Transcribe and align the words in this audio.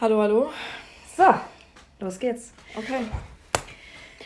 Hallo, 0.00 0.20
hallo. 0.20 0.50
So, 1.16 1.22
los 2.00 2.18
geht's. 2.18 2.52
Okay. 2.76 3.06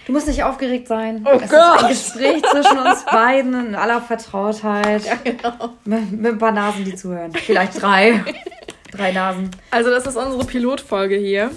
Du 0.06 0.12
musst 0.12 0.26
nicht 0.26 0.42
aufgeregt 0.42 0.88
sein. 0.88 1.26
Oh 1.26 1.38
es 1.38 1.50
Gott. 1.50 1.90
ist 1.90 2.16
ein 2.16 2.32
Gespräch 2.32 2.42
zwischen 2.50 2.78
uns 2.78 3.04
beiden 3.04 3.66
in 3.68 3.74
aller 3.74 4.00
Vertrautheit. 4.00 5.04
Ja, 5.04 5.16
genau. 5.22 5.74
Mit, 5.84 6.10
mit 6.12 6.32
ein 6.32 6.38
paar 6.38 6.52
Nasen, 6.52 6.86
die 6.86 6.94
zuhören. 6.94 7.32
Vielleicht 7.34 7.82
drei. 7.82 8.24
drei 8.92 9.12
Nasen. 9.12 9.50
Also, 9.70 9.90
das 9.90 10.06
ist 10.06 10.16
unsere 10.16 10.46
Pilotfolge 10.46 11.16
hier. 11.16 11.50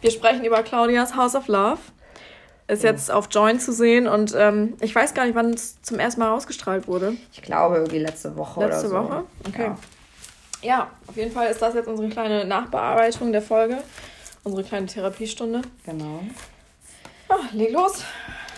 Wir 0.00 0.12
sprechen 0.12 0.44
über 0.44 0.62
Claudias 0.62 1.16
House 1.16 1.34
of 1.34 1.48
Love. 1.48 1.78
Ist 2.68 2.84
jetzt 2.84 3.10
auf 3.10 3.26
Join 3.30 3.58
zu 3.58 3.72
sehen 3.72 4.06
und 4.06 4.34
ähm, 4.38 4.74
ich 4.80 4.94
weiß 4.94 5.14
gar 5.14 5.26
nicht, 5.26 5.34
wann 5.34 5.50
es 5.52 5.82
zum 5.82 5.98
ersten 5.98 6.20
Mal 6.20 6.30
ausgestrahlt 6.30 6.86
wurde. 6.86 7.16
Ich 7.32 7.42
glaube 7.42 7.74
irgendwie 7.74 7.98
letzte 7.98 8.36
Woche 8.36 8.60
Letzte 8.60 8.88
oder 8.88 9.02
so. 9.02 9.08
Woche? 9.08 9.24
Okay. 9.48 9.62
Ja. 9.64 9.76
Ja, 10.62 10.90
auf 11.06 11.16
jeden 11.16 11.32
Fall 11.32 11.48
ist 11.48 11.60
das 11.60 11.74
jetzt 11.74 11.88
unsere 11.88 12.08
kleine 12.08 12.44
Nachbearbeitung 12.44 13.32
der 13.32 13.42
Folge. 13.42 13.78
Unsere 14.44 14.64
kleine 14.64 14.86
Therapiestunde. 14.86 15.62
Genau. 15.84 16.20
Ah, 17.28 17.40
leg 17.52 17.72
los. 17.72 18.04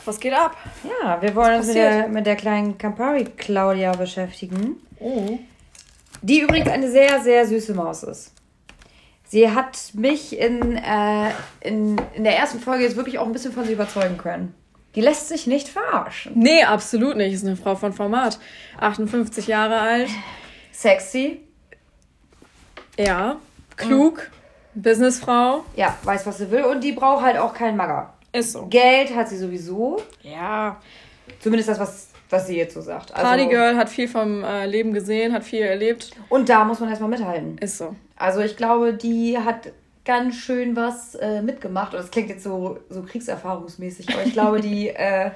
Was 0.05 0.21
geht 0.21 0.35
ab? 0.35 0.57
Ja, 1.03 1.21
wir 1.21 1.35
wollen 1.35 1.57
uns 1.57 1.67
mit 1.69 1.77
der, 1.77 2.09
mit 2.09 2.27
der 2.27 2.37
kleinen 2.37 2.77
Campari 2.77 3.25
Claudia 3.25 3.93
beschäftigen. 3.93 4.77
Oh. 5.01 5.39
Die 6.21 6.41
übrigens 6.41 6.69
eine 6.69 6.91
sehr, 6.91 7.23
sehr 7.23 7.47
süße 7.47 7.75
Maus 7.75 8.03
ist. 8.03 8.33
Sie 9.27 9.51
hat 9.51 9.79
mich 9.95 10.39
in, 10.39 10.77
äh, 10.77 11.31
in, 11.61 12.01
in 12.15 12.25
der 12.25 12.37
ersten 12.37 12.61
Folge 12.61 12.85
jetzt 12.85 12.97
wirklich 12.97 13.19
auch 13.19 13.27
ein 13.27 13.33
bisschen 13.33 13.53
von 13.53 13.65
sie 13.65 13.73
überzeugen 13.73 14.19
können. 14.19 14.55
Die 14.95 15.01
lässt 15.01 15.29
sich 15.29 15.47
nicht 15.47 15.69
verarschen. 15.69 16.33
Nee, 16.37 16.63
absolut 16.65 17.17
nicht. 17.17 17.33
Ist 17.33 17.45
eine 17.45 17.57
Frau 17.57 17.75
von 17.75 17.93
Format. 17.93 18.39
58 18.79 19.47
Jahre 19.47 19.81
alt. 19.81 20.09
Sexy. 20.73 21.44
Ja. 22.99 23.37
Klug. 23.77 24.31
Businessfrau. 24.75 25.65
Ja, 25.77 25.97
weiß, 26.03 26.27
was 26.27 26.39
sie 26.39 26.51
will. 26.51 26.65
Und 26.65 26.83
die 26.83 26.93
braucht 26.93 27.23
halt 27.23 27.39
auch 27.39 27.55
keinen 27.55 27.77
Magger. 27.77 28.13
Ist 28.33 28.53
so. 28.53 28.67
Geld 28.67 29.15
hat 29.15 29.29
sie 29.29 29.37
sowieso. 29.37 30.03
Ja. 30.23 30.81
Zumindest 31.41 31.69
das, 31.69 31.79
was, 31.79 32.09
was 32.31 32.47
sie 32.47 32.57
jetzt 32.57 32.75
so 32.75 32.81
sagt. 32.81 33.15
Also, 33.15 33.27
Partygirl 33.27 33.77
hat 33.77 33.89
viel 33.89 34.09
vom 34.09 34.43
äh, 34.43 34.67
Leben 34.67 34.93
gesehen, 34.93 35.33
hat 35.33 35.45
viel 35.45 35.63
erlebt. 35.63 36.11
Und 36.29 36.49
da 36.49 36.65
muss 36.65 36.81
man 36.81 36.89
erstmal 36.89 37.11
mithalten. 37.11 37.59
Ist 37.59 37.79
so. 37.79 37.95
Also 38.17 38.41
ich 38.41 38.57
glaube, 38.57 38.95
die 38.95 39.39
hat 39.39 39.71
ganz 40.05 40.37
schön 40.37 40.77
was 40.77 41.15
äh, 41.15 41.43
mitgemacht. 41.43 41.95
Und 41.95 42.01
das 42.01 42.11
klingt 42.11 42.29
jetzt 42.29 42.43
so, 42.43 42.79
so 42.89 43.03
kriegserfahrungsmäßig, 43.03 44.13
aber 44.13 44.25
ich 44.25 44.33
glaube, 44.33 44.61
die, 44.61 44.89
äh, 44.95 45.31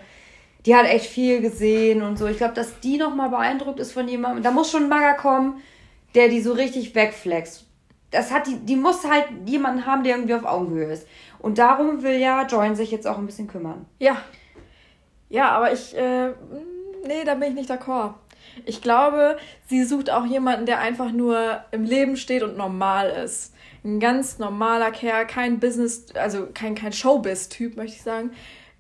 die 0.67 0.75
hat 0.75 0.86
echt 0.86 1.06
viel 1.06 1.41
gesehen 1.41 2.03
und 2.03 2.19
so. 2.19 2.27
Ich 2.27 2.39
glaube, 2.39 2.55
dass 2.55 2.81
die 2.81 2.98
nochmal 2.98 3.31
beeindruckt 3.31 3.81
ist 3.81 3.92
von 3.92 4.09
jemandem. 4.09 4.42
Da 4.42 4.51
muss 4.51 4.70
schon 4.70 4.84
ein 4.84 4.89
Magger 4.89 5.14
kommen, 5.14 5.62
der 6.14 6.28
die 6.28 6.41
so 6.41 6.53
richtig 6.53 6.95
wegflext. 6.95 7.67
Das 8.11 8.31
hat 8.31 8.47
die, 8.47 8.56
die 8.56 8.77
muss 8.77 9.06
halt 9.06 9.27
jemanden 9.47 9.87
haben, 9.87 10.03
der 10.03 10.17
irgendwie 10.17 10.34
auf 10.34 10.45
Augenhöhe 10.45 10.91
ist. 10.92 11.06
Und 11.39 11.59
darum 11.59 12.03
will 12.03 12.19
ja 12.19 12.47
Join 12.47 12.75
sich 12.75 12.91
jetzt 12.91 13.06
auch 13.06 13.19
ein 13.19 13.27
bisschen 13.27 13.48
kümmern. 13.48 13.87
Ja. 13.98 14.17
Ja, 15.29 15.51
aber 15.51 15.73
ich, 15.73 15.97
äh, 15.97 16.29
nee, 17.06 17.25
da 17.25 17.34
bin 17.34 17.51
ich 17.51 17.55
nicht 17.55 17.70
d'accord. 17.70 18.14
Ich 18.64 18.81
glaube, 18.81 19.36
sie 19.67 19.84
sucht 19.84 20.11
auch 20.11 20.25
jemanden, 20.25 20.64
der 20.64 20.81
einfach 20.81 21.12
nur 21.12 21.62
im 21.70 21.84
Leben 21.84 22.17
steht 22.17 22.42
und 22.42 22.56
normal 22.56 23.11
ist. 23.11 23.55
Ein 23.84 24.01
ganz 24.01 24.39
normaler 24.39 24.91
Kerl, 24.91 25.27
kein 25.27 25.61
Business, 25.61 26.06
also 26.14 26.48
kein, 26.53 26.75
kein 26.75 26.92
Showbiz-Typ, 26.92 27.77
möchte 27.77 27.97
ich 27.97 28.03
sagen. 28.03 28.33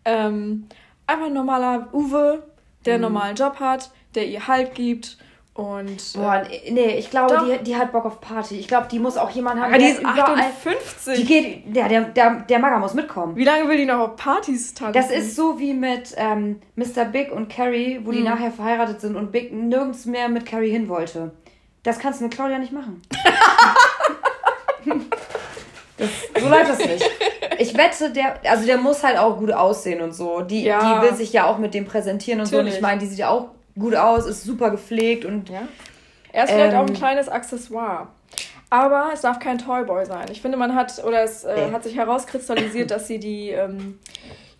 Ähm, 0.04 0.66
einfach 1.06 1.26
ein 1.26 1.34
normaler 1.34 1.88
Uwe, 1.92 2.42
der 2.86 2.94
einen 2.94 3.02
normalen 3.02 3.36
Job 3.36 3.60
hat, 3.60 3.90
der 4.14 4.26
ihr 4.26 4.48
Halt 4.48 4.74
gibt 4.74 5.18
und. 5.58 6.12
Boah, 6.14 6.44
nee, 6.70 6.98
ich 6.98 7.10
glaube, 7.10 7.36
die, 7.44 7.64
die 7.64 7.76
hat 7.76 7.90
Bock 7.90 8.04
auf 8.04 8.20
Party. 8.20 8.56
Ich 8.58 8.68
glaube, 8.68 8.86
die 8.90 9.00
muss 9.00 9.16
auch 9.16 9.30
jemanden 9.30 9.60
haben, 9.60 9.72
aber 9.74 9.82
die 9.82 9.88
ist 9.90 10.00
überall... 10.00 10.38
58. 10.38 11.16
Die 11.16 11.24
geht, 11.24 11.76
der, 11.76 11.88
der, 11.88 12.02
der, 12.02 12.34
der 12.48 12.58
Magger 12.60 12.78
muss 12.78 12.94
mitkommen. 12.94 13.34
Wie 13.34 13.42
lange 13.44 13.68
will 13.68 13.76
die 13.76 13.84
noch 13.84 13.98
auf 13.98 14.16
Partys 14.16 14.72
tanzen? 14.72 14.92
Das 14.92 15.10
ist 15.10 15.34
so 15.34 15.58
wie 15.58 15.74
mit 15.74 16.14
ähm, 16.16 16.60
Mr. 16.76 17.06
Big 17.06 17.32
und 17.32 17.48
Carrie, 17.48 18.00
wo 18.04 18.12
die 18.12 18.22
nachher 18.22 18.52
verheiratet 18.52 19.00
sind 19.00 19.16
und 19.16 19.32
Big 19.32 19.52
nirgends 19.52 20.06
mehr 20.06 20.28
mit 20.28 20.46
Carrie 20.46 20.70
hin 20.70 20.88
wollte. 20.88 21.32
Das 21.82 21.98
kannst 21.98 22.20
du 22.20 22.24
mit 22.26 22.34
Claudia 22.34 22.58
nicht 22.60 22.72
machen. 22.72 23.02
das, 25.96 26.08
so 26.40 26.48
läuft 26.48 26.70
das 26.70 26.78
nicht. 26.78 27.10
Ich 27.58 27.76
wette, 27.76 28.12
der, 28.12 28.36
also 28.48 28.64
der 28.64 28.78
muss 28.78 29.02
halt 29.02 29.18
auch 29.18 29.36
gut 29.38 29.50
aussehen 29.50 30.00
und 30.02 30.12
so. 30.14 30.42
Die, 30.42 30.62
Ja. 30.62 31.00
die 31.00 31.08
will 31.08 31.14
sich 31.16 31.32
ja 31.32 31.46
auch 31.46 31.58
mit 31.58 31.74
dem 31.74 31.84
präsentieren 31.84 32.38
und 32.38 32.46
so. 32.46 32.58
Und 32.58 32.66
Natürlich. 32.66 32.76
ich 32.76 32.82
meine, 32.82 33.00
die 33.00 33.06
sieht 33.06 33.18
ja 33.18 33.30
auch 33.30 33.48
gut 33.78 33.94
aus, 33.94 34.26
ist 34.26 34.44
super 34.44 34.70
gepflegt 34.70 35.24
und 35.24 35.48
Ja. 35.48 35.62
Er 36.32 36.44
ist 36.44 36.50
vielleicht 36.52 36.72
Ähm, 36.74 36.78
auch 36.80 36.86
ein 36.86 36.92
kleines 36.94 37.28
Accessoire. 37.28 38.08
Aber 38.70 39.10
es 39.14 39.22
darf 39.22 39.38
kein 39.38 39.56
Toyboy 39.58 40.04
sein. 40.04 40.26
Ich 40.30 40.42
finde, 40.42 40.58
man 40.58 40.74
hat, 40.74 41.02
oder 41.04 41.22
es 41.22 41.42
äh, 41.44 41.70
hat 41.72 41.84
sich 41.84 41.96
herauskristallisiert, 41.96 42.90
dass 42.90 43.06
sie 43.06 43.18
die 43.18 43.48
ähm, 43.50 43.98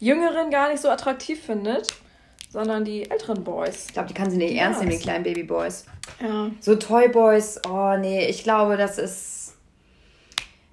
Jüngeren 0.01 0.51
gar 0.51 0.71
nicht 0.71 0.81
so 0.81 0.89
attraktiv 0.89 1.43
findet, 1.43 1.89
sondern 2.49 2.85
die 2.87 3.11
älteren 3.11 3.45
Boys. 3.45 3.85
ich 3.89 3.93
glaube, 3.93 4.09
die 4.09 4.15
kann 4.15 4.31
sie 4.31 4.39
nicht 4.39 4.55
Ja, 4.55 4.63
ernst 4.63 4.81
nehmen, 4.81 4.93
die 4.93 4.99
kleinen 4.99 5.25
Babyboys. 5.25 5.85
Ja. 6.23 6.51
So 6.61 6.77
Toyboys, 6.77 7.61
oh 7.71 7.97
nee, 7.99 8.27
ich 8.27 8.43
glaube, 8.45 8.77
das 8.79 8.97
ist. 8.99 9.55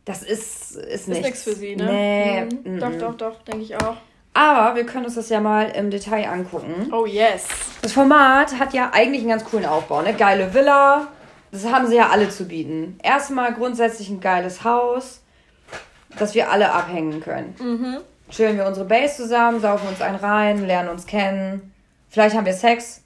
Das 0.06 0.22
ist, 0.22 0.76
ist 0.76 0.78
Ist 0.78 1.08
nichts. 1.10 1.24
nichts 1.26 1.44
für 1.44 1.54
sie, 1.56 1.76
ne? 1.76 1.86
Nee. 1.86 2.46
Mhm. 2.70 2.76
mhm. 2.76 2.80
Doch, 2.80 2.94
doch, 3.00 3.16
doch, 3.16 3.42
denke 3.44 3.64
ich 3.64 3.76
auch. 3.76 3.98
Aber 4.36 4.76
wir 4.76 4.86
können 4.86 5.06
uns 5.06 5.16
das 5.16 5.30
ja 5.30 5.40
mal 5.40 5.70
im 5.70 5.90
Detail 5.90 6.28
angucken. 6.28 6.92
Oh, 6.92 7.06
yes. 7.06 7.48
Das 7.82 7.94
Format 7.94 8.60
hat 8.60 8.74
ja 8.74 8.92
eigentlich 8.92 9.22
einen 9.22 9.30
ganz 9.30 9.46
coolen 9.46 9.66
Aufbau, 9.66 10.02
ne? 10.02 10.14
Geile 10.14 10.54
Villa. 10.54 11.08
Das 11.54 11.66
haben 11.72 11.88
sie 11.88 11.96
ja 11.96 12.10
alle 12.10 12.28
zu 12.28 12.46
bieten. 12.46 13.00
Erstmal 13.02 13.54
grundsätzlich 13.54 14.10
ein 14.10 14.20
geiles 14.20 14.66
Haus, 14.66 15.22
das 16.20 16.36
wir 16.36 16.52
alle 16.52 16.74
abhängen 16.74 17.22
können. 17.22 17.56
Mhm. 17.58 17.98
Chillen 18.30 18.58
wir 18.58 18.66
unsere 18.66 18.86
Base 18.86 19.16
zusammen, 19.16 19.62
saufen 19.62 19.88
uns 19.88 20.02
einen 20.02 20.18
rein, 20.18 20.68
lernen 20.68 20.90
uns 20.90 21.06
kennen. 21.06 21.74
Vielleicht 22.10 22.36
haben 22.36 22.46
wir 22.46 22.54
Sex. 22.54 23.04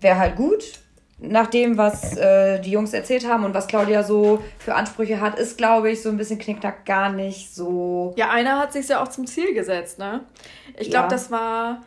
Wäre 0.00 0.18
halt 0.18 0.34
gut. 0.34 0.81
Nach 1.22 1.46
dem, 1.46 1.78
was 1.78 2.16
äh, 2.16 2.60
die 2.60 2.72
Jungs 2.72 2.92
erzählt 2.92 3.26
haben 3.28 3.44
und 3.44 3.54
was 3.54 3.68
Claudia 3.68 4.02
so 4.02 4.42
für 4.58 4.74
Ansprüche 4.74 5.20
hat, 5.20 5.38
ist, 5.38 5.56
glaube 5.56 5.90
ich, 5.90 6.02
so 6.02 6.08
ein 6.08 6.16
bisschen 6.16 6.38
Knickknack 6.38 6.84
gar 6.84 7.10
nicht 7.12 7.54
so. 7.54 8.12
Ja, 8.16 8.30
einer 8.30 8.58
hat 8.58 8.72
sich 8.72 8.88
ja 8.88 9.00
auch 9.02 9.08
zum 9.08 9.26
Ziel 9.26 9.54
gesetzt, 9.54 9.98
ne? 9.98 10.20
Ich 10.76 10.90
glaube, 10.90 11.04
Ja. 11.04 11.08
das 11.10 11.30
war 11.30 11.82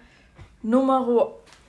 Nummer. 0.63 1.05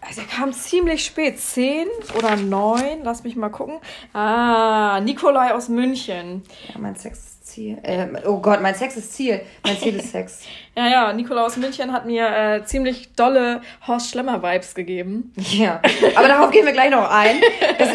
Also 0.01 0.21
er 0.21 0.27
kam 0.29 0.53
ziemlich 0.53 1.05
spät, 1.05 1.41
10 1.41 1.89
oder 2.17 2.37
9, 2.37 3.01
lass 3.03 3.25
mich 3.25 3.35
mal 3.35 3.49
gucken. 3.49 3.79
Ah, 4.13 5.01
Nikolai 5.01 5.53
aus 5.53 5.69
München. 5.69 6.45
Ja, 6.73 6.79
mein 6.79 6.95
Sex 6.95 7.19
ist 7.19 7.36
Ziel. 7.57 7.79
Äh, 7.83 8.07
oh 8.27 8.39
Gott, 8.41 8.61
mein 8.61 8.75
Sex 8.75 8.97
ist 8.99 9.15
Ziel. 9.15 9.41
Mein 9.65 9.79
Ziel 9.79 9.97
ist 9.97 10.13
Sex. 10.13 10.41
Ja, 10.77 10.87
ja, 10.89 11.13
Nikolai 11.15 11.41
aus 11.41 11.57
München 11.57 11.91
hat 11.93 12.05
mir 12.05 12.29
äh, 12.29 12.65
ziemlich 12.65 13.15
dolle 13.15 13.63
Horst 13.87 14.11
Schlemmer-Vibes 14.11 14.75
gegeben. 14.75 15.33
Ja, 15.53 15.81
aber 16.15 16.29
darauf 16.29 16.51
gehen 16.51 16.67
wir 16.67 16.73
gleich 16.73 16.91
noch 16.91 17.11
ein. 17.11 17.37
Das, 17.79 17.89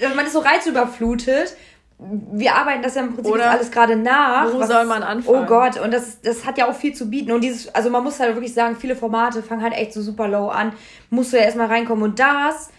das, 0.00 0.14
man 0.14 0.24
ist 0.26 0.32
so 0.32 0.38
reizüberflutet. 0.38 1.56
Wir 1.98 2.54
arbeiten 2.54 2.82
das 2.82 2.94
ja 2.94 3.02
im 3.02 3.14
Prinzip 3.14 3.34
alles 3.34 3.70
gerade 3.72 3.96
nach. 3.96 4.52
wo 4.52 4.60
Was- 4.60 4.68
soll 4.68 4.84
man 4.84 5.02
anfangen? 5.02 5.42
Oh 5.42 5.46
Gott, 5.46 5.80
und 5.80 5.92
das, 5.92 6.20
das 6.20 6.46
hat 6.46 6.56
ja 6.58 6.68
auch 6.68 6.74
viel 6.74 6.94
zu 6.94 7.10
bieten. 7.10 7.32
Und 7.32 7.40
dieses, 7.42 7.74
also 7.74 7.90
man 7.90 8.04
muss 8.04 8.20
halt 8.20 8.34
wirklich 8.34 8.54
sagen, 8.54 8.76
viele 8.76 8.94
Formate 8.94 9.42
fangen 9.42 9.62
halt 9.62 9.74
echt 9.74 9.92
so 9.92 10.00
super 10.00 10.28
low 10.28 10.48
an. 10.48 10.72
Musst 11.10 11.32
du 11.32 11.36
ja 11.38 11.42
erstmal 11.42 11.66
reinkommen. 11.66 12.04
Und 12.04 12.20
das, 12.20 12.70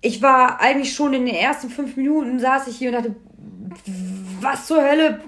ich 0.00 0.22
war 0.22 0.60
eigentlich 0.60 0.94
schon 0.94 1.14
in 1.14 1.26
den 1.26 1.34
ersten 1.34 1.68
fünf 1.68 1.96
Minuten, 1.96 2.38
saß 2.38 2.68
ich 2.68 2.76
hier 2.76 2.90
und 2.90 2.96
dachte, 2.96 3.16
was 4.40 4.66
zur 4.66 4.82
Hölle 4.82 5.20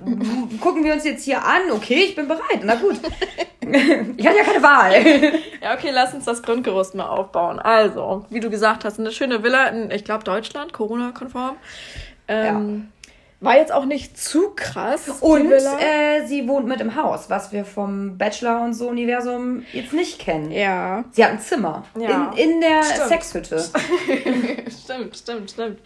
gucken 0.60 0.84
wir 0.84 0.92
uns 0.94 1.04
jetzt 1.04 1.24
hier 1.24 1.44
an? 1.44 1.70
Okay, 1.72 2.04
ich 2.08 2.14
bin 2.16 2.28
bereit. 2.28 2.60
Na 2.64 2.74
gut. 2.76 3.00
ich 4.16 4.26
hatte 4.26 4.38
ja 4.38 4.44
keine 4.44 4.62
Wahl. 4.62 4.92
Ja, 5.62 5.74
okay, 5.74 5.90
lass 5.92 6.14
uns 6.14 6.24
das 6.24 6.42
Grundgerüst 6.42 6.94
mal 6.94 7.06
aufbauen. 7.08 7.58
Also, 7.58 8.24
wie 8.30 8.40
du 8.40 8.50
gesagt 8.50 8.84
hast, 8.84 8.98
eine 8.98 9.12
schöne 9.12 9.42
Villa 9.42 9.66
in, 9.68 9.90
ich 9.90 10.04
glaube, 10.04 10.24
Deutschland, 10.24 10.72
Corona-konform. 10.72 11.56
Ähm, 12.28 12.88
War 13.40 13.56
jetzt 13.56 13.72
auch 13.72 13.84
nicht 13.86 14.18
zu 14.18 14.50
krass. 14.54 15.08
Und 15.20 15.50
äh, 15.50 16.26
sie 16.26 16.46
wohnt 16.46 16.66
mit 16.66 16.80
im 16.80 16.94
Haus, 16.94 17.30
was 17.30 17.52
wir 17.52 17.64
vom 17.64 18.18
Bachelor 18.18 18.62
und 18.62 18.74
so 18.74 18.88
Universum 18.88 19.64
jetzt 19.72 19.92
nicht 19.92 20.18
kennen. 20.18 20.50
ja. 20.52 21.04
Sie 21.12 21.24
hat 21.24 21.32
ein 21.32 21.40
Zimmer 21.40 21.84
Ja. 21.98 22.32
in, 22.36 22.50
in 22.52 22.60
der 22.60 22.82
Stimmt. 22.84 23.08
Sexhütte. 23.08 23.64
stimmt, 24.84 25.16
stimmt, 25.16 25.50
stimmt. 25.50 25.78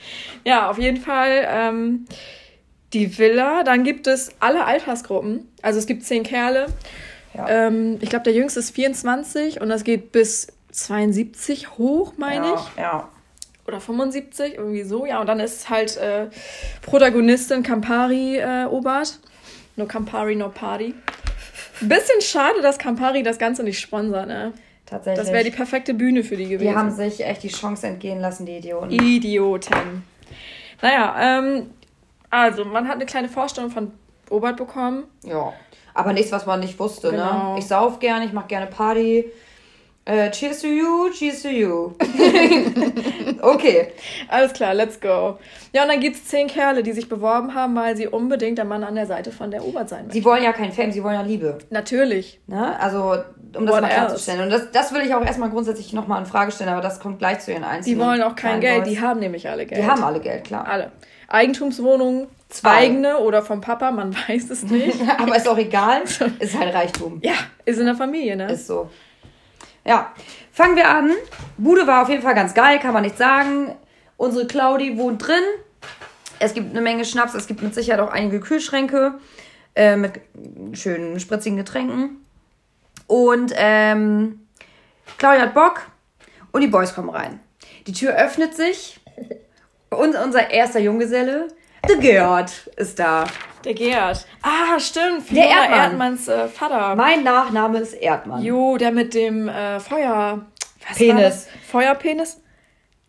Ja, 0.44 0.68
auf 0.70 0.78
jeden 0.78 0.98
Fall 1.00 1.46
ähm, 1.48 2.06
die 2.94 3.18
Villa. 3.18 3.62
Dann 3.64 3.84
gibt 3.84 4.06
es 4.06 4.30
alle 4.40 4.64
Altersgruppen. 4.64 5.48
Also 5.62 5.78
es 5.78 5.86
gibt 5.86 6.04
zehn 6.04 6.22
Kerle. 6.22 6.66
Ja. 7.34 7.48
Ähm, 7.48 7.98
ich 8.00 8.08
glaube, 8.08 8.24
der 8.24 8.32
jüngste 8.32 8.60
ist 8.60 8.70
24 8.70 9.60
und 9.60 9.68
das 9.68 9.84
geht 9.84 10.12
bis 10.12 10.46
72 10.70 11.76
hoch, 11.78 12.14
meine 12.16 12.46
ja, 12.46 12.54
ich. 12.54 12.80
ja. 12.80 13.08
Oder 13.66 13.80
75, 13.80 14.54
irgendwie 14.54 14.82
so. 14.82 15.06
Ja, 15.06 15.20
und 15.20 15.26
dann 15.26 15.40
ist 15.40 15.70
halt 15.70 15.96
äh, 15.96 16.28
Protagonistin 16.82 17.62
Campari 17.62 18.36
äh, 18.36 18.66
Obert. 18.66 19.18
No 19.76 19.86
Campari, 19.86 20.36
no 20.36 20.50
Party. 20.50 20.94
Bisschen 21.80 22.20
schade, 22.20 22.60
dass 22.62 22.78
Campari 22.78 23.22
das 23.22 23.38
Ganze 23.38 23.64
nicht 23.64 23.80
sponsert, 23.80 24.28
ne? 24.28 24.52
Tatsächlich. 24.86 25.24
Das 25.24 25.32
wäre 25.32 25.44
die 25.44 25.50
perfekte 25.50 25.94
Bühne 25.94 26.22
für 26.22 26.36
die 26.36 26.44
gewesen. 26.44 26.68
die 26.68 26.76
haben 26.76 26.90
sich 26.90 27.24
echt 27.24 27.42
die 27.42 27.48
Chance 27.48 27.86
entgehen 27.86 28.20
lassen, 28.20 28.44
die 28.44 28.58
Idioten. 28.58 28.90
Idioten. 28.90 30.04
Naja, 30.82 31.40
ähm, 31.40 31.70
also 32.42 32.64
man 32.64 32.86
hat 32.88 32.94
eine 32.96 33.06
kleine 33.06 33.28
Vorstellung 33.28 33.70
von 33.70 33.92
Obert 34.30 34.56
bekommen. 34.56 35.04
Ja. 35.24 35.52
Aber 35.94 36.12
nichts, 36.12 36.32
was 36.32 36.46
man 36.46 36.60
nicht 36.60 36.78
wusste, 36.78 37.10
Genau. 37.10 37.52
ne? 37.54 37.58
Ich 37.58 37.66
sauf 37.66 37.98
gerne, 38.00 38.24
ich 38.24 38.32
mach 38.32 38.48
gerne 38.48 38.66
Party. 38.66 39.30
Äh, 40.06 40.30
cheers 40.32 40.60
to 40.60 40.66
you, 40.66 41.08
cheers 41.12 41.40
to 41.42 41.48
you. 41.48 41.92
okay. 43.42 43.88
Alles 44.28 44.52
klar, 44.52 44.74
let's 44.74 45.00
go. 45.00 45.38
Ja, 45.72 45.82
und 45.82 45.88
dann 45.88 46.00
gibt's 46.00 46.24
zehn 46.26 46.46
Kerle, 46.46 46.82
die 46.82 46.92
sich 46.92 47.08
beworben 47.08 47.54
haben, 47.54 47.74
weil 47.76 47.96
sie 47.96 48.06
unbedingt 48.08 48.58
der 48.58 48.64
Mann 48.64 48.84
an 48.84 48.94
der 48.94 49.06
Seite 49.06 49.32
von 49.32 49.50
der 49.50 49.64
Obert 49.64 49.88
sein 49.88 50.00
möchten. 50.06 50.12
Sie 50.12 50.24
wollen 50.24 50.42
ja 50.42 50.52
kein 50.52 50.72
Fame, 50.72 50.92
sie 50.92 51.02
wollen 51.02 51.14
ja 51.14 51.22
Liebe. 51.22 51.58
Natürlich. 51.70 52.40
Ne? 52.46 52.78
Also, 52.78 53.16
um 53.56 53.66
das 53.66 53.74
What 53.76 53.82
mal 53.82 53.88
klarzustellen. 53.88 54.42
Und 54.42 54.50
das, 54.50 54.70
das 54.72 54.92
will 54.92 55.02
ich 55.02 55.14
auch 55.14 55.24
erstmal 55.24 55.50
grundsätzlich 55.50 55.92
nochmal 55.92 56.20
in 56.20 56.26
Frage 56.26 56.52
stellen, 56.52 56.70
aber 56.70 56.82
das 56.82 57.00
kommt 57.00 57.18
gleich 57.18 57.40
zu 57.40 57.52
ihren 57.52 57.62
Die 57.62 57.68
einzelnen. 57.68 58.00
wollen 58.00 58.22
auch 58.22 58.34
kein 58.36 58.60
Geld, 58.60 58.84
Boys. 58.84 58.92
die 58.92 59.00
haben 59.00 59.20
nämlich 59.20 59.48
alle 59.48 59.64
Geld. 59.66 59.80
Die 59.80 59.86
haben 59.86 60.02
alle 60.02 60.20
Geld, 60.20 60.44
klar. 60.44 60.66
alle. 60.68 60.92
Eigentumswohnungen, 61.34 62.28
Zwei. 62.48 62.70
eigene 62.70 63.18
oder 63.18 63.42
vom 63.42 63.60
Papa, 63.60 63.90
man 63.90 64.14
weiß 64.28 64.50
es 64.50 64.62
nicht. 64.62 64.98
aber 65.18 65.36
ist 65.36 65.48
auch 65.48 65.58
egal. 65.58 66.02
Ist 66.38 66.58
halt 66.58 66.74
Reichtum. 66.74 67.18
ja, 67.22 67.34
ist 67.64 67.78
in 67.78 67.86
der 67.86 67.96
Familie, 67.96 68.36
ne? 68.36 68.52
Ist 68.52 68.66
so. 68.66 68.90
Ja, 69.84 70.12
fangen 70.52 70.76
wir 70.76 70.88
an. 70.88 71.10
Bude 71.58 71.86
war 71.86 72.02
auf 72.02 72.08
jeden 72.08 72.22
Fall 72.22 72.34
ganz 72.34 72.54
geil, 72.54 72.78
kann 72.78 72.94
man 72.94 73.02
nicht 73.02 73.18
sagen. 73.18 73.74
Unsere 74.16 74.46
Claudi 74.46 74.96
wohnt 74.96 75.26
drin. 75.26 75.42
Es 76.38 76.54
gibt 76.54 76.70
eine 76.70 76.80
Menge 76.80 77.04
Schnaps, 77.04 77.34
es 77.34 77.46
gibt 77.46 77.62
mit 77.62 77.74
Sicherheit 77.74 78.00
auch 78.00 78.10
einige 78.10 78.40
Kühlschränke 78.40 79.14
äh, 79.74 79.96
mit 79.96 80.20
schönen 80.72 81.20
spritzigen 81.20 81.56
Getränken. 81.58 82.24
Und 83.06 83.52
ähm, 83.56 84.46
Claudia 85.18 85.42
hat 85.42 85.54
Bock 85.54 85.82
und 86.52 86.60
die 86.60 86.66
Boys 86.66 86.94
kommen 86.94 87.10
rein. 87.10 87.40
Die 87.86 87.92
Tür 87.92 88.14
öffnet 88.14 88.54
sich 88.54 89.00
und 89.98 90.14
unser 90.16 90.50
erster 90.50 90.80
Junggeselle, 90.80 91.48
der 91.88 91.96
Gerd, 91.96 92.70
ist 92.76 92.98
da. 92.98 93.24
Der 93.64 93.74
Gerd. 93.74 94.26
Ah, 94.42 94.78
stimmt. 94.78 95.30
Der 95.30 95.44
Fiona 95.44 95.62
Erdmann. 95.62 95.80
Erdmanns 95.80 96.28
äh, 96.28 96.48
Vater. 96.48 96.94
Mein 96.96 97.24
Nachname 97.24 97.78
ist 97.78 97.94
Erdmann. 97.94 98.42
Jo, 98.42 98.76
der 98.76 98.92
mit 98.92 99.14
dem 99.14 99.48
äh, 99.48 99.80
Feuer... 99.80 100.46
Was 100.86 100.98
Penis. 100.98 101.48
Feuerpenis? 101.70 102.40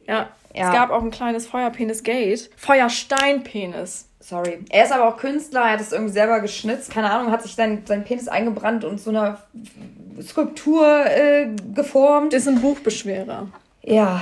Ja. 0.08 0.30
Ja. 0.54 0.70
Es 0.70 0.74
gab 0.74 0.92
auch 0.92 1.04
ein 1.04 1.12
kleines 1.12 1.48
Feuerpenis-Gate. 1.48 2.50
Feuersteinpenis. 2.56 4.08
Sorry. 4.22 4.60
Er 4.70 4.86
ist 4.86 4.92
aber 4.94 5.10
auch 5.10 5.18
Künstler, 5.18 5.62
er 5.62 5.74
hat 5.74 5.82
es 5.82 5.92
irgendwie 5.92 6.14
selber 6.14 6.40
geschnitzt, 6.40 6.90
keine 6.92 7.12
Ahnung, 7.12 7.32
hat 7.32 7.44
sich 7.44 7.54
sein, 7.54 7.84
sein 7.86 8.06
Penis 8.06 8.28
eingebrannt 8.28 8.84
und 8.84 9.00
so 9.00 9.10
eine 9.12 9.38
Skulptur 10.26 11.06
äh, 11.06 11.50
geformt. 11.76 12.34
Das 12.34 12.44
ist 12.44 12.48
ein 12.48 12.62
Buchbeschwerer. 12.62 13.48
Ja, 13.84 14.22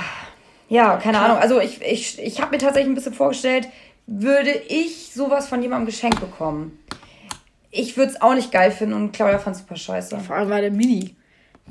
ja, 0.68 0.96
keine 0.96 1.18
Ahnung. 1.18 1.38
Also 1.38 1.60
ich, 1.60 1.82
ich, 1.82 2.18
ich 2.20 2.40
habe 2.40 2.52
mir 2.52 2.58
tatsächlich 2.58 2.90
ein 2.90 2.94
bisschen 2.94 3.14
vorgestellt, 3.14 3.68
würde 4.06 4.50
ich 4.50 5.12
sowas 5.12 5.48
von 5.48 5.62
jemandem 5.62 5.86
geschenkt 5.86 6.20
bekommen. 6.20 6.78
Ich 7.70 7.96
würde 7.96 8.12
es 8.12 8.22
auch 8.22 8.34
nicht 8.34 8.52
geil 8.52 8.70
finden 8.70 8.94
und 8.94 9.12
Claudia 9.12 9.38
fand 9.38 9.56
super 9.56 9.76
scheiße. 9.76 10.18
Vor 10.20 10.36
allem 10.36 10.48
war 10.50 10.60
der 10.60 10.70
Mini. 10.70 11.16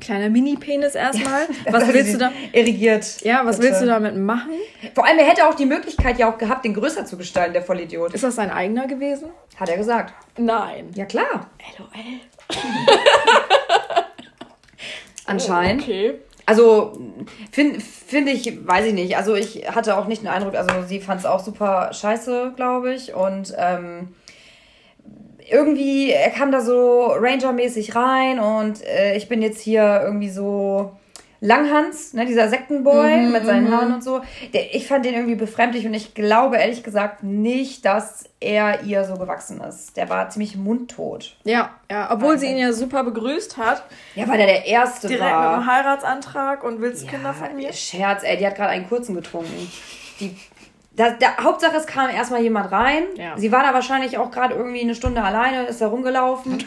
Kleiner 0.00 0.28
Mini-Penis 0.28 0.96
erstmal. 0.96 1.46
Was 1.70 1.92
willst 1.92 2.14
du 2.14 2.18
da? 2.18 2.32
Irrigiert. 2.52 3.20
Ja, 3.22 3.46
was 3.46 3.58
Bitte. 3.58 3.68
willst 3.68 3.82
du 3.82 3.86
damit 3.86 4.16
machen? 4.16 4.50
Vor 4.92 5.06
allem, 5.06 5.18
er 5.20 5.26
hätte 5.26 5.46
auch 5.46 5.54
die 5.54 5.66
Möglichkeit 5.66 6.18
ja 6.18 6.28
auch 6.28 6.36
gehabt, 6.36 6.64
den 6.64 6.74
größer 6.74 7.06
zu 7.06 7.16
gestalten, 7.16 7.52
der 7.52 7.62
Vollidiot. 7.62 8.12
Ist 8.12 8.24
das 8.24 8.34
sein 8.34 8.50
eigener 8.50 8.88
gewesen? 8.88 9.28
Hat 9.56 9.68
er 9.68 9.76
gesagt. 9.76 10.12
Nein. 10.36 10.90
Ja, 10.94 11.04
klar. 11.04 11.48
LOL. 11.78 11.88
Anscheinend. 15.26 15.82
Okay. 15.82 16.18
Also, 16.46 16.92
finde 17.50 17.80
find 17.80 18.28
ich, 18.28 18.66
weiß 18.66 18.86
ich 18.86 18.94
nicht. 18.94 19.16
Also, 19.16 19.34
ich 19.34 19.68
hatte 19.70 19.96
auch 19.96 20.06
nicht 20.06 20.22
den 20.22 20.28
Eindruck, 20.28 20.54
also, 20.54 20.82
sie 20.86 21.00
fand 21.00 21.20
es 21.20 21.26
auch 21.26 21.40
super 21.40 21.90
scheiße, 21.92 22.52
glaube 22.56 22.92
ich. 22.92 23.14
Und 23.14 23.54
ähm, 23.56 24.14
irgendwie, 25.50 26.10
er 26.10 26.30
kam 26.30 26.52
da 26.52 26.60
so 26.60 27.06
Ranger-mäßig 27.06 27.94
rein 27.94 28.38
und 28.38 28.84
äh, 28.84 29.16
ich 29.16 29.28
bin 29.28 29.42
jetzt 29.42 29.60
hier 29.60 30.00
irgendwie 30.02 30.30
so 30.30 30.92
Langhans, 31.46 32.14
ne, 32.14 32.24
dieser 32.24 32.48
Sektenboy 32.48 33.16
Mhm, 33.18 33.32
mit 33.32 33.44
seinen 33.44 33.70
Haaren 33.70 33.92
und 33.92 34.02
so. 34.02 34.22
Der, 34.54 34.74
ich 34.74 34.86
fand 34.88 35.04
den 35.04 35.12
irgendwie 35.12 35.34
befremdlich 35.34 35.84
und 35.86 35.92
ich 35.92 36.14
glaube 36.14 36.56
ehrlich 36.56 36.82
gesagt 36.82 37.22
nicht, 37.22 37.84
dass 37.84 38.24
er 38.40 38.82
ihr 38.84 39.04
so 39.04 39.14
gewachsen 39.16 39.60
ist. 39.60 39.94
Der 39.98 40.08
war 40.08 40.30
ziemlich 40.30 40.56
mundtot. 40.56 41.36
Ja, 41.44 41.70
ja. 41.90 42.10
Obwohl 42.10 42.38
sie 42.38 42.46
Wahnsinn. 42.46 42.50
ihn 42.56 42.62
ja 42.68 42.72
super 42.72 43.04
begrüßt 43.04 43.58
hat. 43.58 43.84
Ja, 44.14 44.26
weil 44.26 44.38
der 44.38 44.46
der 44.46 44.64
Erste 44.64 45.06
Direkt 45.08 45.24
mit 45.26 45.32
war. 45.34 45.54
einem 45.58 45.66
Heiratsantrag 45.66 46.64
und 46.64 46.80
willst 46.80 47.06
Kinder 47.08 47.34
von 47.34 47.54
mir? 47.54 47.74
Scherz, 47.74 48.22
ey, 48.24 48.38
die 48.38 48.46
hat 48.46 48.54
gerade 48.54 48.70
einen 48.70 48.88
kurzen 48.88 49.14
getrunken. 49.14 49.70
Die, 50.20 50.34
da, 50.96 51.10
da, 51.10 51.36
Hauptsache, 51.42 51.76
es 51.76 51.86
kam 51.86 52.08
erstmal 52.08 52.40
jemand 52.40 52.72
rein. 52.72 53.02
Ja. 53.16 53.36
Sie 53.36 53.52
war 53.52 53.62
da 53.62 53.74
wahrscheinlich 53.74 54.16
auch 54.16 54.30
gerade 54.30 54.54
irgendwie 54.54 54.80
eine 54.80 54.94
Stunde 54.94 55.22
alleine, 55.22 55.64
ist 55.64 55.82
da 55.82 55.88
rumgelaufen. 55.88 56.64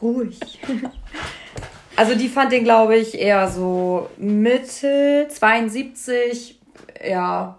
Ruhig. 0.00 0.38
Also 2.00 2.14
die 2.14 2.30
fand 2.30 2.50
den, 2.50 2.64
glaube 2.64 2.96
ich, 2.96 3.20
eher 3.20 3.46
so 3.46 4.08
Mitte 4.16 5.26
72. 5.28 6.58
Ja. 7.06 7.58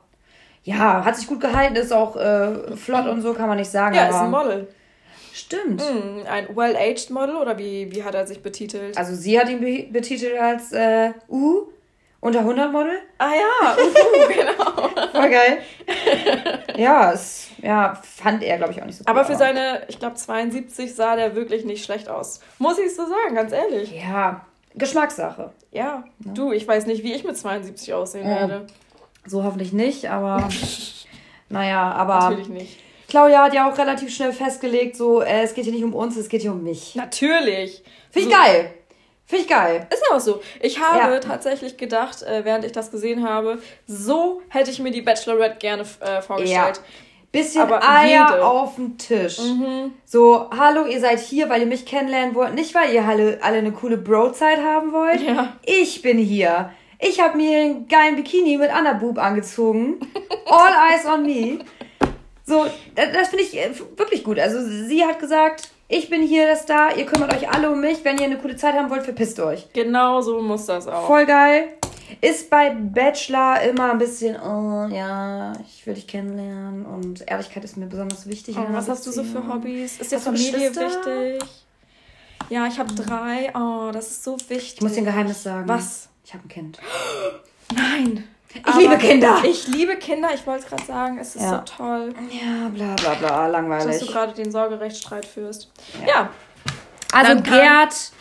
Ja, 0.64 1.06
hat 1.06 1.16
sich 1.16 1.28
gut 1.28 1.40
gehalten, 1.40 1.76
ist 1.76 1.94
auch 1.94 2.16
äh, 2.16 2.76
flott 2.76 3.06
und 3.06 3.22
so, 3.22 3.36
kann 3.36 3.48
man 3.48 3.60
nicht 3.60 3.70
sagen. 3.70 3.94
Ja, 3.94 4.06
aber 4.06 4.10
ist 4.10 4.22
ein 4.22 4.32
Model. 4.32 4.68
Stimmt. 5.32 5.84
Hm, 5.84 6.24
ein 6.28 6.56
well-aged 6.56 7.12
Model 7.12 7.36
oder 7.36 7.56
wie, 7.60 7.92
wie 7.92 8.04
hat 8.04 8.16
er 8.16 8.26
sich 8.26 8.42
betitelt? 8.42 8.98
Also 8.98 9.14
sie 9.14 9.40
hat 9.40 9.48
ihn 9.48 9.60
be 9.60 9.86
betitelt 9.92 10.40
als 10.40 10.72
äh, 10.72 11.12
U, 11.30 11.68
unter 12.20 12.40
100 12.40 12.72
Model. 12.72 12.98
ah 13.20 13.30
ja, 13.36 13.78
uhu, 13.78 14.28
genau. 14.34 14.90
Voll 15.12 15.30
geil. 15.30 15.60
ja, 16.78 17.12
es, 17.14 17.51
ja, 17.62 17.96
fand 18.04 18.44
er, 18.44 18.58
glaube 18.58 18.74
ich, 18.74 18.82
auch 18.82 18.86
nicht 18.86 18.98
so 18.98 19.04
cool. 19.06 19.10
Aber 19.12 19.26
für 19.26 19.36
seine, 19.36 19.84
ich 19.88 20.00
glaube 20.00 20.16
72 20.16 20.94
sah 20.96 21.16
der 21.16 21.36
wirklich 21.36 21.66
nicht 21.66 21.84
schlecht 21.86 22.10
aus. 22.10 22.40
Muss 22.60 22.78
ich 22.80 22.96
so 22.96 23.04
sagen, 23.06 23.36
ganz 23.36 23.52
ehrlich. 23.52 23.92
Ja, 23.92 24.46
Geschmackssache. 24.76 25.52
Ja, 25.72 26.04
du, 26.20 26.52
ich 26.52 26.68
weiß 26.68 26.86
nicht, 26.86 27.04
wie 27.04 27.14
ich 27.14 27.24
mit 27.24 27.38
72 27.38 27.94
aussehen 27.94 28.28
Ja. 28.30 28.36
werde. 28.50 28.68
So 29.26 29.44
hoffentlich 29.44 29.74
nicht, 29.74 30.10
aber 30.10 30.48
naja, 31.50 31.92
aber 31.92 32.16
Natürlich 32.30 32.50
nicht. 32.50 32.80
Claudia 33.08 33.44
hat 33.44 33.54
ja 33.54 33.70
auch 33.70 33.78
relativ 33.78 34.14
schnell 34.16 34.32
festgelegt, 34.32 34.96
so, 34.96 35.22
äh, 35.22 35.42
es 35.44 35.54
geht 35.54 35.66
hier 35.66 35.74
nicht 35.74 35.84
um 35.84 35.94
uns, 35.94 36.16
es 36.16 36.30
geht 36.30 36.42
hier 36.42 36.54
um 36.54 36.64
mich. 36.64 36.96
Natürlich. 36.96 37.84
Finde 38.10 38.30
ich 38.30 38.36
So. 38.36 38.42
geil. 38.42 38.74
Finde 39.26 39.44
ich 39.44 39.50
geil. 39.50 39.88
Ist 39.92 40.04
ja 40.10 40.16
auch 40.16 40.20
so. 40.22 40.42
Ich 40.62 40.80
habe 40.80 41.14
Ja. 41.16 41.20
tatsächlich 41.20 41.78
gedacht, 41.78 42.22
äh, 42.24 42.44
während 42.46 42.64
ich 42.66 42.72
das 42.72 42.90
gesehen 42.92 43.28
habe, 43.28 43.60
so 43.86 44.42
hätte 44.50 44.72
ich 44.72 44.80
mir 44.80 44.92
die 44.92 45.02
Bachelorette 45.02 45.58
gerne 45.58 45.84
äh, 46.00 46.22
vorgestellt. 46.22 46.82
Bisschen 47.32 47.62
Aber 47.62 47.82
Eier 47.82 48.28
jede. 48.30 48.46
auf 48.46 48.76
dem 48.76 48.98
Tisch. 48.98 49.40
Mhm. 49.40 49.94
So, 50.06 50.50
hallo, 50.52 50.86
ihr 50.86 51.00
seid 51.00 51.20
hier, 51.20 51.50
weil 51.50 51.62
ihr 51.62 51.68
mich 51.68 51.86
kennenlernen 51.86 52.36
wollt. 52.36 52.54
Nicht, 52.56 52.76
weil 52.76 52.94
ihr 52.94 53.06
alle, 53.06 53.40
alle 53.42 53.60
eine 53.60 53.72
coole 53.72 53.98
Bro-Zeit 53.98 54.60
haben 54.62 54.92
wollt. 54.92 55.22
Ja. 55.22 55.54
Ich 55.66 56.02
bin 56.02 56.18
hier. 56.18 56.72
Ich 57.00 57.22
habe 57.22 57.38
mir 57.38 57.58
einen 57.58 57.88
geilen 57.88 58.18
Bikini 58.18 58.58
mit 58.58 58.70
Anna-Boob 58.70 59.18
angezogen. 59.18 60.00
All 60.46 60.74
eyes 60.92 61.06
on 61.06 61.24
me. 61.24 61.60
So, 62.46 62.66
das, 62.96 63.14
das 63.14 63.30
finde 63.30 63.46
ich 63.46 63.58
äh, 63.58 63.72
wirklich 63.96 64.26
gut. 64.26 64.38
Also, 64.38 64.60
sie 64.62 65.06
hat 65.06 65.20
gesagt, 65.20 65.70
ich 65.88 66.10
bin 66.10 66.22
hier 66.22 66.46
der 66.46 66.58
Star, 66.58 66.98
ihr 66.98 67.06
kümmert 67.06 67.34
euch 67.34 67.50
alle 67.50 67.72
um 67.72 67.80
mich. 67.80 68.04
Wenn 68.04 68.18
ihr 68.18 68.26
eine 68.26 68.38
coole 68.38 68.58
Zeit 68.58 68.76
haben 68.76 68.90
wollt, 68.90 69.04
verpisst 69.04 69.40
euch. 69.40 69.72
Genau 69.74 70.22
so 70.22 70.42
muss 70.42 70.66
das 70.66 70.88
auch. 70.88 71.08
Voll 71.08 71.26
geil. 71.26 71.70
Ist 72.20 72.50
bei 72.50 72.72
Bachelor 72.72 73.62
immer 73.62 73.92
ein 73.92 73.98
bisschen, 73.98 74.36
oh 74.42 74.88
ja, 74.94 75.54
ich 75.66 75.86
will 75.86 75.94
dich 75.94 76.08
kennenlernen 76.08 76.86
und 76.86 77.24
Ehrlichkeit 77.30 77.64
ist 77.64 77.78
mir 77.78 77.86
besonders 77.86 78.28
wichtig. 78.28 78.58
Oh, 78.60 78.66
was 78.72 78.90
hast 78.90 79.08
du 79.08 79.12
so 79.12 79.24
für. 79.24 79.48
Hobbys? 79.48 80.00
Ist 80.00 80.12
dir 80.12 80.20
Familie 80.20 80.76
wichtig? 80.76 81.50
Ja, 82.50 82.68
ich 82.68 82.78
habe 82.80 82.94
drei. 82.94 83.52
Oh, 83.56 83.92
das 83.94 84.08
ist 84.08 84.24
so 84.24 84.38
wichtig. 84.50 84.74
Ich 84.76 84.82
muss 84.82 84.94
dir 84.94 85.00
ein 85.00 85.06
Geheimnis 85.06 85.42
sagen. 85.44 85.68
Was? 85.70 86.10
Ich 86.26 86.34
habe 86.34 86.44
ein 86.46 86.50
Kind. 86.50 86.80
Nein. 87.74 88.28
Ich 88.54 88.76
liebe 88.76 88.98
Kinder. 88.98 89.38
Ich 89.46 89.68
liebe 89.70 89.96
Kinder. 89.96 90.30
Ich 90.36 90.46
wollte 90.46 90.64
es 90.66 90.70
gerade 90.70 90.84
sagen. 90.84 91.18
Es 91.20 91.36
ist 91.38 91.42
Ja. 91.44 91.64
so 91.66 91.78
toll, 91.78 92.14
Ja, 92.30 92.68
bla 92.68 92.96
bla 92.96 93.14
bla, 93.14 93.44
dass 93.44 93.52
langweilig. 93.54 94.00
du 94.00 94.06
gerade 94.08 94.34
den 94.34 94.52
Sorgerechtsstreit 94.52 95.26
führst. 95.26 95.72
Ja. 96.06 96.30
Also 97.14 97.34
Dann 97.36 97.44
kann- 97.44 97.60
Gerd 97.62 98.12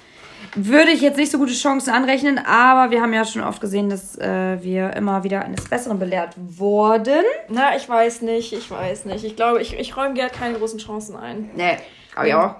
würde 0.54 0.90
ich 0.90 1.00
jetzt 1.00 1.16
nicht 1.16 1.30
so 1.30 1.38
gute 1.38 1.52
Chancen 1.52 1.90
anrechnen, 1.92 2.38
aber 2.38 2.90
wir 2.90 3.00
haben 3.02 3.12
ja 3.12 3.24
schon 3.24 3.42
oft 3.42 3.60
gesehen, 3.60 3.88
dass 3.90 4.16
äh, 4.18 4.62
wir 4.62 4.94
immer 4.94 5.24
wieder 5.24 5.42
eines 5.44 5.68
Besseren 5.68 5.98
belehrt 5.98 6.34
wurden. 6.36 7.24
Na, 7.48 7.76
ich 7.76 7.88
weiß 7.88 8.22
nicht. 8.22 8.52
Ich 8.52 8.70
weiß 8.70 9.04
nicht. 9.06 9.24
Ich 9.24 9.36
glaube, 9.36 9.60
ich, 9.62 9.78
ich 9.78 9.96
räume 9.96 10.14
Gerd 10.14 10.32
keine 10.32 10.58
großen 10.58 10.78
Chancen 10.78 11.16
ein. 11.16 11.50
Nee, 11.54 11.76
glaube 12.12 12.28
ich 12.28 12.34
auch. 12.34 12.54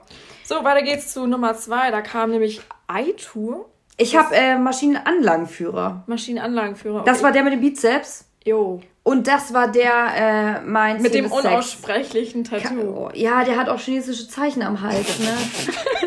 So, 0.44 0.64
weiter 0.64 0.82
geht's 0.82 1.12
zu 1.12 1.26
Nummer 1.26 1.54
zwei. 1.56 1.90
Da 1.90 2.00
kam 2.00 2.30
nämlich 2.30 2.60
iTour. 2.92 3.66
Ich 3.96 4.16
habe 4.16 4.34
äh, 4.34 4.56
Maschinenanlagenführer. 4.58 6.04
Maschinenanlagenführer. 6.06 7.04
Das 7.04 7.16
Okay. 7.18 7.24
war 7.24 7.32
der 7.32 7.42
mit 7.44 7.52
dem 7.52 7.60
Bizeps. 7.60 8.24
Jo. 8.44 8.80
Und 9.02 9.26
das 9.26 9.52
war 9.54 9.68
der, 9.68 10.60
äh, 10.60 10.60
mein 10.62 11.00
Mit 11.02 11.14
dem 11.14 11.30
unaussprechlichen 11.30 12.44
Tattoo. 12.44 12.80
Oh, 12.80 13.10
ja, 13.14 13.44
der 13.44 13.56
hat 13.56 13.68
auch 13.68 13.78
chinesische 13.78 14.28
Zeichen 14.28 14.62
am 14.62 14.80
Hals, 14.82 15.18
ne? 15.18 15.36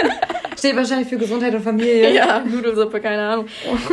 Steht 0.64 0.78
wahrscheinlich 0.78 1.10
für 1.10 1.18
Gesundheit 1.18 1.54
und 1.54 1.62
Familie. 1.62 2.14
Ja, 2.14 2.40
Nudelsuppe, 2.40 3.02
keine 3.02 3.22
Ahnung. 3.22 3.46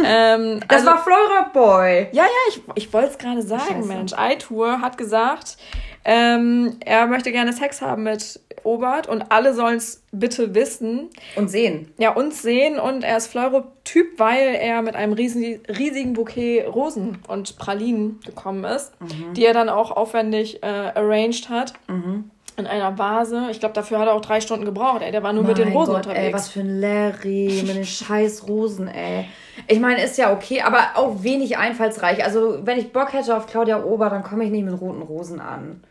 ähm, 0.05 0.61
Das 0.69 0.87
also- 0.87 0.87
war 0.91 1.03
Flora 1.03 1.51
Boy. 1.53 2.09
Ja, 2.13 2.23
ja, 2.23 2.29
ich, 2.49 2.61
ich 2.77 2.93
wollte 2.93 3.09
es 3.11 3.19
gerade 3.19 3.43
sagen, 3.43 3.63
Scheiße. 3.83 3.89
Mensch. 3.89 4.13
iTour 4.17 4.81
hat 4.81 4.97
gesagt, 4.97 5.57
Ähm, 6.03 6.79
er 6.83 7.07
möchte 7.07 7.31
gerne 7.31 7.53
Sex 7.53 7.83
haben 7.83 8.05
mit 8.05 8.41
Obert 8.63 9.07
und 9.07 9.23
alle 9.31 9.53
sollen 9.53 9.77
es 9.77 10.03
bitte 10.13 10.55
wissen. 10.55 11.11
Und 11.37 11.51
sehen. 11.51 11.93
Ja, 11.99 12.13
uns 12.15 12.41
sehen 12.41 12.79
und 12.81 13.05
er 13.05 13.19
ist 13.19 13.27
Fleuro-Typ, 13.27 14.19
weil 14.19 14.55
er 14.55 14.81
mit 14.81 14.95
einem 14.97 15.13
riesen, 15.13 15.61
riesigen 15.69 16.15
Bouquet 16.15 16.65
Rosen 16.67 17.19
und 17.29 17.59
Pralinen 17.59 18.19
gekommen 18.25 18.65
ist, 18.65 18.99
Mhm. 18.99 19.35
die 19.35 19.45
er 19.45 19.53
dann 19.53 19.69
auch 19.69 19.91
aufwendig 19.91 20.63
äh, 20.63 20.67
arranged 20.67 21.51
hat. 21.51 21.75
In 22.61 22.67
einer 22.67 22.99
Vase. 22.99 23.49
Ich 23.51 23.59
glaube, 23.59 23.75
dafür 23.75 23.99
hat 23.99 24.07
er 24.07 24.15
auch 24.15 24.21
drei 24.21 24.41
Stunden 24.41 24.65
gebraucht. 24.65 25.03
Ey, 25.03 25.11
der 25.11 25.23
war 25.23 25.33
nur 25.33 25.45
mit 25.45 25.59
den 25.59 25.69
Mein 25.69 25.77
Rosen 25.77 25.95
Gott, 25.95 26.07
unterwegs. 26.07 26.27
Ey, 26.27 26.33
was 26.33 26.49
für 26.49 26.61
ein 26.61 26.81
Larry 26.81 27.63
mit 27.67 27.75
den 27.75 27.85
scheiß 27.85 28.47
Rosen, 28.47 28.89
ey. 28.89 29.27
Ich 29.67 29.81
meine, 29.81 30.03
ist 30.03 30.19
ja 30.19 30.33
okay, 30.33 30.63
aber 30.63 30.79
auch 30.95 31.23
wenig 31.23 31.59
einfallsreich. 31.59 32.23
Also, 32.25 32.67
wenn 32.67 32.79
ich 32.79 32.93
Bock 32.93 33.13
hätte 33.13 33.37
auf 33.37 33.47
Claudia 33.47 33.83
Ober, 33.83 34.11
dann 34.11 34.23
komme 34.23 34.45
ich 34.45 34.51
nicht 34.51 34.65
mit 34.65 34.81
roten 34.81 35.03
Rosen 35.03 35.41
an. 35.41 35.83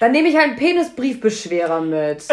Dann 0.00 0.12
nehme 0.12 0.28
ich 0.28 0.36
halt 0.36 0.48
einen 0.50 0.56
Penisbriefbeschwerer 0.56 1.80
mit. 1.80 2.24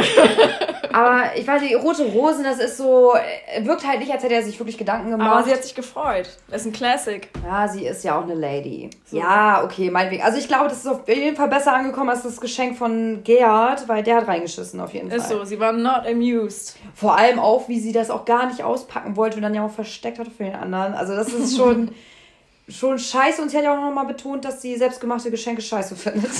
aber 0.94 1.24
ich 1.36 1.48
weiß 1.48 1.62
nicht, 1.64 1.76
rote 1.76 2.04
Rosen, 2.06 2.44
das 2.44 2.60
ist 2.60 2.78
so, 2.78 3.14
äh, 3.16 3.66
wirkt 3.66 3.88
halt 3.88 4.00
nicht, 4.00 4.12
als 4.12 4.24
hätte 4.24 4.36
er 4.36 4.44
sich 4.44 4.60
wirklich 4.60 4.78
Gedanken 4.78 5.10
gemacht. 5.12 5.32
Aber 5.32 5.44
sie 5.44 5.52
hat 5.52 5.64
sich 5.64 5.74
gefreut. 5.74 6.30
Ist 6.52 6.66
ein 6.66 6.74
Classic. 6.74 7.28
Ja, 7.44 7.68
sie 7.68 7.86
ist 7.88 8.04
ja 8.04 8.20
auch 8.20 8.24
eine 8.24 8.36
Lady. 8.36 8.90
Ja, 9.12 9.64
okay, 9.64 9.90
meinetwegen. 9.90 10.24
Also 10.24 10.38
ich 10.38 10.48
glaube, 10.48 10.68
das 10.70 10.80
ist 10.80 10.88
auf 10.88 11.08
jeden 11.08 11.36
Fall 11.36 11.48
besser 11.48 11.74
angekommen 11.74 12.10
als 12.12 12.22
das 12.22 12.40
Geschenk 12.40 12.78
von 12.78 13.24
Gerhard, 13.24 13.88
weil 13.88 14.04
der 14.04 14.18
hat 14.18 14.28
reingeschissen 14.28 14.80
auf 14.80 14.94
jeden 14.94 15.10
Ist 15.10 15.28
Fall. 15.28 15.38
so. 15.40 15.44
Sie 15.46 15.60
war 15.60 15.72
not 15.72 16.06
amused. 16.08 16.76
Vor 16.94 17.18
allem 17.18 17.40
auch, 17.40 17.68
wie 17.68 17.80
sie 17.80 17.92
das 17.92 18.12
auch 18.12 18.26
gar 18.26 18.46
nicht 18.48 18.64
auspacken 18.64 19.16
wollte 19.16 19.38
und 19.38 19.42
dann 19.42 19.56
ja 19.56 19.66
auch 19.66 19.72
versteckt 19.72 20.20
hat 20.20 20.28
für 20.28 20.44
den 20.44 20.56
anderen. 20.56 20.94
Also 20.94 21.16
das 21.16 21.30
ist 21.30 21.58
schon, 21.58 21.90
schon 22.70 23.00
scheiße. 23.00 23.42
Und 23.42 23.50
sie 23.50 23.58
hat 23.58 23.64
ja 23.64 23.74
auch 23.76 23.82
nochmal 23.82 24.06
betont, 24.06 24.46
dass 24.46 24.62
sie 24.62 24.76
selbstgemachte 24.76 25.32
Geschenke 25.32 25.64
scheiße 25.64 25.96
findet. 25.96 26.32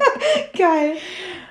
Geil. 0.56 0.92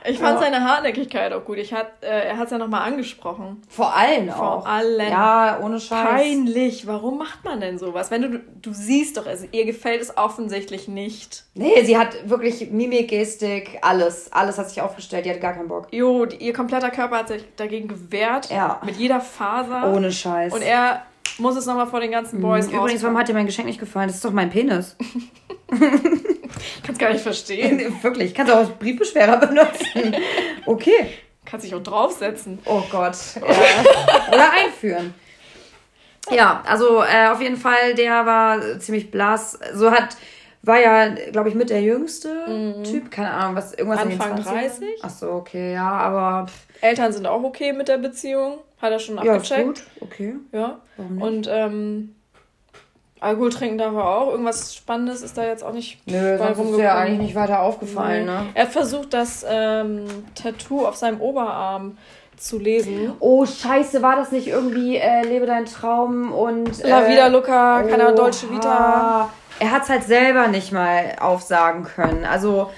Ich 0.08 0.20
fand 0.20 0.36
Ja. 0.36 0.46
seine 0.46 0.62
Hartnäckigkeit 0.64 1.34
auch 1.34 1.44
gut. 1.46 1.58
Ich 1.58 1.74
hat, 1.74 1.88
äh, 2.02 2.28
er 2.28 2.38
hat 2.38 2.46
es 2.46 2.52
ja 2.52 2.58
nochmal 2.60 2.82
angesprochen. 2.88 3.62
Vor 3.68 3.96
allen 3.96 4.30
auch. 4.30 4.62
Vor 4.64 4.68
allem. 4.68 5.10
Ja, 5.10 5.60
ohne 5.64 5.80
Scheiß. 5.80 6.08
Peinlich. 6.08 6.86
Warum 6.86 7.18
macht 7.18 7.44
man 7.44 7.60
denn 7.60 7.80
sowas? 7.80 8.12
Wenn 8.12 8.22
du, 8.22 8.40
du 8.62 8.72
siehst 8.72 9.18
doch, 9.18 9.26
es, 9.26 9.48
ihr 9.52 9.66
gefällt 9.66 10.02
es 10.02 10.16
offensichtlich 10.16 10.88
nicht. 10.88 11.46
Nee, 11.56 11.84
sie 11.84 11.98
hat 11.98 12.30
wirklich 12.30 12.70
Mimik, 12.70 13.08
Gestik, 13.10 13.80
alles. 13.82 14.32
Alles 14.32 14.60
hat 14.60 14.70
sich 14.70 14.82
aufgestellt. 14.82 15.26
Die 15.26 15.32
hatte 15.32 15.40
gar 15.40 15.54
keinen 15.54 15.70
Bock. 15.70 15.88
Jo, 15.92 16.26
die, 16.26 16.38
ihr 16.38 16.54
kompletter 16.54 16.92
Körper 16.92 17.18
hat 17.18 17.30
sich 17.30 17.44
dagegen 17.56 17.88
gewehrt. 17.88 18.52
Ja. 18.52 18.80
Mit 18.86 18.98
jeder 18.98 19.22
Faser. 19.22 19.92
Ohne 19.92 20.12
Scheiß. 20.12 20.54
Und 20.54 20.62
er 20.62 21.04
muss 21.40 21.56
es 21.56 21.66
nochmal 21.66 21.88
vor 21.88 22.00
den 22.00 22.12
ganzen 22.12 22.42
Boys 22.42 22.68
Übrigens, 22.68 23.02
warum 23.04 23.18
hat 23.18 23.28
dir 23.28 23.34
mein 23.34 23.48
Geschenk 23.48 23.68
nicht 23.68 23.80
gefallen? 23.80 24.08
Das 24.08 24.18
ist 24.18 24.26
doch 24.26 24.32
mein 24.32 24.50
Penis. 24.52 24.96
Ich 26.78 26.84
kann 26.84 26.94
es 26.94 26.98
gar 27.00 27.12
nicht 27.12 27.22
verstehen. 27.22 27.82
Wirklich, 28.02 28.34
kannst 28.34 28.52
auch 28.54 28.58
als 28.58 28.70
Briefbeschwerer 28.70 29.38
benutzen. 29.38 30.16
Okay. 30.66 31.10
Kannst 31.44 31.66
dich 31.66 31.76
auch 31.76 31.84
draufsetzen. 31.84 32.60
Oh 32.66 32.82
Gott. 32.92 33.16
Ja. 33.36 34.28
Oder 34.34 34.52
einführen. 34.54 35.14
Ja, 36.32 36.64
also 36.68 37.04
äh, 37.04 37.28
auf 37.28 37.42
jeden 37.42 37.58
Fall, 37.58 37.94
der 37.96 38.26
war 38.26 38.80
ziemlich 38.80 39.12
blass. 39.12 39.60
So 39.74 39.92
hat, 39.92 40.18
war 40.64 40.80
ja, 40.80 41.10
glaube 41.32 41.50
ich, 41.50 41.56
mit 41.56 41.70
der 41.70 41.82
jüngste 41.82 42.82
Typ. 42.84 43.12
Keine 43.12 43.32
Ahnung, 43.32 43.56
was 43.56 43.74
irgendwas 43.74 44.04
Mhm. 44.06 44.12
Anfang 44.14 44.30
in 44.32 44.36
den 44.38 44.46
20ern? 44.46 44.54
30? 44.54 44.88
Ach 45.04 45.10
so, 45.10 45.32
okay, 45.32 45.74
ja, 45.74 45.90
aber 45.92 46.48
pff, 46.48 46.82
Eltern 46.82 47.14
sind 47.14 47.28
auch 47.28 47.44
okay 47.44 47.74
mit 47.74 47.88
der 47.90 47.98
Beziehung. 48.00 48.60
Hat 48.82 48.92
er 48.92 49.00
schon 49.00 49.16
ja, 49.18 49.36
ist 49.36 49.52
abgecheckt. 49.52 49.66
gut. 49.66 49.84
Okay. 50.02 50.36
Ja. 50.52 50.80
Warum 50.98 51.16
nicht? 51.16 51.24
Und 51.28 51.48
ähm, 51.52 52.15
Alkohol 53.26 53.50
trinken 53.50 53.80
darf 53.80 53.94
er 53.96 54.08
auch. 54.08 54.30
Irgendwas 54.30 54.76
Spannendes 54.76 55.24
ist 55.24 55.36
da 55.36 55.44
jetzt 55.44 55.64
auch 55.64 55.74
nicht 55.74 56.00
Nö, 56.06 56.38
bei 56.38 56.54
sonst 56.54 56.72
ist 56.74 56.80
ja 56.80 56.96
eigentlich 56.96 57.20
nicht 57.20 57.36
weiter 57.36 57.62
aufgefallen, 57.62 58.26
ne? 58.26 58.46
Er 58.54 58.64
hat 58.66 58.72
versucht, 58.72 59.14
das 59.14 59.44
ähm, 59.50 60.06
Tattoo 60.36 60.86
auf 60.86 60.96
seinem 60.96 61.20
Oberarm 61.20 61.98
zu 62.38 62.60
lesen. 62.60 63.14
Oh, 63.20 63.46
scheiße, 63.46 64.04
war 64.04 64.16
das 64.16 64.32
nicht 64.32 64.48
irgendwie 64.48 64.98
äh, 64.98 65.24
Lebe 65.24 65.48
dein 65.48 65.66
Traum 65.66 66.32
und... 66.34 66.84
Äh, 66.84 66.90
La 66.90 67.08
Vida 67.08 67.28
Loca, 67.28 67.82
keine 67.84 68.10
oha. 68.10 68.12
Dolce 68.12 68.52
Vita. 68.52 69.30
Er 69.60 69.72
hat 69.72 69.84
es 69.84 69.90
halt 69.90 70.04
selber 70.04 70.48
nicht 70.48 70.72
mal 70.72 71.16
aufsagen 71.20 71.86
können. 71.86 72.26
Also, 72.26 72.70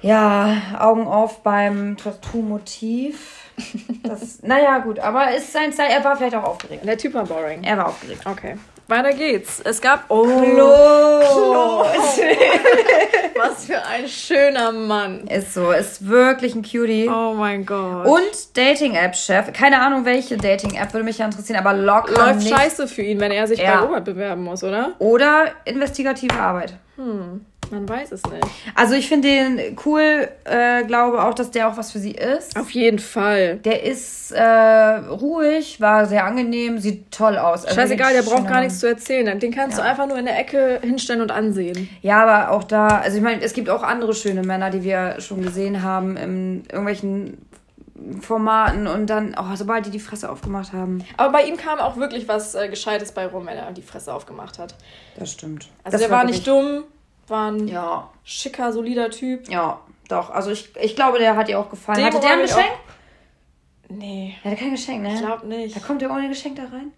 ja, 0.00 0.56
Augen 0.78 1.06
auf 1.06 1.42
beim 1.42 1.96
Tattoo-Motiv. 1.96 3.42
Das, 4.02 4.40
naja, 4.42 4.78
gut, 4.78 5.00
aber 5.00 5.34
ist 5.34 5.52
sein 5.52 5.72
Style. 5.72 5.88
Er 5.88 6.04
war 6.04 6.14
vielleicht 6.14 6.36
auch 6.36 6.44
aufgeregt. 6.44 6.86
Der 6.86 6.96
Typ 6.96 7.14
war 7.14 7.24
boring. 7.24 7.64
Er 7.64 7.78
war 7.78 7.88
aufgeregt. 7.88 8.22
Okay. 8.24 8.56
Weiter 8.88 9.12
geht's. 9.12 9.60
Es 9.64 9.80
gab. 9.80 10.04
Oh, 10.08 10.22
Klo. 10.24 10.70
was 13.36 13.64
für 13.66 13.84
ein 13.84 14.06
schöner 14.08 14.70
Mann. 14.72 15.26
Ist 15.26 15.54
so, 15.54 15.70
ist 15.72 16.06
wirklich 16.06 16.54
ein 16.54 16.62
Cutie. 16.62 17.08
Oh 17.08 17.34
mein 17.34 17.66
Gott. 17.66 18.06
Und 18.06 18.56
Dating-App-Chef. 18.56 19.52
Keine 19.52 19.80
Ahnung, 19.80 20.04
welche 20.04 20.36
Dating-App 20.36 20.92
würde 20.94 21.04
mich 21.04 21.18
ja 21.18 21.26
interessieren, 21.26 21.58
aber 21.58 21.72
locker 21.74 22.12
läuft 22.26 22.40
nicht. 22.44 22.48
scheiße 22.56 22.86
für 22.88 23.02
ihn, 23.02 23.20
wenn 23.20 23.32
er 23.32 23.46
sich 23.46 23.58
Ja. 23.60 23.76
bei 23.80 23.86
Robert 23.86 24.04
bewerben 24.04 24.44
muss, 24.44 24.62
oder? 24.62 24.92
Oder 24.98 25.46
investigative 25.64 26.34
Arbeit. 26.34 26.74
Man 27.70 27.88
weiß 27.88 28.12
es 28.12 28.22
nicht. 28.24 28.46
Also 28.74 28.94
ich 28.94 29.08
finde 29.08 29.28
den 29.28 29.76
cool, 29.84 30.28
äh, 30.44 30.84
glaube 30.84 31.24
auch, 31.24 31.34
dass 31.34 31.50
der 31.50 31.68
auch 31.68 31.76
was 31.76 31.92
für 31.92 31.98
sie 31.98 32.12
ist. 32.12 32.58
Auf 32.58 32.70
jeden 32.70 32.98
Fall. 32.98 33.56
Der 33.56 33.82
ist 33.82 34.32
äh, 34.32 34.42
ruhig, 34.42 35.80
war 35.80 36.06
sehr 36.06 36.24
angenehm, 36.24 36.78
sieht 36.78 37.10
toll 37.10 37.38
aus. 37.38 37.64
Also 37.64 37.80
Scheißegal, 37.80 38.12
der 38.12 38.22
braucht 38.22 38.48
gar 38.48 38.60
nichts 38.60 38.80
zu 38.80 38.88
erzählen. 38.88 39.38
Den 39.38 39.52
kannst 39.52 39.78
du 39.78 39.82
einfach 39.82 40.06
nur 40.06 40.18
in 40.18 40.26
der 40.26 40.38
Ecke 40.38 40.80
hinstellen 40.82 41.20
und 41.20 41.30
ansehen. 41.30 41.88
Ja, 42.02 42.22
aber 42.22 42.52
auch 42.52 42.64
da, 42.64 42.88
also 42.88 43.16
ich 43.16 43.22
meine, 43.22 43.42
es 43.42 43.52
gibt 43.52 43.68
auch 43.68 43.82
andere 43.82 44.14
schöne 44.14 44.42
Männer, 44.42 44.70
die 44.70 44.82
wir 44.82 45.20
schon 45.20 45.42
gesehen 45.42 45.82
haben 45.82 46.16
in 46.16 46.64
irgendwelchen 46.70 47.38
Formaten 48.20 48.86
und 48.86 49.08
dann, 49.08 49.34
oh, 49.38 49.54
sobald 49.56 49.86
die 49.86 49.90
die 49.90 50.00
Fresse 50.00 50.30
aufgemacht 50.30 50.72
haben. 50.72 51.04
Aber 51.16 51.32
bei 51.32 51.44
ihm 51.44 51.56
kam 51.56 51.78
auch 51.78 51.96
wirklich 51.96 52.28
was 52.28 52.54
äh, 52.54 52.68
Gescheites 52.68 53.12
bei 53.12 53.26
rum, 53.26 53.46
wenn 53.46 53.56
er 53.56 53.72
die 53.72 53.82
Fresse 53.82 54.12
aufgemacht 54.12 54.58
hat. 54.58 54.74
Das 55.18 55.32
stimmt. 55.32 55.68
Also 55.82 55.94
das 55.98 56.00
der 56.02 56.10
war, 56.10 56.24
nicht 56.24 56.46
dumm, 56.46 56.84
war 57.28 57.50
ein 57.52 57.68
Ja, 57.68 58.10
schicker, 58.24 58.72
solider 58.72 59.10
Typ. 59.10 59.48
ja, 59.50 59.80
doch. 60.08 60.30
Also 60.30 60.50
ich, 60.50 60.74
ich 60.80 60.94
glaube, 60.96 61.18
der 61.18 61.36
hat 61.36 61.48
ihr 61.48 61.58
auch 61.58 61.68
gefallen. 61.70 61.98
Dem 61.98 62.06
Hatte 62.06 62.20
der 62.20 62.30
ein 62.32 62.40
Geschenk? 62.42 62.70
Nee, 63.88 64.34
Der 64.42 64.50
hatte 64.52 64.60
kein 64.62 64.70
Geschenk, 64.72 65.02
ne? 65.02 65.14
ich 65.14 65.20
glaube 65.20 65.46
nicht. 65.46 65.76
Da 65.76 65.80
kommt 65.80 66.02
der 66.02 66.10
ohne 66.10 66.28
Geschenk 66.28 66.56
da 66.56 66.64
rein? 66.64 66.92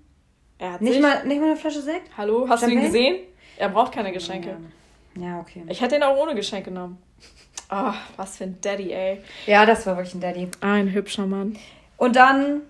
Er 0.59 0.73
hat 0.73 0.81
Nicht 0.81 0.95
sich, 0.95 1.03
mal, 1.03 1.25
nicht 1.27 1.39
mal 1.41 1.49
eine 1.49 1.57
Flasche 1.57 1.83
Sekt? 1.83 2.11
Hallo, 2.17 2.47
hast 2.49 2.63
du 2.63 2.67
ihn 2.67 2.81
Champagne? 2.81 2.87
gesehen? 3.11 3.27
Er 3.59 3.69
braucht 3.69 3.93
keine 3.93 4.13
Geschenke. 4.13 4.57
Ja, 5.17 5.41
okay. 5.41 5.65
Ich 5.69 5.81
hätte 5.81 5.97
ihn 5.97 6.03
auch 6.03 6.17
ohne 6.17 6.35
Geschenk 6.35 6.65
genommen. 6.65 6.99
Ah, 7.69 7.95
was 8.17 8.39
für 8.39 8.45
ein 8.45 8.59
Daddy, 8.61 8.93
ey. 8.93 9.21
Ja, 9.47 9.67
das 9.67 9.87
war 9.87 9.97
wirklich 9.97 10.15
ein 10.15 10.21
Daddy. 10.21 10.49
Ein 10.61 10.91
hübscher 10.93 11.27
Mann. 11.27 11.59
Und 11.99 12.17
dann 12.17 12.63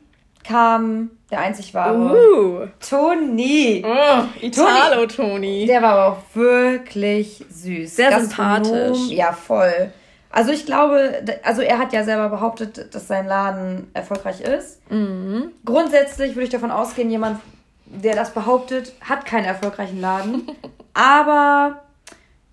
kam 0.45 1.11
der 1.31 1.41
einzig 1.41 1.75
wahre 1.75 1.99
Uh. 1.99 2.67
Toni. 2.81 3.85
Oh, 3.87 4.25
Italo, 4.41 5.07
Toni. 5.07 5.67
Der 5.67 5.83
war 5.83 5.91
aber 5.93 6.07
auch 6.07 6.23
wirklich 6.35 7.45
süß. 7.51 7.97
Sehr 7.97 8.21
sympathisch. 8.21 9.09
Ja, 9.09 9.33
voll. 9.33 9.93
Also 10.31 10.53
ich 10.53 10.67
glaube, 10.67 11.23
also 11.43 11.63
er 11.63 11.79
hat 11.79 11.93
ja 11.93 12.05
selber 12.05 12.29
behauptet, 12.29 12.95
dass 12.95 13.09
sein 13.09 13.27
Laden 13.27 13.91
erfolgreich 13.95 14.41
ist. 14.41 14.81
Mhm. 14.91 15.53
Grundsätzlich 15.65 16.35
würde 16.35 16.45
ich 16.45 16.51
davon 16.51 16.71
ausgehen, 16.71 17.11
jemand, 17.11 17.41
der 17.87 18.15
das 18.15 18.33
behauptet, 18.35 18.93
hat 19.01 19.25
keinen 19.25 19.47
erfolgreichen 19.47 20.01
Laden. 20.01 20.49
aber 20.95 21.83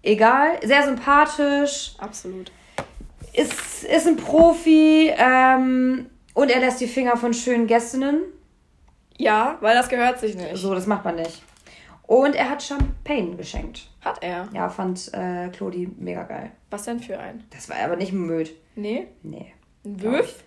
egal, 0.02 0.58
sehr 0.64 0.84
sympathisch, 0.86 1.96
Absolut. 2.00 2.52
ist, 3.34 3.84
ist 3.84 4.08
ein 4.08 4.18
Profi 4.18 5.12
ähm, 5.16 6.08
und 6.36 6.52
er 6.52 6.60
lässt 6.60 6.80
die 6.80 6.88
Finger 6.88 7.18
von 7.18 7.34
schönen 7.34 7.66
Gästinnen. 7.66 8.22
Ja, 9.18 9.58
weil 9.62 9.74
das 9.74 9.90
gehört 9.90 10.20
sich 10.20 10.36
nicht. 10.36 10.56
So, 10.58 10.76
das 10.76 10.86
macht 10.86 11.04
man 11.04 11.16
nicht. 11.16 11.42
Und 12.04 12.36
er 12.36 12.52
hat 12.52 12.62
Champagne 12.62 13.36
geschenkt. 13.36 13.90
Hat 14.02 14.22
er. 14.22 14.48
Ja, 14.54 14.70
fand 14.70 15.12
äh, 15.14 15.50
Claudi 15.50 15.90
mega 15.98 16.24
geil. 16.24 16.52
Was 16.70 16.84
denn 16.84 17.00
für 17.00 17.18
ein? 17.18 17.44
Das 17.50 17.68
war 17.70 17.78
aber 17.84 17.96
nicht 17.96 18.14
Möd. 18.14 18.54
Nee? 18.76 19.08
Nee. 19.24 19.54
Ein 19.84 20.02
Würf? 20.02 20.44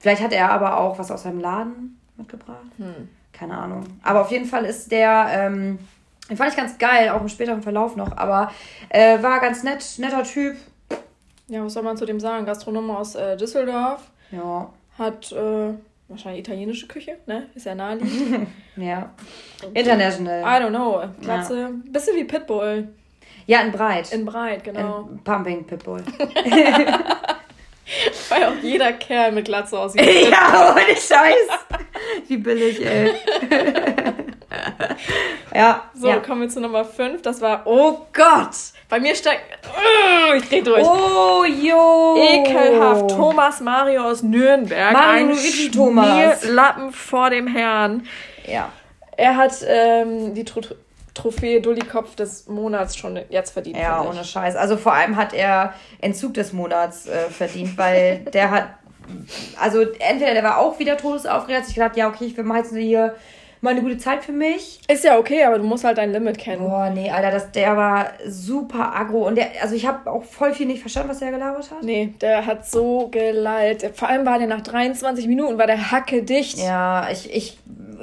Vielleicht 0.00 0.22
hat 0.22 0.32
er 0.32 0.50
aber 0.50 0.80
auch 0.80 0.98
was 0.98 1.10
aus 1.10 1.22
seinem 1.22 1.40
Laden 1.40 2.00
mitgebracht. 2.16 2.72
Hm. 2.78 3.08
Keine 3.32 3.56
Ahnung. 3.56 3.84
Aber 4.02 4.22
auf 4.22 4.30
jeden 4.30 4.46
Fall 4.46 4.64
ist 4.64 4.90
der, 4.90 5.26
ähm, 5.30 5.78
den 6.30 6.36
fand 6.36 6.50
ich 6.50 6.56
ganz 6.56 6.78
geil, 6.78 7.10
auch 7.10 7.20
im 7.20 7.28
späteren 7.28 7.62
Verlauf 7.62 7.94
noch. 7.94 8.16
Aber 8.16 8.50
äh, 8.88 9.22
war 9.22 9.40
ganz 9.40 9.62
nett, 9.62 9.84
netter 9.98 10.24
Typ. 10.24 10.56
Ja, 11.48 11.62
was 11.62 11.74
soll 11.74 11.82
man 11.82 11.96
zu 11.96 12.06
dem 12.06 12.18
sagen? 12.18 12.46
Gastronom 12.46 12.90
aus 12.90 13.14
äh, 13.14 13.36
Düsseldorf. 13.36 14.10
Ja. 14.32 14.70
Hat 14.98 15.32
äh, 15.32 15.74
wahrscheinlich 16.08 16.40
italienische 16.40 16.86
Küche, 16.86 17.18
ne? 17.26 17.48
Ist 17.54 17.66
ja 17.66 17.74
naheliegend. 17.74 18.48
Ja. 18.76 19.10
International. 19.72 20.42
I 20.42 20.62
don't 20.62 20.68
know. 20.68 21.02
Glatze. 21.22 21.70
Bisschen 21.86 22.14
wie 22.16 22.24
Pitbull. 22.24 22.88
Ja, 23.46 23.62
in 23.62 23.72
breit. 23.72 24.12
In 24.12 24.26
breit, 24.26 24.64
genau. 24.64 25.08
In 25.10 25.18
Pumping 25.24 25.64
Pitbull. 25.66 26.02
Weil 28.28 28.44
auch 28.44 28.56
jeder 28.62 28.92
Kerl 28.92 29.32
mit 29.32 29.46
Glatze 29.46 29.78
aussieht. 29.78 30.02
ja, 30.30 30.72
ohne 30.72 30.94
Scheiß. 30.94 31.48
Wie 32.26 32.36
billig, 32.36 32.84
ey. 32.84 33.14
Ja. 35.56 35.82
So, 35.94 36.08
ja. 36.08 36.18
kommen 36.18 36.42
wir 36.42 36.48
zu 36.48 36.60
Nummer 36.60 36.84
5. 36.84 37.22
Das 37.22 37.40
war, 37.40 37.62
oh 37.66 38.06
Gott! 38.12 38.50
Bei 38.88 39.00
mir 39.00 39.14
steigt, 39.14 39.42
Ich 40.36 40.48
dreh 40.48 40.60
durch. 40.62 40.84
Oh, 40.84 41.44
jo. 41.44 42.16
Ekelhaft. 42.18 43.10
Thomas 43.10 43.60
Mario 43.60 44.04
aus 44.04 44.22
Nürnberg. 44.22 44.92
Mario 44.92 45.34
ein 45.34 45.72
Thomas. 45.72 46.44
Lappen 46.44 46.92
vor 46.92 47.30
dem 47.30 47.48
Herrn. 47.48 48.06
Ja. 48.46 48.70
Er 49.16 49.36
hat 49.36 49.54
ähm, 49.66 50.34
die 50.34 50.44
Tro 50.44 50.60
Trophäe 51.14 51.62
Dulli-Kopf 51.62 52.14
des 52.14 52.46
Monats 52.46 52.94
schon 52.94 53.18
jetzt 53.30 53.52
verdient. 53.52 53.78
Ja, 53.78 54.02
ohne 54.02 54.22
Scheiß. 54.22 54.54
Also 54.54 54.76
vor 54.76 54.92
allem 54.92 55.16
hat 55.16 55.32
er 55.32 55.72
Entzug 56.00 56.34
des 56.34 56.52
Monats 56.52 57.06
äh, 57.06 57.30
verdient, 57.30 57.78
weil 57.78 58.18
der 58.34 58.50
hat, 58.50 58.68
also 59.58 59.80
entweder 59.80 60.34
der 60.34 60.42
war 60.42 60.58
auch 60.58 60.78
wieder 60.78 60.98
todesaufgeregt, 60.98 61.60
hat 61.60 61.66
sich 61.66 61.74
gedacht, 61.74 61.96
ja, 61.96 62.08
okay, 62.08 62.26
ich 62.26 62.36
will 62.36 62.44
mal 62.44 62.58
jetzt 62.58 62.74
hier 62.74 63.14
mal 63.66 63.72
eine 63.72 63.82
gute 63.82 63.98
Zeit 63.98 64.24
für 64.24 64.32
mich. 64.32 64.80
Ist 64.88 65.04
ja 65.04 65.18
okay, 65.18 65.42
aber 65.44 65.58
du 65.58 65.64
musst 65.64 65.84
halt 65.84 65.98
dein 65.98 66.12
Limit 66.12 66.38
kennen. 66.38 66.62
Boah, 66.62 66.88
nee, 66.88 67.10
Alter, 67.10 67.32
das, 67.32 67.50
der 67.50 67.76
war 67.76 68.12
super 68.26 68.94
aggro. 68.94 69.26
Und 69.26 69.34
der, 69.34 69.48
also 69.60 69.74
ich 69.74 69.86
habe 69.86 70.10
auch 70.10 70.22
voll 70.22 70.54
viel 70.54 70.66
nicht 70.66 70.80
verstanden, 70.80 71.10
was 71.10 71.18
der 71.18 71.32
gelabert 71.32 71.70
hat. 71.70 71.82
Nee, 71.82 72.14
der 72.20 72.46
hat 72.46 72.64
so 72.64 73.08
gelallt. 73.08 73.90
Vor 73.94 74.08
allem 74.08 74.24
war 74.24 74.38
der 74.38 74.46
nach 74.46 74.60
23 74.60 75.26
Minuten, 75.26 75.58
war 75.58 75.66
der 75.66 75.90
hacke 75.90 76.22
dicht. 76.22 76.58
Ja, 76.58 77.10
ich, 77.10 77.34
ich 77.34 77.58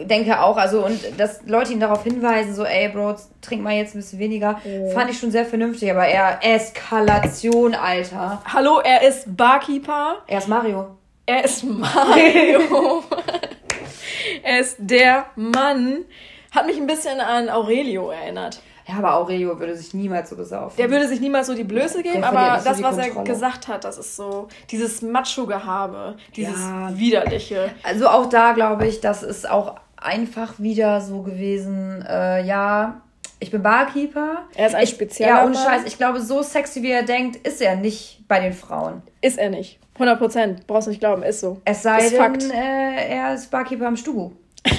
denke 0.05 0.41
auch, 0.41 0.57
also 0.57 0.85
und 0.85 0.99
dass 1.17 1.41
Leute 1.47 1.71
ihn 1.71 1.79
darauf 1.79 2.03
hinweisen, 2.03 2.53
so, 2.53 2.65
ey, 2.65 2.89
Bro, 2.89 3.15
trink 3.41 3.63
mal 3.63 3.73
jetzt 3.73 3.95
ein 3.95 3.99
bisschen 3.99 4.19
weniger, 4.19 4.59
fand 4.93 5.11
ich 5.11 5.19
schon 5.19 5.31
sehr 5.31 5.45
vernünftig, 5.45 5.89
aber 5.91 6.07
eher 6.07 6.39
Eskalation, 6.41 7.73
Alter. 7.73 8.41
Hallo, 8.51 8.81
er 8.83 9.07
ist 9.07 9.37
Barkeeper. 9.37 10.17
Er 10.27 10.39
ist 10.39 10.47
Mario. 10.49 10.97
Er 11.25 11.45
ist 11.45 11.63
Mario. 11.63 13.03
er 14.43 14.59
ist 14.59 14.77
der 14.79 15.25
Mann. 15.35 16.05
Hat 16.51 16.65
mich 16.67 16.77
ein 16.77 16.87
bisschen 16.87 17.19
an 17.19 17.49
Aurelio 17.49 18.11
erinnert. 18.11 18.61
Ja, 18.87 18.95
aber 18.95 19.15
Aurelio 19.15 19.57
würde 19.59 19.75
sich 19.75 19.93
niemals 19.93 20.29
so 20.29 20.35
besaufen. 20.35 20.75
Der 20.77 20.91
würde 20.91 21.07
sich 21.07 21.21
niemals 21.21 21.47
so 21.47 21.55
die 21.55 21.63
Blöße 21.63 22.03
geben, 22.03 22.23
aber 22.23 22.59
so 22.59 22.69
das, 22.69 22.83
was 22.83 22.97
er 22.97 23.05
Kontrolle. 23.05 23.27
gesagt 23.29 23.67
hat, 23.69 23.85
das 23.85 23.97
ist 23.97 24.15
so 24.17 24.49
dieses 24.69 25.01
Macho-Gehabe, 25.01 26.17
dieses 26.35 26.59
Ja. 26.59 26.89
widerliche. 26.93 27.71
Also 27.83 28.07
auch 28.07 28.27
da 28.27 28.51
glaube 28.51 28.85
ich, 28.87 28.99
das 28.99 29.23
ist 29.23 29.49
auch 29.49 29.75
einfach 29.95 30.59
wieder 30.59 30.99
so 31.01 31.21
gewesen, 31.21 32.05
äh, 32.07 32.43
ja, 32.45 33.01
ich 33.43 33.51
bin 33.51 33.61
Barkeeper. 33.61 34.47
Er 34.55 34.67
ist 34.67 34.73
ein 34.75 34.83
ich, 34.83 34.89
spezieller 34.91 35.29
Ja, 35.29 35.45
ohne. 35.45 35.53
Scheiß, 35.55 35.83
ich 35.85 35.97
glaube, 35.97 36.21
so 36.21 36.41
sexy 36.41 36.81
wie 36.81 36.91
er 36.91 37.03
denkt, 37.03 37.45
ist 37.45 37.61
er 37.61 37.75
nicht 37.75 38.21
bei 38.27 38.39
den 38.39 38.53
Frauen. 38.53 39.01
Ist 39.21 39.37
er 39.37 39.49
nicht. 39.49 39.79
100 39.95 40.17
Prozent. 40.17 40.65
Brauchst 40.65 40.87
nicht 40.87 41.01
glauben, 41.01 41.23
ist 41.23 41.41
so. 41.41 41.61
Es 41.65 41.83
sei 41.83 41.99
ist 41.99 42.13
denn, 42.13 42.19
Fakt. 42.19 42.43
äh, 42.43 43.09
er 43.09 43.33
ist 43.35 43.51
Barkeeper 43.51 43.87
im 43.87 43.97
Stugu. 43.97 44.31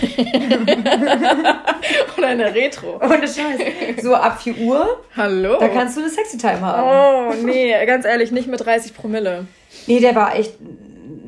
Oder 2.16 2.26
eine 2.26 2.54
Retro. 2.54 2.96
Ohne 3.02 3.28
Scheiß. 3.28 4.02
So 4.02 4.14
ab 4.14 4.40
4 4.40 4.56
Uhr, 4.58 5.04
Hallo. 5.14 5.58
da 5.60 5.68
kannst 5.68 5.98
du 5.98 6.00
eine 6.00 6.08
sexy 6.08 6.38
Time 6.38 6.62
haben. 6.62 6.82
Oh, 6.82 7.34
nee, 7.44 7.74
ganz 7.84 8.06
ehrlich, 8.06 8.32
nicht 8.32 8.48
mit 8.48 8.64
30 8.64 8.94
Promille. 8.94 9.46
Nee, 9.86 10.00
der 10.00 10.14
war 10.14 10.34
echt, 10.36 10.54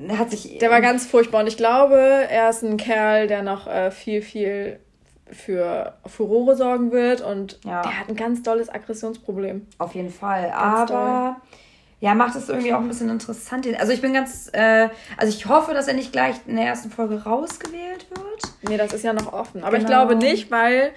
hat 0.09 0.31
sich... 0.31 0.57
Der 0.59 0.71
war 0.71 0.81
ganz 0.81 1.05
furchtbar 1.05 1.43
und 1.43 1.49
ich 1.49 1.59
glaube, 1.59 1.99
er 2.31 2.49
ist 2.49 2.63
ein 2.63 2.79
Kerl, 2.79 3.27
der 3.27 3.43
noch 3.43 3.67
äh, 3.67 3.91
viel, 3.91 4.23
viel 4.23 4.81
für 5.31 5.95
Furore 6.07 6.57
sorgen 6.57 6.93
wird 6.93 7.21
und 7.21 7.59
Ja. 7.65 7.83
der 7.83 8.01
hat 8.01 8.09
ein 8.09 8.17
ganz 8.17 8.43
dolles 8.43 8.69
Aggressionsproblem. 8.69 9.67
Auf 9.79 9.95
jeden 9.95 10.11
Fall. 10.11 10.53
Aber 10.55 11.37
ja, 12.01 12.15
macht 12.15 12.37
es 12.37 12.49
irgendwie 12.49 12.73
auch 12.75 12.79
ein 12.81 12.89
bisschen 12.89 13.09
interessant. 13.09 13.67
Also 13.79 13.93
ich 13.93 14.01
bin 14.03 14.13
ganz, 14.13 14.49
äh, 14.53 14.89
also 15.17 15.37
ich 15.37 15.47
hoffe, 15.47 15.73
dass 15.75 15.89
er 15.89 15.95
nicht 15.95 16.13
gleich 16.13 16.37
in 16.47 16.57
der 16.57 16.67
ersten 16.67 16.91
Folge 16.91 17.25
rausgewählt 17.25 18.07
wird. 18.11 18.43
Nee, 18.69 18.77
das 18.77 18.93
ist 18.93 19.03
ja 19.03 19.13
noch 19.13 19.33
offen. 19.33 19.65
Aber 19.65 19.77
ich 19.77 19.85
Genau. 19.87 20.07
glaube 20.07 20.17
nicht, 20.17 20.51
weil 20.51 20.91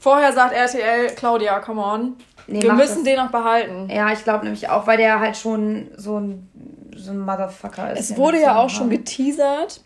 vorher 0.00 0.32
sagt 0.32 0.54
RTL, 0.54 1.08
Claudia, 1.16 1.58
come 1.60 1.82
on. 1.82 2.16
Nee, 2.46 2.62
wir 2.62 2.72
müssen 2.72 2.96
das. 2.96 3.04
den 3.04 3.16
noch 3.16 3.30
behalten. 3.30 3.90
Ja, 3.90 4.10
ich 4.12 4.24
glaube 4.24 4.44
nämlich 4.44 4.70
auch, 4.70 4.86
weil 4.86 4.96
der 4.96 5.20
halt 5.20 5.36
schon 5.36 5.88
so 5.96 6.18
ein, 6.18 6.48
so 6.96 7.10
ein 7.10 7.18
Motherfucker 7.18 7.92
ist. 7.92 8.10
Es 8.10 8.16
wurde 8.16 8.40
ja 8.40 8.56
auch 8.56 8.70
schon 8.70 8.88
geteasert, 8.88 9.82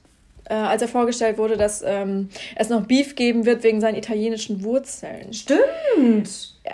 äh, 0.53 0.57
als 0.57 0.83
er 0.83 0.89
vorgestellt 0.89 1.39
wurde, 1.39 1.57
dass 1.57 1.83
ähm, 1.87 2.29
es 2.57 2.69
noch 2.69 2.83
Beef 2.87 3.15
geben 3.17 3.47
wird 3.47 3.63
wegen 3.63 3.81
seinen 3.81 3.97
italienischen 3.97 4.63
Wurzeln. 4.63 5.33
Stimmt. 5.33 5.63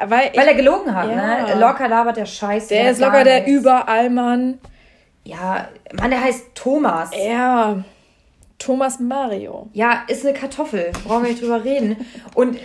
Weil, 0.07 0.31
ich, 0.33 0.39
Weil 0.39 0.49
er 0.49 0.55
gelogen 0.55 0.95
hat, 0.95 1.09
Ja. 1.09 1.47
ne? 1.55 1.61
Locker 1.61 1.89
labert 1.89 2.17
der 2.17 2.27
Scheiß. 2.27 2.69
der 2.69 2.91
ist 2.91 3.01
locker 3.01 3.25
der. 3.25 3.47
Überallmann. 3.47 4.59
Ja, 5.25 5.69
Mann, 5.93 6.11
der 6.11 6.23
heißt 6.23 6.55
Thomas. 6.55 7.11
Ja, 7.17 7.85
Thomas 8.59 8.99
Mario. 8.99 9.69
Ja, 9.73 10.03
ist 10.09 10.25
eine 10.27 10.37
Kartoffel. 10.37 10.91
Brauchen 11.07 11.23
wir 11.25 11.31
nicht 11.31 11.43
drüber 11.43 11.63
reden. 11.65 11.97
Und 12.35 12.59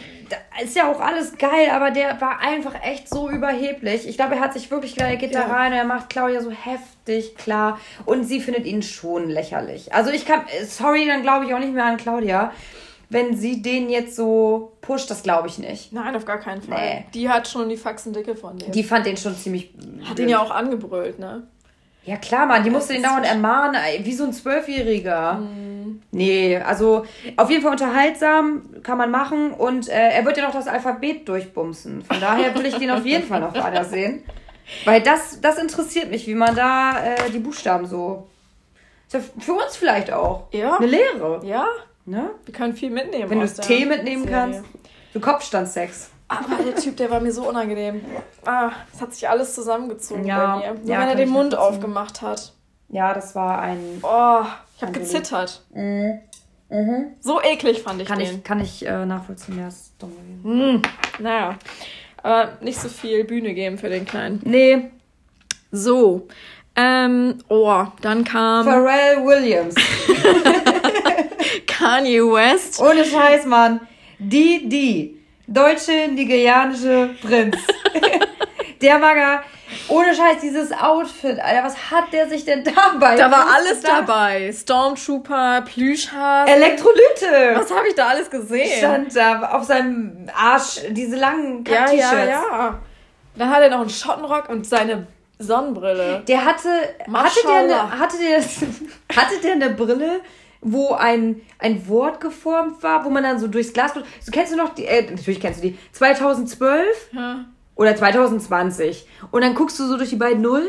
ist 0.64 0.76
ja 0.76 0.92
auch 0.92 1.00
alles 1.00 1.38
geil, 1.38 1.70
aber 1.72 1.92
der 1.92 2.20
war 2.22 2.40
einfach 2.40 2.74
echt 2.84 3.10
so 3.10 3.30
überheblich. 3.30 4.08
Ich 4.08 4.16
glaube, 4.18 4.36
er 4.36 4.42
hat 4.42 4.54
sich 4.54 4.70
wirklich 4.72 4.94
gedacht, 4.96 5.10
er 5.12 5.18
geht 5.18 5.34
Ja. 5.34 5.48
da 5.48 5.54
rein 5.54 5.72
und 5.72 5.78
er 5.78 5.84
macht 5.86 6.10
Claudia 6.10 6.42
so 6.42 6.52
heftig 6.52 7.36
klar. 7.36 7.80
Und 8.06 8.24
sie 8.26 8.40
findet 8.40 8.66
ihn 8.66 8.82
schon 8.82 9.30
lächerlich. 9.30 9.94
Also 9.94 10.12
ich 10.12 10.26
kann, 10.26 10.42
sorry, 10.68 11.06
dann 11.08 11.22
glaube 11.22 11.46
ich 11.46 11.54
auch 11.54 11.60
nicht 11.60 11.74
mehr 11.74 11.86
an 11.86 11.98
Claudia. 11.98 12.52
Wenn 13.10 13.36
sie 13.38 13.62
den 13.62 13.90
jetzt 13.90 14.16
so 14.16 14.72
pusht, 14.82 15.12
das 15.12 15.22
glaube 15.22 15.48
ich 15.48 15.60
nicht. 15.60 15.94
Nein, 15.94 16.16
auf 16.16 16.26
gar 16.26 16.40
keinen 16.40 16.62
Fall. 16.64 16.80
Nee. 16.82 17.06
Die 17.14 17.30
hat 17.30 17.48
schon 17.48 17.70
die 17.70 17.78
Faxen 17.78 18.12
dicke 18.14 18.36
von 18.36 18.58
dem. 18.58 18.72
Die 18.72 18.84
fand 18.84 19.06
den 19.06 19.18
schon 19.18 19.36
ziemlich. 19.36 19.72
hat 20.10 20.18
ihn 20.20 20.30
ja 20.30 20.40
auch 20.42 20.50
angebrüllt, 20.52 21.20
ne? 21.20 21.44
Ja 22.06 22.18
klar, 22.18 22.48
Mann, 22.48 22.64
die 22.64 22.70
musste 22.70 22.94
den 22.94 23.04
dauernd 23.04 23.26
ermahnen, 23.26 23.80
wie 24.00 24.14
so 24.14 24.26
ein 24.26 24.34
Zwölfjähriger. 24.34 25.34
Mhm. 25.36 25.73
Nee, 26.14 26.58
also 26.58 27.06
auf 27.38 27.50
jeden 27.50 27.64
Fall 27.64 27.72
unterhaltsam 27.72 28.82
kann 28.84 28.98
man 28.98 29.10
machen 29.12 29.52
und 29.52 29.90
äh, 29.90 30.10
er 30.12 30.24
wird 30.26 30.38
ja 30.38 30.46
noch 30.46 30.54
das 30.54 30.68
Alphabet 30.68 31.28
durchbumsen. 31.28 32.04
Von 32.04 32.20
daher 32.22 32.54
will 32.56 32.66
ich 32.66 32.76
den 32.78 32.92
auf 32.92 33.04
jeden 33.06 33.28
Fall 33.28 33.40
noch 33.42 33.54
weiter 33.56 33.84
sehen. 33.84 34.24
Weil 34.86 35.02
das, 35.02 35.42
das 35.42 35.58
interessiert 35.58 36.10
mich, 36.12 36.26
wie 36.28 36.36
man 36.36 36.56
da 36.56 37.04
äh, 37.04 37.30
die 37.32 37.40
Buchstaben 37.40 37.86
so. 37.88 38.28
Ist 39.08 39.14
ja 39.14 39.20
für 39.40 39.54
uns 39.54 39.76
vielleicht 39.76 40.12
auch. 40.14 40.48
Ja. 40.52 40.78
Eine 40.78 40.88
Lehre. 40.88 41.42
Ja, 41.44 41.66
Ne? 42.06 42.30
wir 42.46 42.54
können 42.54 42.76
viel 42.76 42.90
mitnehmen. 42.90 43.30
Wenn 43.30 43.40
du 43.40 43.46
der 43.48 43.64
Tee 43.64 43.86
mitnehmen 43.86 44.24
Serie. 44.26 44.38
kannst. 44.38 44.64
So 45.14 45.20
Kopfstandsex. 45.22 46.10
Aber 46.28 46.62
der 46.64 46.76
Typ, 46.76 46.98
der 46.98 47.10
war 47.10 47.20
mir 47.22 47.32
so 47.32 47.48
unangenehm. 47.48 48.04
Ah, 48.46 48.72
es 48.94 49.02
hat 49.02 49.14
sich 49.14 49.28
alles 49.30 49.54
zusammengezogen 49.56 50.26
Ja, 50.26 50.58
bei 50.58 50.68
mir. 50.68 50.74
Nur 50.80 50.90
ja, 50.94 51.00
wenn 51.02 51.08
er 51.10 51.16
den 51.16 51.30
Mund 51.30 51.56
aufgemacht 51.56 52.22
hat. 52.22 52.54
Ja, 52.90 53.14
das 53.14 53.36
war 53.36 53.60
ein. 53.60 54.00
Oh, 54.04 54.42
ich 54.78 54.82
habe 54.84 54.92
gezittert. 54.92 55.62
Mhm. 55.74 56.20
Mhm. 56.70 57.06
So 57.20 57.42
eklig 57.42 57.82
fand 57.84 58.02
ich 58.02 58.08
Kann 58.08 58.20
den. 58.20 58.38
ich, 58.38 58.44
kann 58.44 58.60
ich 58.60 58.86
äh, 58.86 59.06
nachvollziehen, 59.06 59.60
ja, 59.60 59.68
ist 59.68 59.94
dumm 60.00 60.12
gewesen. 60.44 60.44
Hm, 60.44 60.82
naja, 61.20 61.58
aber 62.24 62.58
nicht 62.62 62.80
so 62.80 62.90
viel 62.90 63.24
Bühne 63.26 63.54
geben 63.54 63.78
für 63.78 63.90
den 63.90 64.06
Kleinen. 64.06 64.42
Nee, 64.44 64.90
So, 65.72 66.28
ähm, 66.76 67.38
oh, 67.50 67.86
dann 68.02 68.24
kam 68.24 68.66
Pharrell 68.66 69.24
Williams. 69.24 69.76
Kanye 71.68 72.22
West. 72.22 72.80
Ohne 72.82 73.06
Scheiß, 73.06 73.46
Mann. 73.46 73.80
Die, 74.18 74.68
die. 74.68 75.20
Deutsche, 75.48 76.08
nigerianische 76.12 77.10
Prinz. 77.22 77.58
der 78.82 78.98
Mager. 78.98 79.44
Ohne 79.88 80.16
Scheiß, 80.16 80.38
dieses 80.42 80.72
Outfit, 80.72 81.40
Alter, 81.40 81.64
was 81.66 81.92
hat 81.92 82.12
der 82.12 82.30
sich 82.30 82.46
denn 82.46 82.64
dabei? 82.76 83.16
Da 83.16 83.30
war 83.30 83.48
alles 83.54 83.82
da? 83.82 84.02
dabei. 84.02 84.52
Stormtrooper, 84.52 85.62
Plüschhaar. 85.62 86.48
Elektrolyte. 86.48 87.56
Was 87.56 87.72
habe 87.72 87.88
ich 87.90 87.96
da 87.96 88.08
alles 88.08 88.30
gesehen? 88.30 88.78
Stand 88.78 89.16
da 89.16 89.50
auf 89.52 89.66
seinem 89.66 90.30
Arsch, 90.36 90.82
diese 90.90 91.16
langen 91.18 91.64
ja, 91.66 91.80
Kack-T-Shirts. 91.80 92.14
ja, 92.14 92.28
ja. 92.30 92.80
Dann 93.36 93.50
hat 93.50 93.62
er 93.62 93.70
noch 93.70 93.82
einen 93.82 93.90
Schottenrock 93.90 94.50
und 94.50 94.66
seine 94.66 95.08
Sonnenbrille. 95.40 96.24
Der 96.28 96.46
hatte, 96.46 96.70
hatte 97.12 97.40
der, 97.46 97.56
eine, 97.56 98.00
hatte, 98.00 98.18
der, 98.18 98.40
hatte 99.16 99.40
der 99.44 99.52
eine 99.54 99.70
Brille, 99.72 100.22
wo 100.62 100.94
ein, 100.94 101.42
ein 101.60 101.88
Wort 101.90 102.22
geformt 102.22 102.82
war, 102.84 103.04
wo 103.04 103.10
man 103.10 103.24
dann 103.24 103.40
so 103.40 103.48
durchs 103.48 103.74
Glas... 103.74 103.94
So, 103.94 104.32
kennst 104.32 104.54
du 104.54 104.58
noch 104.58 104.74
die... 104.76 104.86
Äh, 104.86 105.10
natürlich 105.10 105.42
kennst 105.42 105.64
du 105.64 105.70
die. 105.70 105.78
2012 105.92 107.10
Ja. 107.12 107.46
Oder 107.76 107.96
2020. 107.96 109.08
Und 109.32 109.42
dann 109.42 109.56
guckst 109.56 109.80
du 109.80 109.88
so 109.88 109.98
durch 109.98 110.10
die 110.10 110.16
beiden 110.16 110.42
Nullen. 110.42 110.68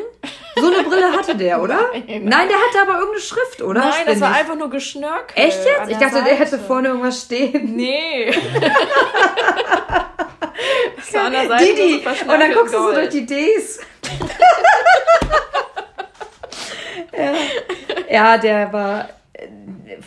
So 0.57 0.67
eine 0.73 0.83
Brille 0.85 1.13
hatte 1.13 1.37
der, 1.37 1.63
oder? 1.63 1.79
Nein. 1.93 2.25
Nein, 2.25 2.49
der 2.49 2.57
hatte 2.57 2.81
aber 2.83 2.95
irgendeine 2.95 3.21
Schrift, 3.21 3.63
oder? 3.63 3.81
Nein, 3.81 3.93
das 4.07 4.21
war 4.21 4.35
einfach 4.35 4.57
nur 4.57 4.71
geschnörkelt. 4.71 5.37
Echt 5.37 5.59
jetzt? 5.65 5.91
Ich 5.91 5.99
dachte, 5.99 6.23
der 6.23 6.35
hätte 6.35 6.53
Seite. 6.53 6.65
vorne 6.65 6.89
irgendwas 6.89 7.23
stehen. 7.23 7.77
Nee. 7.77 8.31
das 10.97 11.15
war 11.15 11.25
an 11.25 11.33
der 11.33 11.49
Seite 11.49 11.65
Didi. 11.65 12.03
so 12.03 12.33
Und 12.33 12.41
dann 12.41 12.53
guckst 12.53 12.75
du 12.75 12.79
so 12.79 12.85
Gold. 12.85 12.97
durch 12.97 13.09
die 13.11 13.27
Ds. 13.27 13.81
ja. 17.17 17.33
ja, 18.11 18.39
der 18.39 18.73
war 18.73 19.09
äh, 19.33 19.49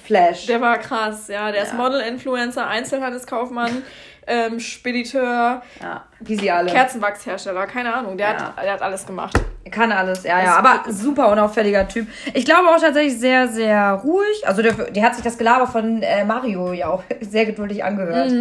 Flash. 0.06 0.46
Der 0.48 0.62
war 0.62 0.78
krass, 0.80 1.28
ja. 1.28 1.52
Der 1.52 1.64
ist 1.64 1.74
Model, 1.74 2.00
Influencer, 2.02 2.68
Einzelhandelskaufmann, 2.68 3.84
ähm, 4.28 4.60
Spediteur, 4.60 5.62
ja, 5.82 6.04
wie 6.20 6.36
sie 6.36 6.52
alle. 6.52 6.72
Kerzenwachshersteller, 6.72 7.66
keine 7.68 7.94
Ahnung. 7.94 8.18
Der, 8.18 8.28
Ja. 8.32 8.34
hat, 8.56 8.64
der 8.64 8.74
hat 8.74 8.82
alles 8.82 9.06
gemacht. 9.06 9.38
Kann 9.72 9.92
alles, 9.92 10.24
ja, 10.24 10.42
ja. 10.42 10.56
Aber 10.58 10.92
super 10.92 11.30
unauffälliger 11.32 11.88
Typ. 11.88 12.08
Ich 12.34 12.46
glaube 12.46 12.68
auch 12.70 12.80
tatsächlich 12.80 13.20
sehr, 13.20 13.48
sehr 13.48 14.02
ruhig. 14.04 14.46
Also 14.48 14.62
der, 14.62 14.74
der 14.74 15.04
hat 15.04 15.16
sich 15.16 15.24
das 15.24 15.38
Gelaber 15.38 15.68
von 15.68 16.02
äh, 16.02 16.24
Mario 16.24 16.72
ja 16.74 16.88
auch 16.90 17.04
sehr 17.22 17.46
geduldig 17.46 17.84
angehört. 17.84 18.32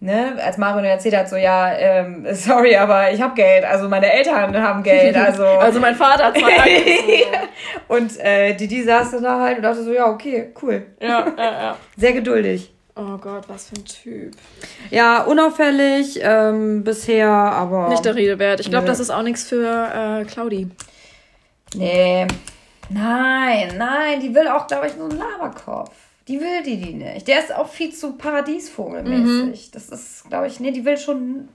ne, 0.00 0.32
als 0.44 0.56
Mario 0.58 0.84
erzählt 0.84 1.16
hat, 1.16 1.28
so, 1.28 1.36
ja, 1.36 1.72
ähm, 1.72 2.26
sorry, 2.32 2.76
aber 2.76 3.10
ich 3.12 3.20
habe 3.20 3.34
Geld, 3.34 3.64
also 3.64 3.88
meine 3.88 4.12
Eltern 4.12 4.56
haben 4.62 4.82
Geld, 4.82 5.16
also. 5.26 5.44
also 5.44 5.80
mein 5.80 5.94
Vater 5.96 6.26
hat 6.26 6.36
Aktien. 6.36 7.28
und 7.88 8.18
äh, 8.20 8.54
Didi 8.54 8.82
saß 8.84 9.10
dann 9.12 9.22
da 9.24 9.40
halt 9.40 9.56
und 9.58 9.62
dachte 9.64 9.82
so, 9.82 9.92
ja, 9.92 10.06
okay, 10.06 10.52
cool. 10.62 10.86
Ja, 11.00 11.26
ja, 11.36 11.44
ja. 11.52 11.76
Sehr 11.96 12.12
geduldig. 12.12 12.72
Oh 12.98 13.16
Gott, 13.16 13.48
was 13.48 13.68
für 13.68 13.76
ein 13.76 13.84
Typ. 13.84 14.34
Ja, 14.90 15.22
unauffällig 15.22 16.18
ähm, 16.20 16.82
bisher, 16.82 17.30
aber. 17.30 17.90
Nicht 17.90 18.04
der 18.04 18.16
Rede 18.16 18.40
wert. 18.40 18.58
Ich 18.58 18.70
glaube, 18.70 18.88
das 18.88 18.98
ist 18.98 19.10
auch 19.10 19.22
nichts 19.22 19.44
für 19.44 20.20
äh, 20.20 20.24
Claudi. 20.24 20.68
Nee. 21.76 22.26
Nein, 22.90 23.74
nein, 23.76 24.20
die 24.20 24.34
will 24.34 24.48
auch, 24.48 24.66
glaube 24.66 24.88
ich, 24.88 24.96
nur 24.96 25.08
einen 25.10 25.18
Laberkopf. 25.18 25.92
Die 26.26 26.40
will 26.40 26.62
die 26.64 26.76
die 26.76 26.94
nicht. 26.94 27.28
Der 27.28 27.38
ist 27.38 27.54
auch 27.54 27.68
viel 27.68 27.94
zu 27.94 28.14
Paradiesvogelmäßig. 28.14 29.68
Mhm. 29.68 29.72
Das 29.72 29.90
ist, 29.90 30.28
glaube 30.28 30.48
ich, 30.48 30.58
nee, 30.58 30.72
die 30.72 30.84
will 30.84 30.98
schon. 30.98 31.48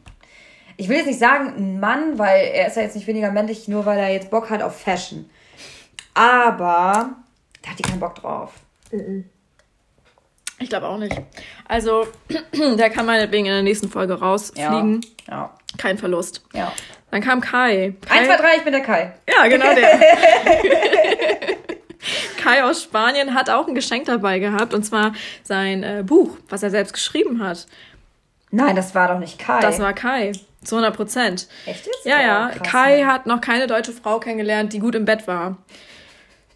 Ich 0.77 0.87
will 0.87 0.97
jetzt 0.97 1.07
nicht 1.07 1.19
sagen 1.19 1.53
ein 1.57 1.79
Mann, 1.81 2.17
weil 2.17 2.45
er 2.53 2.67
ist 2.67 2.77
ja 2.77 2.83
jetzt 2.83 2.95
nicht 2.95 3.05
weniger 3.05 3.31
männlich, 3.31 3.67
nur 3.67 3.85
weil 3.85 3.99
er 3.99 4.13
jetzt 4.13 4.29
Bock 4.31 4.49
hat 4.49 4.63
auf 4.63 4.79
Fashion. 4.79 5.29
Aber 6.13 7.09
da 7.61 7.69
hat 7.69 7.77
die 7.77 7.83
keinen 7.83 7.99
Bock 7.99 8.15
drauf. 8.15 8.53
Mhm. 8.91 9.25
Ich 10.63 10.69
glaube 10.69 10.87
auch 10.87 10.97
nicht. 10.97 11.15
Also, 11.67 12.07
der 12.53 12.89
kann 12.89 13.05
meinetwegen 13.05 13.45
in 13.45 13.51
der 13.51 13.63
nächsten 13.63 13.89
Folge 13.89 14.13
rausfliegen. 14.13 15.01
Ja. 15.27 15.33
ja. 15.33 15.53
Kein 15.77 15.97
Verlust. 15.97 16.41
Ja. 16.53 16.71
Dann 17.11 17.21
kam 17.21 17.41
Kai. 17.41 17.93
Kai. 18.07 18.19
1, 18.19 18.27
2, 18.27 18.37
3, 18.37 18.55
ich 18.57 18.63
bin 18.63 18.71
der 18.71 18.81
Kai. 18.81 19.13
Ja, 19.29 19.47
genau 19.47 19.73
der. 19.75 19.89
Kai 22.41 22.63
aus 22.63 22.83
Spanien 22.83 23.33
hat 23.33 23.49
auch 23.49 23.67
ein 23.67 23.75
Geschenk 23.75 24.05
dabei 24.05 24.39
gehabt 24.39 24.73
und 24.73 24.83
zwar 24.83 25.13
sein 25.43 25.83
äh, 25.83 26.03
Buch, 26.05 26.37
was 26.49 26.63
er 26.63 26.69
selbst 26.69 26.93
geschrieben 26.93 27.43
hat. 27.43 27.67
Nein, 28.51 28.75
das 28.75 28.95
war 28.95 29.09
doch 29.09 29.19
nicht 29.19 29.39
Kai. 29.39 29.59
Das 29.59 29.79
war 29.79 29.93
Kai. 29.93 30.31
Zu 30.63 30.75
100 30.75 30.95
Prozent. 30.95 31.47
Echt 31.65 31.85
jetzt? 31.85 32.05
Ja, 32.05 32.21
ja. 32.21 32.51
Oh, 32.51 32.57
krass, 32.57 32.71
Kai 32.71 33.01
ne? 33.01 33.07
hat 33.07 33.25
noch 33.25 33.41
keine 33.41 33.67
deutsche 33.67 33.91
Frau 33.91 34.19
kennengelernt, 34.19 34.71
die 34.71 34.79
gut 34.79 34.95
im 34.95 35.03
Bett 35.03 35.27
war. 35.27 35.57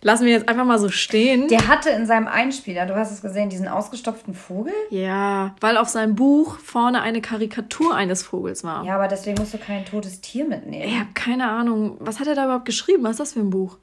Lassen 0.01 0.25
wir 0.25 0.33
jetzt 0.33 0.47
einfach 0.47 0.65
mal 0.65 0.77
so 0.79 0.89
stehen. 0.89 1.47
Der 1.47 1.67
hatte 1.67 1.89
in 1.89 2.05
seinem 2.05 2.27
Einspieler, 2.27 2.85
du 2.85 2.95
hast 2.95 3.11
es 3.11 3.21
gesehen, 3.21 3.49
diesen 3.49 3.67
ausgestopften 3.67 4.33
Vogel? 4.33 4.73
Ja, 4.89 5.55
weil 5.59 5.77
auf 5.77 5.89
seinem 5.89 6.15
Buch 6.15 6.59
vorne 6.59 7.01
eine 7.01 7.21
Karikatur 7.21 7.95
eines 7.95 8.23
Vogels 8.23 8.63
war. 8.63 8.85
Ja, 8.85 8.95
aber 8.95 9.07
deswegen 9.07 9.37
musst 9.39 9.53
du 9.53 9.57
kein 9.57 9.85
totes 9.85 10.21
Tier 10.21 10.45
mitnehmen. 10.45 10.87
Ich 10.87 10.99
habe 10.99 11.09
keine 11.13 11.49
Ahnung. 11.49 11.97
Was 11.99 12.19
hat 12.19 12.27
er 12.27 12.35
da 12.35 12.45
überhaupt 12.45 12.65
geschrieben? 12.65 13.03
Was 13.03 13.11
ist 13.11 13.19
das 13.19 13.33
für 13.33 13.39
ein 13.39 13.49
Buch? 13.49 13.77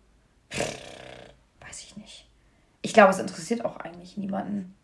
Weiß 0.50 1.80
ich 1.80 1.96
nicht. 1.96 2.26
Ich 2.82 2.94
glaube, 2.94 3.10
es 3.10 3.18
interessiert 3.18 3.64
auch 3.64 3.78
eigentlich 3.78 4.16
niemanden. 4.16 4.74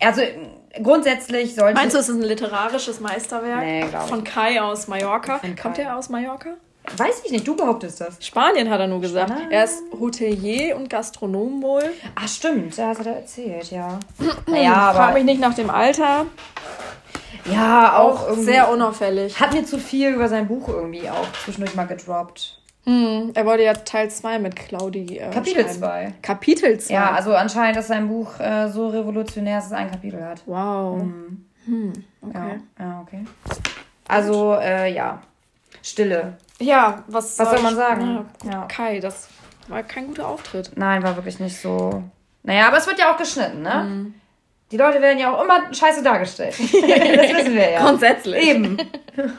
Also 0.00 0.22
grundsätzlich 0.82 1.54
sollte. 1.54 1.74
Meinst 1.74 1.94
du, 1.94 2.00
es 2.00 2.08
ist 2.08 2.16
ein 2.16 2.22
literarisches 2.22 3.00
Meisterwerk? 3.00 3.60
Nee. 3.60 3.86
Von 4.08 4.24
Kai 4.24 4.60
aus 4.60 4.88
Mallorca. 4.88 5.40
Kommt 5.60 5.78
er 5.78 5.96
aus 5.96 6.08
Mallorca? 6.08 6.50
Weiß 6.96 7.22
ich 7.24 7.30
nicht, 7.30 7.46
du 7.46 7.56
behauptest 7.56 8.00
das. 8.00 8.16
Spanien 8.24 8.68
hat 8.70 8.80
er 8.80 8.86
nur 8.86 9.00
gesagt. 9.00 9.30
Spanien? 9.30 9.50
Er 9.50 9.64
ist 9.64 9.82
Hotelier 9.98 10.76
und 10.76 10.88
Gastronom 10.88 11.62
wohl. 11.62 11.84
Ach 12.14 12.28
stimmt, 12.28 12.76
das 12.76 12.98
hat 12.98 13.06
er 13.06 13.16
erzählt, 13.16 13.70
ja. 13.70 13.98
naja, 14.46 14.74
aber... 14.74 14.98
Frag 14.98 15.14
mich 15.14 15.24
nicht 15.24 15.40
nach 15.40 15.54
dem 15.54 15.70
Alter. 15.70 16.26
Ja, 17.50 17.96
auch, 17.96 18.28
auch 18.28 18.36
sehr 18.36 18.70
unauffällig. 18.70 19.38
Hat 19.40 19.52
mir 19.52 19.64
zu 19.64 19.78
viel 19.78 20.10
über 20.10 20.28
sein 20.28 20.48
Buch 20.48 20.68
irgendwie 20.68 21.08
auch 21.08 21.32
zwischendurch 21.44 21.74
mal 21.74 21.86
gedroppt. 21.86 22.60
Hm, 22.84 23.32
er 23.34 23.46
wollte 23.46 23.64
ja 23.64 23.74
Teil 23.74 24.10
2 24.10 24.38
mit 24.38 24.56
Claudi. 24.56 25.18
Äh, 25.18 25.30
Kapitel 25.30 25.66
2. 25.66 26.14
Kapitel 26.22 26.78
2. 26.78 26.92
Ja, 26.92 27.12
also 27.12 27.34
anscheinend 27.34 27.76
ist 27.76 27.88
sein 27.88 28.08
Buch 28.08 28.40
äh, 28.40 28.68
so 28.68 28.88
revolutionär, 28.88 29.56
dass 29.56 29.66
es 29.66 29.72
ein 29.72 29.90
Kapitel 29.90 30.24
hat. 30.24 30.42
Wow. 30.46 31.00
Hm. 31.00 31.44
Hm, 31.66 31.92
okay. 32.22 32.60
Ja, 32.78 32.84
ja 32.84 33.00
okay. 33.02 33.24
Also, 34.08 34.54
äh, 34.54 34.92
ja. 34.92 35.22
Stille. 35.82 36.38
Ja, 36.60 37.02
was, 37.06 37.38
was 37.38 37.50
soll 37.50 37.62
man 37.62 37.74
sagen? 37.74 38.26
Ja, 38.44 38.66
Kai, 38.66 39.00
das 39.00 39.28
war 39.68 39.82
kein 39.82 40.08
guter 40.08 40.28
Auftritt. 40.28 40.72
Nein, 40.76 41.02
war 41.02 41.16
wirklich 41.16 41.40
nicht 41.40 41.58
so. 41.58 42.02
Naja, 42.42 42.68
aber 42.68 42.76
es 42.78 42.86
wird 42.86 42.98
ja 42.98 43.12
auch 43.12 43.16
geschnitten, 43.16 43.62
ne? 43.62 43.84
Mhm. 43.84 44.14
Die 44.72 44.76
Leute 44.76 45.02
werden 45.02 45.18
ja 45.18 45.34
auch 45.34 45.42
immer 45.42 45.74
scheiße 45.74 46.02
dargestellt. 46.02 46.54
das 46.58 46.70
wissen 46.70 47.54
wir 47.54 47.70
ja. 47.70 47.82
Grundsätzlich. 47.82 48.40
Eben. 48.40 48.76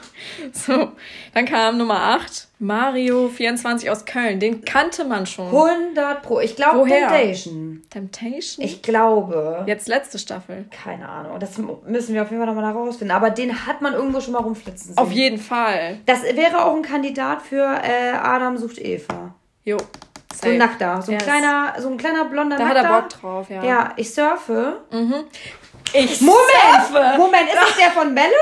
so, 0.52 0.92
dann 1.32 1.46
kam 1.46 1.78
Nummer 1.78 2.00
8, 2.00 2.48
Mario 2.58 3.28
24 3.30 3.88
aus 3.88 4.04
Köln. 4.04 4.40
Den 4.40 4.62
kannte 4.62 5.04
man 5.04 5.24
schon. 5.24 5.46
100 5.46 6.22
Pro. 6.22 6.40
Ich 6.40 6.54
glaube 6.54 6.86
Temptation. 6.86 7.82
Temptation? 7.88 8.64
Ich 8.64 8.82
glaube. 8.82 9.64
Jetzt 9.66 9.88
letzte 9.88 10.18
Staffel. 10.18 10.66
Keine 10.70 11.08
Ahnung. 11.08 11.40
Das 11.40 11.56
müssen 11.86 12.14
wir 12.14 12.22
auf 12.22 12.30
jeden 12.30 12.42
Fall 12.42 12.54
nochmal 12.54 12.72
herausfinden. 12.72 13.12
Aber 13.12 13.30
den 13.30 13.66
hat 13.66 13.80
man 13.80 13.94
irgendwo 13.94 14.20
schon 14.20 14.34
mal 14.34 14.42
rumflitzen 14.42 14.88
sehen. 14.88 14.98
Auf 14.98 15.12
jeden 15.12 15.38
Fall. 15.38 15.98
Das 16.04 16.22
wäre 16.24 16.64
auch 16.66 16.76
ein 16.76 16.82
Kandidat 16.82 17.40
für 17.40 17.64
äh, 17.82 18.16
Adam 18.22 18.58
sucht 18.58 18.78
Eva. 18.78 19.34
Jo. 19.64 19.78
So 20.32 20.48
ein 20.48 20.58
Nackter. 20.58 21.02
So 21.02 21.12
ein, 21.12 21.18
yes. 21.18 21.24
kleiner, 21.24 21.74
so 21.78 21.88
ein 21.88 21.96
kleiner 21.96 22.24
blonder 22.24 22.56
da 22.56 22.64
Nackter. 22.64 22.82
Da 22.82 22.88
hat 22.88 22.94
er 22.94 23.00
Bock 23.00 23.20
drauf, 23.20 23.50
ja. 23.50 23.62
Ja, 23.62 23.92
ich 23.96 24.12
surfe. 24.12 24.80
Mhm. 24.90 25.24
Ich 25.92 26.20
Moment! 26.20 26.86
Surfe. 26.90 27.18
Moment, 27.18 27.48
ist 27.48 27.56
das 27.60 27.76
der 27.76 27.90
von 27.90 28.14
Melody? 28.14 28.32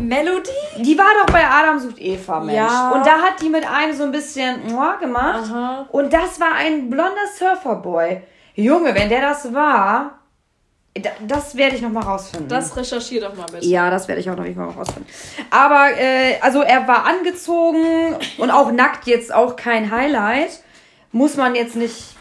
Melody? 0.00 0.50
Die 0.78 0.98
war 0.98 1.06
doch 1.20 1.32
bei 1.32 1.46
Adam 1.46 1.78
sucht 1.78 1.98
Eva, 1.98 2.40
Mensch. 2.40 2.56
Ja. 2.56 2.90
Und 2.90 3.06
da 3.06 3.18
hat 3.22 3.40
die 3.40 3.48
mit 3.48 3.66
einem 3.66 3.92
so 3.94 4.04
ein 4.04 4.12
bisschen 4.12 4.66
gemacht. 4.66 5.44
Aha. 5.50 5.86
Und 5.90 6.12
das 6.12 6.40
war 6.40 6.54
ein 6.54 6.90
blonder 6.90 7.26
Surferboy. 7.38 8.22
Junge, 8.54 8.94
wenn 8.94 9.08
der 9.08 9.22
das 9.22 9.52
war, 9.54 10.21
das 11.26 11.56
werde 11.56 11.76
ich 11.76 11.82
noch 11.82 11.90
mal 11.90 12.02
rausfinden. 12.02 12.48
Das 12.48 12.76
recherchiere 12.76 13.28
doch 13.28 13.36
mal 13.36 13.46
bitte. 13.46 13.66
Ja, 13.66 13.90
das 13.90 14.08
werde 14.08 14.20
ich 14.20 14.28
auch 14.28 14.36
noch 14.36 14.44
mal 14.44 14.68
rausfinden. 14.68 15.06
Aber 15.50 15.90
äh, 15.98 16.38
also 16.40 16.60
er 16.60 16.86
war 16.86 17.06
angezogen 17.06 18.16
und 18.36 18.50
auch 18.50 18.70
nackt 18.72 19.06
jetzt 19.06 19.32
auch 19.32 19.56
kein 19.56 19.90
Highlight. 19.90 20.60
Muss 21.10 21.36
man 21.36 21.54
jetzt 21.54 21.76
nicht. 21.76 22.14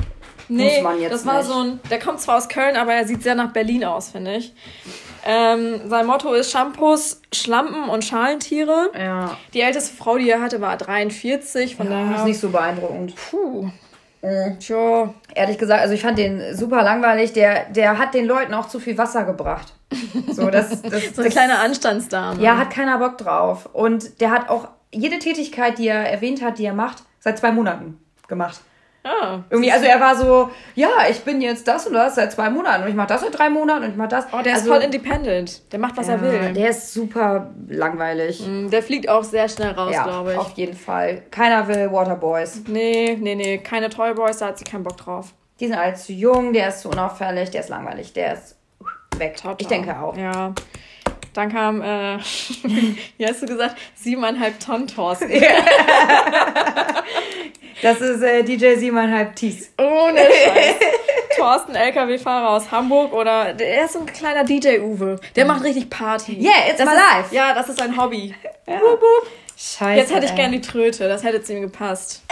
Nee, 0.48 0.76
muss 0.76 0.84
man 0.84 1.02
jetzt 1.02 1.14
das 1.14 1.26
war 1.26 1.40
nicht. 1.40 1.48
so 1.48 1.60
ein. 1.60 1.80
Der 1.90 2.00
kommt 2.00 2.22
zwar 2.22 2.38
aus 2.38 2.48
Köln, 2.48 2.78
aber 2.78 2.94
er 2.94 3.06
sieht 3.06 3.24
sehr 3.24 3.36
nach 3.36 3.52
Berlin 3.52 3.84
aus, 3.84 4.10
finde 4.12 4.36
ich. 4.36 4.54
Ähm, 5.26 5.82
sein 5.88 6.06
Motto 6.06 6.34
ist 6.34 6.52
Shampoos, 6.52 7.22
Schlampen 7.34 7.90
und 7.90 8.04
Schalentiere. 8.04 8.90
Ja. 8.98 9.38
Die 9.54 9.62
älteste 9.62 9.96
Frau, 9.96 10.18
die 10.18 10.30
er 10.30 10.42
hatte, 10.42 10.62
war 10.62 10.78
43. 10.78 11.76
Von 11.76 11.92
ja, 11.92 12.04
daher. 12.04 12.18
ist 12.18 12.26
nicht 12.26 12.40
so 12.40 12.50
beeindruckend. 12.50 13.16
Puh. 13.16 13.70
Mhm. 14.22 14.60
Tja, 14.60 15.14
ehrlich 15.34 15.58
gesagt, 15.58 15.82
also 15.82 15.94
ich 15.94 16.02
fand 16.02 16.18
den 16.18 16.56
super 16.56 16.84
langweilig. 16.84 17.34
Der, 17.34 17.66
der 17.70 17.98
hat 17.98 18.14
den 18.14 18.26
Leuten 18.26 18.54
auch 18.54 18.68
zu 18.68 18.80
viel 18.80 18.98
Wasser 18.98 19.24
gebracht. 19.24 19.74
So, 20.32 20.50
das, 20.50 20.82
das, 20.84 21.16
so 21.16 21.22
eine 21.22 21.32
kleine 21.32 21.60
Anstandsdame. 21.60 22.42
Ja, 22.42 22.58
hat 22.58 22.70
keiner 22.70 23.00
Bock 23.00 23.18
drauf. 23.18 23.70
Und 23.74 24.22
der 24.22 24.32
hat 24.32 24.50
auch 24.50 24.68
jede 24.92 25.20
Tätigkeit, 25.20 25.78
die 25.78 25.88
er 25.88 26.10
erwähnt 26.10 26.44
hat, 26.44 26.60
die 26.60 26.66
er 26.66 26.74
macht, 26.74 27.04
seit 27.20 27.40
zwei 27.40 27.52
Monaten 27.52 27.98
gemacht. 28.28 28.62
Ah. 29.04 29.40
Irgendwie, 29.50 29.72
also 29.72 29.86
er 29.86 30.00
war 30.00 30.16
so, 30.16 30.52
ja, 30.76 30.90
ich 31.10 31.22
bin 31.22 31.42
jetzt 31.42 31.68
das 31.68 31.88
und 31.88 31.94
das 31.94 32.16
seit 32.16 32.32
zwei 32.32 32.52
Monaten 32.52 32.84
und 32.84 32.90
ich 32.90 32.96
mache 32.96 33.08
das 33.08 33.22
seit 33.22 33.38
drei 33.38 33.50
Monaten 33.50 33.86
und 33.86 33.92
ich 33.92 33.96
mache 33.96 34.10
das. 34.10 34.26
Oh, 34.32 34.42
der 34.44 34.54
also, 34.54 34.66
ist 34.66 34.76
voll 34.76 34.84
independent. 34.84 35.72
Der 35.72 35.80
macht, 35.80 35.98
was 35.98 36.08
ja, 36.08 36.14
er 36.14 36.22
will. 36.22 36.54
Der 36.54 36.70
ist 36.70 36.94
super 36.94 37.52
langweilig. 37.68 38.46
Mm, 38.46 38.70
der 38.70 38.84
fliegt 38.84 39.10
auch 39.10 39.24
sehr 39.24 39.50
schnell 39.50 39.72
raus, 39.72 39.94
ja, 39.94 40.04
glaube 40.04 40.34
ich. 40.34 40.38
Auf 40.38 40.52
jeden 40.52 40.76
Fall. 40.76 41.24
Keiner 41.32 41.68
will 41.68 41.92
Waterboys. 41.92 42.62
Nee, 42.68 43.18
nee, 43.20 43.34
nee. 43.34 43.58
Keine 43.58 43.90
Toyboys, 43.90 44.38
da 44.38 44.48
hat 44.48 44.60
sie 44.60 44.66
keinen 44.66 44.84
Bock 44.84 44.98
drauf. 44.98 45.34
Die 45.60 45.68
sind 45.68 45.76
alle 45.76 45.96
zu 45.96 46.14
jung, 46.14 46.54
der 46.54 46.68
ist 46.70 46.82
zu 46.82 46.90
unauffällig, 46.90 47.50
der 47.50 47.62
ist 47.62 47.70
langweilig, 47.70 48.14
der 48.14 48.34
ist 48.34 48.56
weg. 49.18 49.38
Total. 49.38 49.56
Ich 49.60 49.68
denke 49.68 50.00
auch. 50.00 50.16
Ja. 50.16 50.54
Dann 51.34 51.52
kam, 51.52 51.82
äh, 51.82 52.18
wie 53.18 53.26
hast 53.26 53.42
du 53.42 53.48
gesagt, 53.48 53.78
siebeneinhalb 53.96 54.60
Tonnen 54.60 54.86
Thorsten. 54.86 55.32
das 57.82 58.02
ist 58.02 58.22
äh, 58.22 58.44
DJ 58.44 58.76
siebeneinhalb 58.76 59.36
Ts. 59.36 59.72
Ohne 59.78 60.20
Scheiß. 60.20 60.76
Thorsten, 61.38 61.76
LKW-Fahrer 61.76 62.50
aus 62.50 62.72
Hamburg 62.72 63.13
oder 63.13 63.60
er 63.60 63.86
ist 63.86 63.94
so 63.94 64.00
ein 64.00 64.06
kleiner 64.06 64.44
DJ-Uwe. 64.44 65.20
Der 65.36 65.46
macht 65.46 65.63
richtig 65.63 65.89
Party. 65.89 66.34
Yeah, 66.39 66.70
it's 66.70 66.78
das 66.78 66.86
my 66.86 66.94
ist, 66.94 67.02
life. 67.02 67.36
Ja, 67.36 67.54
das 67.54 67.70
ist 67.70 67.80
sein 67.80 67.98
Hobby. 67.98 68.36
Ja. 68.67 68.78
Boop, 68.78 69.00
boop. 69.00 69.28
Scheiße. 69.58 70.00
Jetzt 70.00 70.13
hätte 70.13 70.28
ich 70.28 70.36
gern 70.36 70.52
die 70.52 70.62
Tröte, 70.62 71.10
das 71.10 71.24
hätte 71.24 71.41
zu 71.41 71.54
ihm 71.54 71.62
gepasst. 71.62 72.24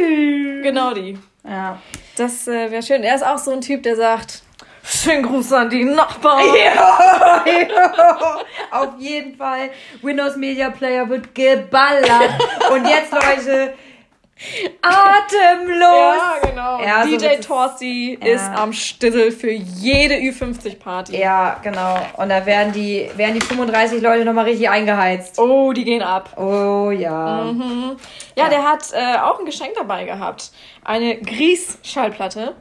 genau 0.62 0.92
die. 0.92 1.18
Ja. 1.44 1.80
Das 2.16 2.46
äh, 2.46 2.70
wäre 2.70 2.82
schön. 2.82 3.02
Er 3.02 3.16
ist 3.16 3.24
auch 3.24 3.38
so 3.38 3.52
ein 3.52 3.62
Typ, 3.62 3.82
der 3.82 3.96
sagt, 3.96 4.42
Schönen 4.84 5.22
Gruß 5.22 5.52
an 5.52 5.70
die 5.70 5.84
Nachbarn. 5.84 6.44
Ja, 6.54 7.44
ja. 7.46 8.38
Auf 8.70 8.90
jeden 8.98 9.36
Fall. 9.36 9.70
Windows 10.02 10.36
Media 10.36 10.70
Player 10.70 11.08
wird 11.08 11.34
geballert. 11.34 12.30
Und 12.70 12.88
jetzt, 12.88 13.12
Leute, 13.12 13.74
atemlos. 14.82 15.80
Ja, 15.80 16.34
genau. 16.42 16.82
Ja, 16.82 17.04
DJ 17.04 17.40
so 17.40 17.48
Torsi 17.48 18.18
ja. 18.20 18.34
ist 18.34 18.44
am 18.44 18.72
Stissel 18.72 19.30
für 19.30 19.50
jede 19.50 20.14
Ü50-Party. 20.14 21.18
Ja, 21.18 21.60
genau. 21.62 21.98
Und 22.16 22.28
da 22.28 22.44
werden 22.46 22.72
die, 22.72 23.10
werden 23.16 23.34
die 23.34 23.40
35 23.40 24.02
Leute 24.02 24.24
nochmal 24.24 24.44
richtig 24.44 24.68
eingeheizt. 24.68 25.38
Oh, 25.38 25.72
die 25.72 25.84
gehen 25.84 26.02
ab. 26.02 26.36
Oh, 26.36 26.90
ja. 26.90 27.44
Mhm. 27.44 27.96
Ja, 28.36 28.44
ja, 28.44 28.50
der 28.50 28.62
hat 28.64 28.92
äh, 28.92 29.18
auch 29.18 29.38
ein 29.38 29.44
Geschenk 29.44 29.74
dabei 29.74 30.04
gehabt. 30.04 30.52
Eine 30.84 31.18
Gries-Schallplatte. 31.20 32.54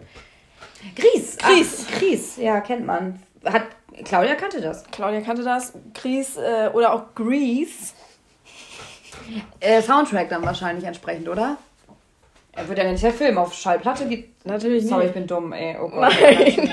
Gries. 0.95 1.37
Gries. 1.37 1.87
Ach, 1.87 1.99
Gries, 1.99 2.37
ja, 2.37 2.59
kennt 2.61 2.85
man. 2.85 3.21
Hat 3.45 3.63
Claudia 4.03 4.35
kannte 4.35 4.61
das. 4.61 4.83
Claudia 4.91 5.21
kannte 5.21 5.43
das. 5.43 5.73
Grease 5.93 6.43
äh, 6.43 6.69
oder 6.69 6.93
auch 6.93 7.13
Grease. 7.15 7.93
Äh, 9.59 9.81
Soundtrack 9.81 10.29
dann 10.29 10.43
wahrscheinlich 10.43 10.85
entsprechend, 10.85 11.29
oder? 11.29 11.57
Er 12.53 12.67
wird 12.67 12.77
ja 12.77 12.91
nicht 12.91 13.03
der 13.03 13.13
Film 13.13 13.37
auf 13.37 13.53
Schallplatte 13.53 14.07
geht. 14.07 14.45
Natürlich 14.45 14.85
Sorry, 14.85 15.03
nicht. 15.03 15.09
ich 15.09 15.13
bin 15.13 15.27
dumm, 15.27 15.53
ey. 15.53 15.77
Oh 15.79 15.87
Gott. 15.89 16.13
Nein. 16.21 16.69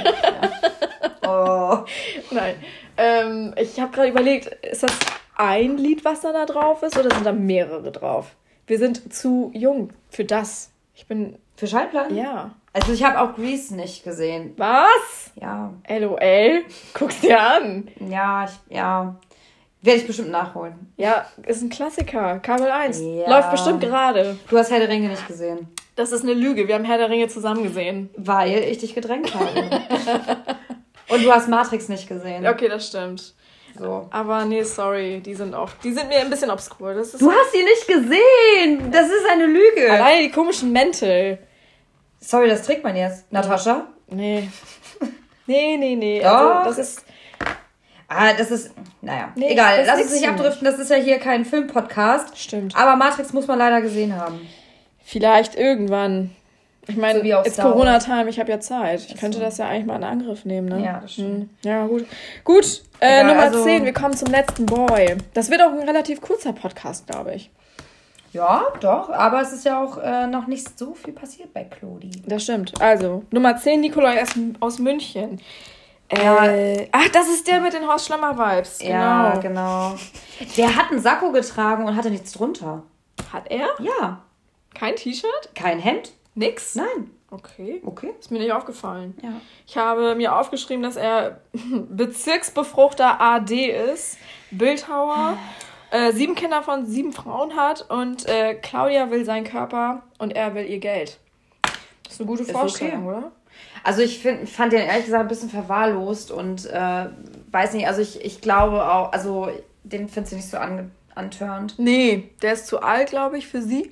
Oh. 1.22 1.78
Nein. 2.30 2.54
Ähm, 2.96 3.54
ich 3.56 3.78
habe 3.78 3.92
gerade 3.92 4.08
überlegt, 4.08 4.46
ist 4.64 4.82
das 4.82 4.92
ein 5.36 5.76
Lied, 5.78 6.04
was 6.04 6.22
da, 6.22 6.32
da 6.32 6.46
drauf 6.46 6.82
ist, 6.82 6.98
oder 6.98 7.10
sind 7.14 7.24
da 7.24 7.32
mehrere 7.32 7.92
drauf? 7.92 8.34
Wir 8.66 8.78
sind 8.78 9.12
zu 9.12 9.50
jung 9.54 9.90
für 10.10 10.24
das. 10.24 10.72
Ich 10.94 11.06
bin. 11.06 11.38
Für 11.56 11.66
Schallplatten? 11.66 12.16
Ja. 12.16 12.54
Also 12.72 12.92
ich 12.92 13.02
habe 13.02 13.20
auch 13.20 13.34
Grease 13.34 13.74
nicht 13.74 14.04
gesehen. 14.04 14.54
Was? 14.56 15.32
Ja. 15.40 15.74
LOL? 15.88 16.64
Guck's 16.94 17.20
dir 17.20 17.40
an. 17.40 17.88
Ja, 18.08 18.44
ich, 18.44 18.76
ja. 18.76 19.16
Werde 19.80 20.00
ich 20.00 20.06
bestimmt 20.06 20.30
nachholen. 20.30 20.92
Ja, 20.96 21.26
ist 21.46 21.62
ein 21.62 21.68
Klassiker. 21.68 22.40
Kabel 22.40 22.70
1. 22.70 23.00
Ja. 23.00 23.30
Läuft 23.30 23.52
bestimmt 23.52 23.80
gerade. 23.80 24.36
Du 24.50 24.58
hast 24.58 24.70
Herr 24.70 24.80
der 24.80 24.88
Ringe 24.88 25.08
nicht 25.08 25.26
gesehen. 25.28 25.68
Das 25.94 26.10
ist 26.10 26.22
eine 26.22 26.34
Lüge. 26.34 26.66
Wir 26.66 26.74
haben 26.74 26.84
Herr 26.84 26.98
der 26.98 27.10
Ringe 27.10 27.28
zusammen 27.28 27.62
gesehen. 27.62 28.10
Weil 28.16 28.64
ich 28.64 28.78
dich 28.78 28.94
gedrängt 28.94 29.32
habe. 29.34 29.48
Und 31.08 31.24
du 31.24 31.32
hast 31.32 31.48
Matrix 31.48 31.88
nicht 31.88 32.08
gesehen. 32.08 32.46
Okay, 32.46 32.68
das 32.68 32.88
stimmt. 32.88 33.34
So. 33.78 34.08
Aber 34.10 34.44
nee, 34.44 34.62
sorry. 34.62 35.20
Die 35.20 35.34
sind 35.34 35.54
auch. 35.54 35.70
Die 35.84 35.92
sind 35.92 36.08
mir 36.08 36.18
ein 36.18 36.30
bisschen 36.30 36.50
obskur. 36.50 36.94
Das 36.94 37.14
ist 37.14 37.20
Du 37.20 37.30
hast 37.30 37.52
sie 37.52 37.62
nicht 37.62 37.86
gesehen! 37.86 38.90
Das 38.90 39.06
ist 39.06 39.26
eine 39.30 39.46
Lüge! 39.46 39.90
alleine 39.90 40.22
die 40.26 40.32
komischen 40.32 40.72
Mäntel. 40.72 41.38
Sorry, 42.20 42.48
das 42.48 42.62
trägt 42.62 42.82
man 42.82 42.96
jetzt. 42.96 43.30
Natascha? 43.32 43.86
Nee. 44.08 44.48
Nee, 45.46 45.76
nee, 45.76 45.96
nee. 45.96 46.20
Doch. 46.20 46.28
Also, 46.28 46.70
das 46.70 46.78
ist. 46.78 47.04
Ah, 48.08 48.32
das 48.32 48.50
ist. 48.50 48.70
Naja, 49.02 49.32
Nee, 49.36 49.52
egal. 49.52 49.78
das 49.78 49.86
Lass 49.86 49.96
uns 49.98 50.06
ist 50.06 50.20
nicht 50.20 50.28
abdriften. 50.28 50.64
Das 50.64 50.78
ist 50.78 50.90
ja 50.90 50.96
hier 50.96 51.18
kein 51.18 51.44
Filmpodcast. 51.44 52.38
Stimmt. 52.38 52.74
Aber 52.76 52.96
Matrix 52.96 53.32
muss 53.34 53.46
man 53.46 53.58
leider 53.58 53.80
gesehen 53.82 54.16
haben. 54.16 54.40
Vielleicht 55.04 55.54
irgendwann. 55.56 56.30
Ich 56.86 56.96
meine, 56.96 57.18
So 57.20 57.24
jetzt 57.26 57.58
Wars. 57.58 57.66
Corona-Time, 57.70 58.30
ich 58.30 58.40
habe 58.40 58.50
ja 58.50 58.60
Zeit. 58.60 59.00
Ich 59.00 59.12
Ist 59.12 59.20
könnte 59.20 59.38
das 59.40 59.58
ja 59.58 59.68
eigentlich 59.68 59.84
mal 59.84 59.96
in 59.96 60.04
Angriff 60.04 60.46
nehmen, 60.46 60.68
ne? 60.70 60.82
Ja, 60.82 61.00
das 61.00 61.12
stimmt. 61.12 61.28
Hm. 61.42 61.48
Ja, 61.62 61.86
gut. 61.86 62.06
Gut, 62.44 62.82
äh, 63.00 63.24
Nummer 63.24 63.42
also- 63.42 63.62
10, 63.62 63.84
wir 63.84 63.92
kommen 63.92 64.14
zum 64.14 64.28
letzten 64.30 64.64
Boy. 64.64 65.16
Das 65.34 65.50
wird 65.50 65.60
auch 65.60 65.72
ein 65.72 65.86
relativ 65.86 66.22
kurzer 66.22 66.54
Podcast, 66.54 67.06
glaube 67.06 67.34
ich. 67.34 67.50
Ja, 68.32 68.62
doch. 68.80 69.10
Aber 69.10 69.42
es 69.42 69.52
ist 69.52 69.66
ja 69.66 69.82
auch 69.82 69.98
äh, 69.98 70.26
noch 70.26 70.46
nicht 70.46 70.78
so 70.78 70.94
viel 70.94 71.12
passiert 71.12 71.52
bei 71.52 71.64
Clodi. 71.64 72.10
Das 72.26 72.44
stimmt. 72.44 72.72
Also, 72.80 73.22
Nummer 73.32 73.56
10, 73.58 73.80
Nikolai 73.80 74.22
aus 74.60 74.78
München. 74.78 75.40
Ja. 76.10 76.46
Äh, 76.46 76.88
ach, 76.92 77.08
das 77.10 77.28
ist 77.28 77.46
der 77.46 77.60
mit 77.60 77.72
den 77.74 77.86
Horst 77.86 78.06
Schlemmer-Vibes. 78.06 78.78
Genau. 78.78 78.90
Ja, 78.92 79.36
genau. 79.38 79.94
Der 80.56 80.74
hat 80.76 80.90
einen 80.90 81.00
Sakko 81.00 81.32
getragen 81.32 81.84
und 81.84 81.96
hatte 81.96 82.10
nichts 82.10 82.32
drunter. 82.32 82.82
Hat 83.32 83.50
er 83.50 83.68
Ja. 83.78 84.22
kein 84.74 84.96
T-Shirt? 84.96 85.50
Kein 85.54 85.78
Hemd? 85.78 86.12
Nix? 86.34 86.74
Nein. 86.76 87.10
Okay. 87.30 87.82
Okay. 87.84 88.14
Ist 88.18 88.30
mir 88.30 88.38
nicht 88.38 88.52
aufgefallen. 88.52 89.14
Ja. 89.22 89.32
Ich 89.66 89.76
habe 89.76 90.14
mir 90.14 90.34
aufgeschrieben, 90.34 90.82
dass 90.82 90.96
er 90.96 91.40
Bezirksbefruchter 91.52 93.20
AD 93.20 93.52
ist, 93.70 94.16
Bildhauer, 94.50 95.36
äh, 95.90 96.12
sieben 96.12 96.34
Kinder 96.34 96.62
von 96.62 96.86
sieben 96.86 97.12
Frauen 97.12 97.54
hat 97.54 97.90
und 97.90 98.26
äh, 98.26 98.54
Claudia 98.54 99.10
will 99.10 99.24
seinen 99.26 99.44
Körper 99.44 100.02
und 100.18 100.34
er 100.34 100.54
will 100.54 100.64
ihr 100.64 100.78
Geld. 100.78 101.18
Das 102.04 102.14
ist 102.14 102.20
eine 102.20 102.26
gute 102.28 102.42
Ist 102.42 102.52
Vorstellung, 102.52 103.06
okay. 103.06 103.18
oder? 103.18 103.32
Also 103.84 104.02
ich 104.02 104.18
find, 104.18 104.48
fand 104.48 104.72
den 104.72 104.80
ehrlich 104.82 105.04
gesagt 105.06 105.22
ein 105.22 105.28
bisschen 105.28 105.50
verwahrlost 105.50 106.30
und 106.30 106.66
äh, 106.66 107.06
weiß 107.50 107.74
nicht, 107.74 107.86
also 107.86 108.00
ich, 108.00 108.24
ich 108.24 108.40
glaube 108.40 108.90
auch, 108.90 109.12
also 109.12 109.48
den 109.84 110.08
findest 110.08 110.32
du 110.32 110.36
nicht 110.36 110.50
so 110.50 110.58
ange 110.58 110.90
antörnt. 111.14 111.74
Nee, 111.78 112.30
der 112.42 112.52
ist 112.54 112.66
zu 112.66 112.80
alt, 112.80 113.10
glaube 113.10 113.38
ich, 113.38 113.48
für 113.48 113.60
sie. 113.62 113.90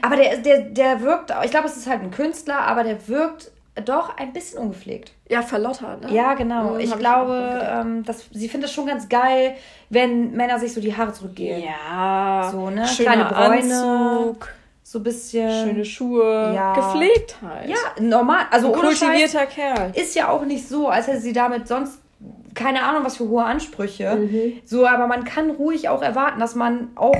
Aber 0.00 0.16
der, 0.16 0.38
der, 0.38 0.60
der 0.62 1.00
wirkt, 1.02 1.32
ich 1.44 1.50
glaube, 1.50 1.66
es 1.66 1.76
ist 1.76 1.88
halt 1.88 2.02
ein 2.02 2.10
Künstler, 2.10 2.60
aber 2.60 2.84
der 2.84 3.08
wirkt 3.08 3.50
doch 3.84 4.16
ein 4.16 4.32
bisschen 4.32 4.60
ungepflegt. 4.60 5.12
Ja, 5.28 5.42
verlottert, 5.42 6.02
ne? 6.02 6.14
Ja, 6.14 6.34
genau. 6.34 6.74
Mhm, 6.74 6.80
ich 6.80 6.90
ich 6.90 6.98
glaube, 6.98 7.32
gedacht. 7.32 7.86
ähm, 7.86 8.04
dass, 8.04 8.24
sie 8.30 8.48
findet 8.48 8.70
es 8.70 8.74
schon 8.74 8.86
ganz 8.86 9.08
geil, 9.08 9.56
wenn 9.90 10.32
Männer 10.32 10.58
sich 10.60 10.72
so 10.72 10.80
die 10.80 10.96
Haare 10.96 11.12
zurückgehen. 11.12 11.64
Ja. 11.64 12.48
So, 12.52 12.70
ne? 12.70 12.86
Schöner 12.86 13.10
Kleine 13.10 13.24
Bräune. 13.24 13.74
Anzug, 13.74 14.48
So 14.94 15.00
ein 15.00 15.02
bisschen. 15.02 15.50
schöne 15.50 15.84
Schuhe, 15.84 16.52
Ja. 16.54 16.72
Gepflegtheit. 16.74 17.68
Ja, 17.68 17.76
normal. 18.00 18.46
Also 18.52 18.72
Ein 18.72 18.78
ohne 18.78 18.90
Scheiß, 18.94 19.00
kultivierter 19.00 19.46
Kerl. 19.46 19.92
ist 19.96 20.14
ja 20.14 20.28
auch 20.28 20.44
nicht 20.44 20.68
so, 20.68 20.86
als 20.88 21.08
hätte 21.08 21.20
sie 21.20 21.32
damit 21.32 21.66
sonst 21.66 21.98
keine 22.54 22.84
Ahnung, 22.84 23.04
was 23.04 23.16
für 23.16 23.28
hohe 23.28 23.42
Ansprüche. 23.44 24.14
Mhm. 24.14 24.52
So, 24.64 24.86
aber 24.86 25.08
man 25.08 25.24
kann 25.24 25.50
ruhig 25.50 25.88
auch 25.88 26.00
erwarten, 26.00 26.38
dass 26.38 26.54
man 26.54 26.90
auch 26.94 27.16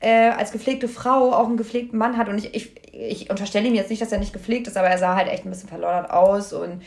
äh, 0.00 0.30
als 0.30 0.52
gepflegte 0.52 0.88
Frau 0.88 1.34
auch 1.34 1.48
einen 1.48 1.58
gepflegten 1.58 1.98
Mann 1.98 2.16
hat. 2.16 2.30
Und 2.30 2.38
ich, 2.38 2.54
ich, 2.54 2.72
ich 2.94 3.28
unterstelle 3.28 3.68
ihm 3.68 3.74
jetzt 3.74 3.90
nicht, 3.90 4.00
dass 4.00 4.10
er 4.12 4.18
nicht 4.18 4.32
gepflegt 4.32 4.66
ist, 4.66 4.78
aber 4.78 4.88
er 4.88 4.96
sah 4.96 5.16
halt 5.16 5.28
echt 5.28 5.44
ein 5.44 5.50
bisschen 5.50 5.68
verloddert 5.68 6.10
aus 6.10 6.54
und 6.54 6.82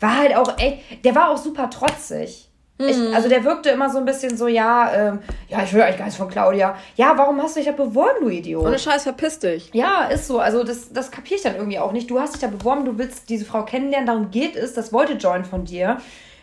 war 0.00 0.16
halt 0.18 0.34
auch 0.34 0.58
echt, 0.58 1.04
der 1.04 1.14
war 1.14 1.30
auch 1.30 1.36
super 1.36 1.70
trotzig. 1.70 2.48
Ich, 2.78 3.14
also 3.14 3.28
der 3.28 3.44
wirkte 3.44 3.68
immer 3.70 3.90
so 3.90 3.98
ein 3.98 4.04
bisschen 4.04 4.36
so, 4.36 4.48
ja, 4.48 4.92
ähm, 4.92 5.18
ja, 5.48 5.62
ich 5.62 5.72
will 5.72 5.82
eigentlich 5.82 5.98
gar 5.98 6.04
nichts 6.06 6.18
von 6.18 6.28
Claudia. 6.28 6.74
Ja, 6.96 7.12
warum 7.16 7.40
hast 7.40 7.54
du 7.54 7.60
dich 7.60 7.68
da 7.68 7.72
beworben, 7.74 8.22
du 8.22 8.28
Idiot? 8.28 8.64
Ohne 8.66 8.78
Scheiß, 8.78 9.04
verpiss 9.04 9.38
dich. 9.38 9.70
Ja, 9.72 10.06
ist 10.06 10.26
so. 10.26 10.40
Also 10.40 10.64
das, 10.64 10.92
das 10.92 11.10
kapiere 11.12 11.36
ich 11.36 11.42
dann 11.42 11.54
irgendwie 11.54 11.78
auch 11.78 11.92
nicht. 11.92 12.10
Du 12.10 12.18
hast 12.18 12.34
dich 12.34 12.40
da 12.40 12.48
beworben, 12.48 12.84
du 12.84 12.98
willst 12.98 13.28
diese 13.28 13.44
Frau 13.44 13.64
kennenlernen, 13.64 14.06
darum 14.06 14.30
geht 14.32 14.56
es, 14.56 14.74
das 14.74 14.92
wollte 14.92 15.12
Join 15.12 15.44
von 15.44 15.64
dir. 15.64 15.98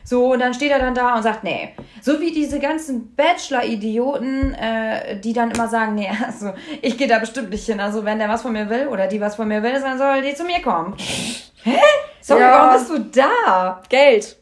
So, 0.05 0.31
und 0.33 0.39
dann 0.39 0.53
steht 0.53 0.71
er 0.71 0.79
dann 0.79 0.95
da 0.95 1.15
und 1.17 1.23
sagt, 1.23 1.43
nee. 1.43 1.75
So 2.01 2.21
wie 2.21 2.31
diese 2.31 2.59
ganzen 2.59 3.13
Bachelor-Idioten, 3.15 4.53
äh, 4.53 5.19
die 5.19 5.33
dann 5.33 5.51
immer 5.51 5.67
sagen, 5.67 5.95
nee, 5.95 6.09
also 6.25 6.53
ich 6.81 6.97
gehe 6.97 7.07
da 7.07 7.19
bestimmt 7.19 7.49
nicht 7.49 7.65
hin. 7.65 7.79
Also 7.79 8.05
wenn 8.05 8.17
der 8.19 8.29
was 8.29 8.41
von 8.43 8.53
mir 8.53 8.69
will 8.69 8.87
oder 8.87 9.07
die 9.07 9.19
was 9.21 9.35
von 9.35 9.47
mir 9.47 9.61
will, 9.61 9.73
dann 9.73 9.97
soll 9.97 10.21
die 10.21 10.33
zu 10.35 10.45
mir 10.45 10.61
kommen. 10.61 10.95
Hä? 11.63 11.77
Sorry, 12.21 12.41
Ja. 12.41 12.51
warum 12.51 12.73
bist 12.73 12.89
du 12.89 13.19
da? 13.19 13.81
Geld. 13.89 14.37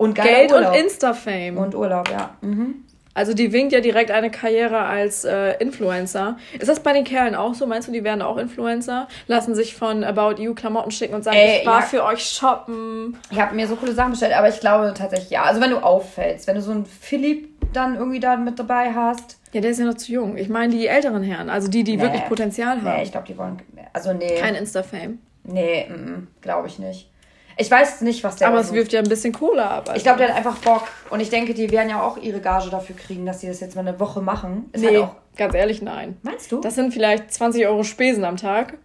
Und 0.00 0.14
Geld 0.14 0.50
Urlaub. 0.52 0.72
und 0.72 0.78
Insta-Fame. 0.80 1.56
Und 1.58 1.74
Urlaub, 1.74 2.08
ja. 2.10 2.30
Mhm. 2.40 2.84
Also 3.12 3.34
die 3.34 3.52
winkt 3.52 3.72
ja 3.72 3.80
direkt 3.80 4.10
eine 4.12 4.30
Karriere 4.30 4.78
als 4.78 5.24
äh, 5.24 5.54
Influencer. 5.58 6.38
Ist 6.58 6.68
das 6.68 6.80
bei 6.80 6.92
den 6.92 7.04
Kerlen 7.04 7.34
auch 7.34 7.54
so? 7.54 7.66
Meinst 7.66 7.88
du, 7.88 7.92
die 7.92 8.04
werden 8.04 8.22
auch 8.22 8.38
Influencer? 8.38 9.08
Lassen 9.26 9.54
sich 9.54 9.74
von 9.74 10.04
About 10.04 10.40
You 10.40 10.54
Klamotten 10.54 10.90
schicken 10.92 11.14
und 11.14 11.24
sagen, 11.24 11.36
Ey, 11.36 11.60
ich 11.60 11.66
war 11.66 11.80
ja. 11.80 11.86
für 11.86 12.04
euch 12.04 12.24
shoppen. 12.24 13.18
Ich 13.30 13.38
habe 13.40 13.54
mir 13.56 13.66
so 13.66 13.74
coole 13.76 13.92
Sachen 13.92 14.12
bestellt, 14.12 14.32
aber 14.32 14.48
ich 14.48 14.60
glaube 14.60 14.94
tatsächlich, 14.96 15.30
ja. 15.30 15.42
Also 15.42 15.60
wenn 15.60 15.70
du 15.70 15.78
auffällst, 15.78 16.46
wenn 16.46 16.54
du 16.54 16.62
so 16.62 16.70
einen 16.70 16.86
Philipp 16.86 17.48
dann 17.72 17.96
irgendwie 17.96 18.20
da 18.20 18.36
mit 18.36 18.58
dabei 18.58 18.92
hast, 18.94 19.38
Ja, 19.52 19.60
der 19.60 19.72
ist 19.72 19.80
ja 19.80 19.86
noch 19.86 19.94
zu 19.94 20.12
jung. 20.12 20.36
Ich 20.38 20.48
meine 20.48 20.72
die 20.74 20.86
älteren 20.86 21.22
Herren, 21.24 21.50
also 21.50 21.68
die, 21.68 21.82
die 21.84 21.96
Nee. 21.96 22.02
wirklich 22.04 22.24
Potenzial 22.26 22.76
haben. 22.80 22.84
Nee, 22.96 23.02
ich 23.02 23.10
glaube, 23.10 23.26
die 23.26 23.36
wollen. 23.36 23.60
Also, 23.92 24.12
nee. 24.12 24.36
Kein 24.40 24.54
Insta-Fame. 24.54 25.18
Nee, 25.42 25.88
glaube 26.40 26.68
ich 26.68 26.78
nicht. 26.78 27.10
Ich 27.60 27.70
weiß 27.70 28.00
nicht, 28.00 28.24
was 28.24 28.36
der. 28.36 28.48
Aber 28.48 28.58
es 28.58 28.72
wirft 28.72 28.92
ja 28.92 29.00
ein 29.00 29.08
bisschen 29.08 29.32
Kohle 29.34 29.62
ab. 29.68 29.82
Also. 29.88 29.96
Ich 29.96 30.02
glaube, 30.02 30.18
der 30.18 30.28
hat 30.30 30.36
einfach 30.36 30.56
Bock. 30.58 30.84
Und 31.10 31.20
ich 31.20 31.28
denke, 31.28 31.52
die 31.52 31.70
werden 31.70 31.90
ja 31.90 32.00
auch 32.02 32.16
ihre 32.16 32.40
Gage 32.40 32.70
dafür 32.70 32.96
kriegen, 32.96 33.26
dass 33.26 33.40
sie 33.40 33.48
das 33.48 33.60
jetzt 33.60 33.76
mal 33.76 33.86
eine 33.86 34.00
Woche 34.00 34.22
machen. 34.22 34.70
Ist 34.72 34.80
Nee, 34.80 34.86
halt 34.88 34.98
auch. 35.04 35.14
ganz 35.36 35.54
ehrlich, 35.54 35.82
nein. 35.82 36.16
Meinst 36.22 36.50
du? 36.50 36.60
Das 36.60 36.74
sind 36.74 36.92
vielleicht 36.94 37.32
20 37.32 37.66
Euro 37.66 37.82
Spesen 37.84 38.24
am 38.24 38.38
Tag. 38.38 38.78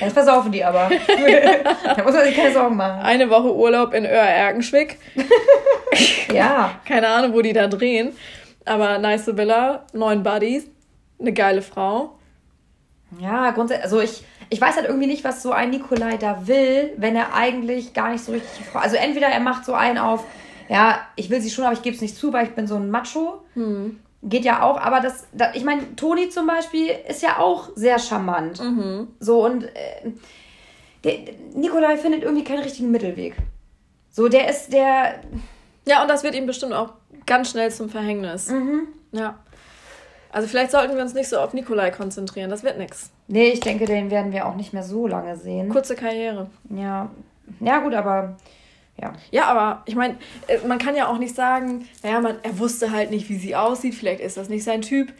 das 0.00 0.12
versaufen 0.14 0.52
die 0.52 0.64
aber. 0.64 0.90
da 1.96 2.02
muss 2.02 2.14
man 2.14 2.24
sich 2.24 2.34
keine 2.34 2.52
Sorgen 2.54 2.76
machen. 2.76 3.02
Eine 3.02 3.28
Woche 3.28 3.54
Urlaub 3.54 3.92
in 3.94 4.04
Öhr-Erkenschwick. 4.06 4.98
Ja. 6.32 6.80
Keine 6.88 7.06
Ahnung, 7.08 7.34
wo 7.34 7.42
die 7.42 7.52
da 7.52 7.68
drehen. 7.68 8.16
Aber 8.64 8.98
nice 8.98 9.36
Villa, 9.36 9.84
neun 9.92 10.22
Buddies, 10.24 10.66
eine 11.20 11.32
geile 11.32 11.62
Frau. 11.62 12.18
Ja, 13.20 13.50
grundsätzlich. 13.52 13.84
Also, 13.84 14.00
ich, 14.00 14.24
ich 14.50 14.60
weiß 14.60 14.76
halt 14.76 14.86
irgendwie 14.86 15.06
nicht, 15.06 15.24
was 15.24 15.42
so 15.42 15.52
ein 15.52 15.70
Nikolai 15.70 16.16
da 16.16 16.46
will, 16.46 16.92
wenn 16.96 17.16
er 17.16 17.34
eigentlich 17.34 17.94
gar 17.94 18.10
nicht 18.10 18.24
so 18.24 18.32
richtig. 18.32 18.66
Also, 18.74 18.96
entweder 18.96 19.26
er 19.28 19.40
macht 19.40 19.64
so 19.64 19.74
einen 19.74 19.98
auf, 19.98 20.24
ja, 20.68 21.00
ich 21.16 21.30
will 21.30 21.40
sie 21.40 21.50
schon, 21.50 21.64
aber 21.64 21.74
ich 21.74 21.82
gebe 21.82 21.94
es 21.94 22.02
nicht 22.02 22.16
zu, 22.16 22.32
weil 22.32 22.46
ich 22.46 22.54
bin 22.54 22.66
so 22.66 22.76
ein 22.76 22.90
Macho. 22.90 23.40
Hm. 23.54 24.00
Geht 24.22 24.44
ja 24.46 24.62
auch, 24.62 24.78
aber 24.78 25.00
das, 25.00 25.26
da, 25.32 25.52
ich 25.52 25.64
meine, 25.64 25.96
Toni 25.96 26.30
zum 26.30 26.46
Beispiel 26.46 26.88
ist 27.06 27.22
ja 27.22 27.38
auch 27.38 27.68
sehr 27.74 27.98
charmant. 27.98 28.58
Mhm. 28.58 29.08
So 29.20 29.44
und 29.44 29.64
äh, 29.64 30.12
der, 31.04 31.18
Nikolai 31.54 31.98
findet 31.98 32.22
irgendwie 32.22 32.44
keinen 32.44 32.62
richtigen 32.62 32.90
Mittelweg. 32.90 33.36
So, 34.10 34.28
der 34.28 34.48
ist 34.48 34.72
der. 34.72 35.20
Ja, 35.86 36.00
und 36.00 36.08
das 36.08 36.22
wird 36.22 36.34
ihm 36.34 36.46
bestimmt 36.46 36.72
auch 36.72 36.94
ganz 37.26 37.50
schnell 37.50 37.70
zum 37.70 37.90
Verhängnis. 37.90 38.48
Mhm. 38.48 38.88
Ja. 39.12 39.38
Also 40.34 40.48
vielleicht 40.48 40.70
sollten 40.72 40.94
wir 40.96 41.02
uns 41.02 41.14
nicht 41.14 41.28
so 41.28 41.38
auf 41.38 41.54
Nikolai 41.54 41.90
konzentrieren. 41.90 42.50
Das 42.50 42.62
wird 42.64 42.76
nix. 42.78 43.10
Nee, 43.28 43.48
ich 43.48 43.60
denke, 43.60 43.84
den 43.86 44.10
werden 44.10 44.32
wir 44.32 44.46
auch 44.46 44.56
nicht 44.56 44.72
mehr 44.72 44.82
so 44.82 45.06
lange 45.06 45.36
sehen. 45.36 45.68
Kurze 45.68 45.94
Karriere. 45.94 46.48
Ja. 46.70 47.08
Ja, 47.60 47.78
gut, 47.78 47.94
aber 47.94 48.36
ja. 49.00 49.12
Ja, 49.30 49.44
aber 49.46 49.82
ich 49.86 49.94
meine, 49.96 50.16
man 50.66 50.78
kann 50.78 50.96
ja 50.96 51.08
auch 51.08 51.18
nicht 51.18 51.34
sagen, 51.34 51.86
naja, 52.02 52.20
man, 52.20 52.36
er 52.42 52.58
wusste 52.58 52.90
halt 52.90 53.10
nicht, 53.10 53.28
wie 53.28 53.36
sie 53.36 53.54
aussieht. 53.56 53.94
Vielleicht 53.94 54.20
ist 54.20 54.36
das 54.36 54.48
nicht 54.48 54.64
sein 54.64 54.82
Typ. 54.82 55.12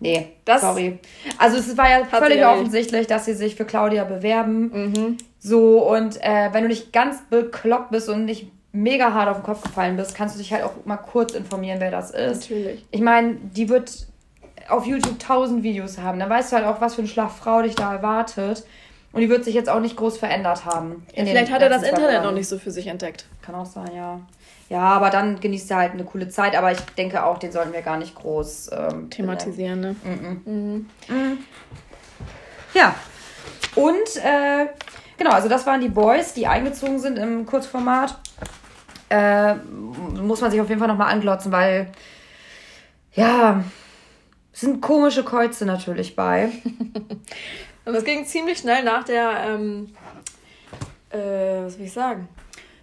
Nee, 0.00 0.32
Das- 0.44 0.62
sorry. 0.62 0.98
Also 1.38 1.58
es 1.58 1.76
war 1.76 1.88
ja 1.88 2.04
völlig 2.04 2.44
offensichtlich, 2.44 3.06
dass 3.06 3.24
sie 3.24 3.34
sich 3.34 3.54
für 3.54 3.64
Claudia 3.64 4.02
bewerben. 4.04 4.62
Mhm. 4.72 5.18
So, 5.38 5.88
und 5.88 6.20
äh, 6.22 6.48
wenn 6.52 6.62
du 6.62 6.68
nicht 6.68 6.92
ganz 6.92 7.18
bekloppt 7.30 7.90
bist 7.92 8.08
und 8.08 8.24
nicht 8.24 8.50
mega 8.72 9.12
hart 9.12 9.28
auf 9.28 9.36
den 9.36 9.44
Kopf 9.44 9.62
gefallen 9.62 9.96
bist, 9.96 10.14
kannst 10.16 10.34
du 10.34 10.38
dich 10.40 10.52
halt 10.52 10.64
auch 10.64 10.72
mal 10.84 10.96
kurz 10.96 11.32
informieren, 11.34 11.78
wer 11.78 11.90
das 11.92 12.10
ist. 12.10 12.48
Natürlich. 12.50 12.84
Ich 12.90 13.00
meine, 13.00 13.34
die 13.34 13.68
wird 13.68 14.06
auf 14.68 14.86
YouTube 14.86 15.18
tausend 15.18 15.62
Videos 15.62 15.98
haben. 15.98 16.18
Dann 16.18 16.30
weißt 16.30 16.52
du 16.52 16.56
halt 16.56 16.66
auch, 16.66 16.80
was 16.80 16.94
für 16.94 17.02
eine 17.02 17.08
Schlagfrau 17.08 17.62
dich 17.62 17.74
da 17.74 17.92
erwartet. 17.92 18.64
Und 19.12 19.20
die 19.20 19.28
wird 19.28 19.44
sich 19.44 19.54
jetzt 19.54 19.68
auch 19.68 19.80
nicht 19.80 19.96
groß 19.96 20.16
verändert 20.16 20.64
haben. 20.64 21.06
Ja, 21.14 21.24
vielleicht 21.24 21.52
hat 21.52 21.60
er 21.60 21.68
das 21.68 21.82
Internet 21.82 22.22
noch 22.22 22.32
nicht 22.32 22.48
so 22.48 22.58
für 22.58 22.70
sich 22.70 22.86
entdeckt. 22.86 23.26
Kann 23.42 23.54
auch 23.54 23.66
sein, 23.66 23.90
ja. 23.94 24.20
Ja, 24.70 24.80
aber 24.80 25.10
dann 25.10 25.38
genießt 25.38 25.70
er 25.70 25.76
halt 25.76 25.92
eine 25.92 26.04
coole 26.04 26.28
Zeit. 26.28 26.56
Aber 26.56 26.72
ich 26.72 26.80
denke 26.96 27.22
auch, 27.24 27.36
den 27.36 27.52
sollten 27.52 27.74
wir 27.74 27.82
gar 27.82 27.98
nicht 27.98 28.14
groß 28.14 28.70
ähm, 28.72 29.10
thematisieren. 29.10 29.80
Ne? 29.80 29.96
Mhm. 30.02 30.42
Mhm. 30.44 30.90
Mhm. 31.08 31.38
Ja. 32.72 32.94
Und 33.74 34.16
äh, 34.16 34.66
genau, 35.18 35.32
also 35.32 35.48
das 35.48 35.66
waren 35.66 35.82
die 35.82 35.90
Boys, 35.90 36.32
die 36.32 36.46
eingezogen 36.46 36.98
sind 36.98 37.18
im 37.18 37.44
Kurzformat. 37.44 38.18
Äh, 39.10 39.56
muss 39.56 40.40
man 40.40 40.50
sich 40.50 40.60
auf 40.60 40.70
jeden 40.70 40.78
Fall 40.78 40.88
nochmal 40.88 41.12
anglotzen, 41.12 41.52
weil 41.52 41.88
ja, 43.12 43.62
sind 44.52 44.80
komische 44.80 45.24
Kreuze 45.24 45.64
natürlich 45.64 46.14
bei. 46.16 46.50
Und 47.84 47.94
das 47.94 48.04
ging 48.04 48.24
ziemlich 48.24 48.58
schnell 48.58 48.84
nach 48.84 49.04
der, 49.04 49.30
ähm, 49.48 49.94
äh, 51.10 51.64
was 51.64 51.78
will 51.78 51.86
ich 51.86 51.92
sagen? 51.92 52.28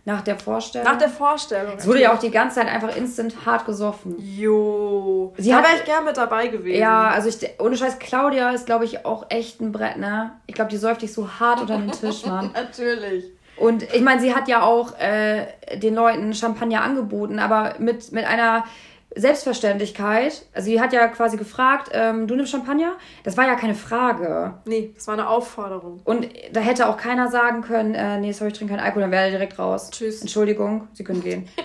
Nach 0.05 0.21
der 0.21 0.37
Vorstellung? 0.37 0.87
Nach 0.91 0.97
der 0.97 1.09
Vorstellung. 1.09 1.75
Es 1.77 1.85
wurde 1.85 2.01
ja 2.01 2.13
auch 2.13 2.19
die 2.19 2.31
ganze 2.31 2.55
Zeit 2.55 2.67
einfach 2.67 2.95
instant 2.95 3.45
hart 3.45 3.65
gesoffen. 3.65 4.15
Jo. 4.17 5.33
Sie 5.37 5.51
da 5.51 5.57
wäre 5.57 5.75
ich 5.77 5.85
gern 5.85 6.03
mit 6.03 6.17
dabei 6.17 6.47
gewesen. 6.47 6.79
Ja, 6.79 7.09
also 7.09 7.29
ich, 7.29 7.37
ohne 7.59 7.77
Scheiß, 7.77 7.99
Claudia 7.99 8.49
ist, 8.51 8.65
glaube 8.65 8.85
ich, 8.85 9.05
auch 9.05 9.27
echt 9.29 9.61
ein 9.61 9.71
Brett, 9.71 9.97
ne? 9.97 10.31
Ich 10.47 10.55
glaube, 10.55 10.71
die 10.71 10.77
säuft 10.77 11.03
dich 11.03 11.13
so 11.13 11.29
hart 11.39 11.61
unter 11.61 11.77
den 11.77 11.91
Tisch, 11.91 12.25
Mann. 12.25 12.51
Natürlich. 12.53 13.25
Und 13.57 13.83
ich 13.93 14.01
meine, 14.01 14.21
sie 14.21 14.33
hat 14.33 14.47
ja 14.47 14.63
auch 14.63 14.97
äh, 14.99 15.45
den 15.77 15.93
Leuten 15.93 16.33
Champagner 16.33 16.81
angeboten, 16.81 17.39
aber 17.39 17.75
mit, 17.77 18.11
mit 18.11 18.25
einer 18.25 18.63
Selbstverständlichkeit. 19.15 20.45
Also 20.53 20.69
sie 20.69 20.79
hat 20.79 20.93
ja 20.93 21.07
quasi 21.07 21.37
gefragt, 21.37 21.89
ähm, 21.93 22.27
du 22.27 22.35
nimmst 22.35 22.51
Champagner? 22.51 22.93
Das 23.23 23.37
war 23.37 23.47
ja 23.47 23.55
keine 23.55 23.75
Frage. 23.75 24.55
Nee, 24.65 24.91
das 24.95 25.07
war 25.07 25.13
eine 25.13 25.27
Aufforderung. 25.27 26.01
Und 26.03 26.27
da 26.53 26.59
hätte 26.59 26.87
auch 26.87 26.97
keiner 26.97 27.29
sagen 27.29 27.61
können, 27.61 27.95
äh, 27.95 28.19
nee, 28.19 28.31
sorry, 28.31 28.51
ich 28.51 28.57
trinke 28.57 28.75
keinen 28.75 28.83
Alkohol, 28.83 29.03
dann 29.03 29.11
wäre 29.11 29.25
er 29.25 29.31
direkt 29.31 29.57
raus. 29.57 29.89
Tschüss. 29.91 30.21
Entschuldigung, 30.21 30.87
Sie 30.93 31.03
können 31.03 31.21
gehen. 31.21 31.47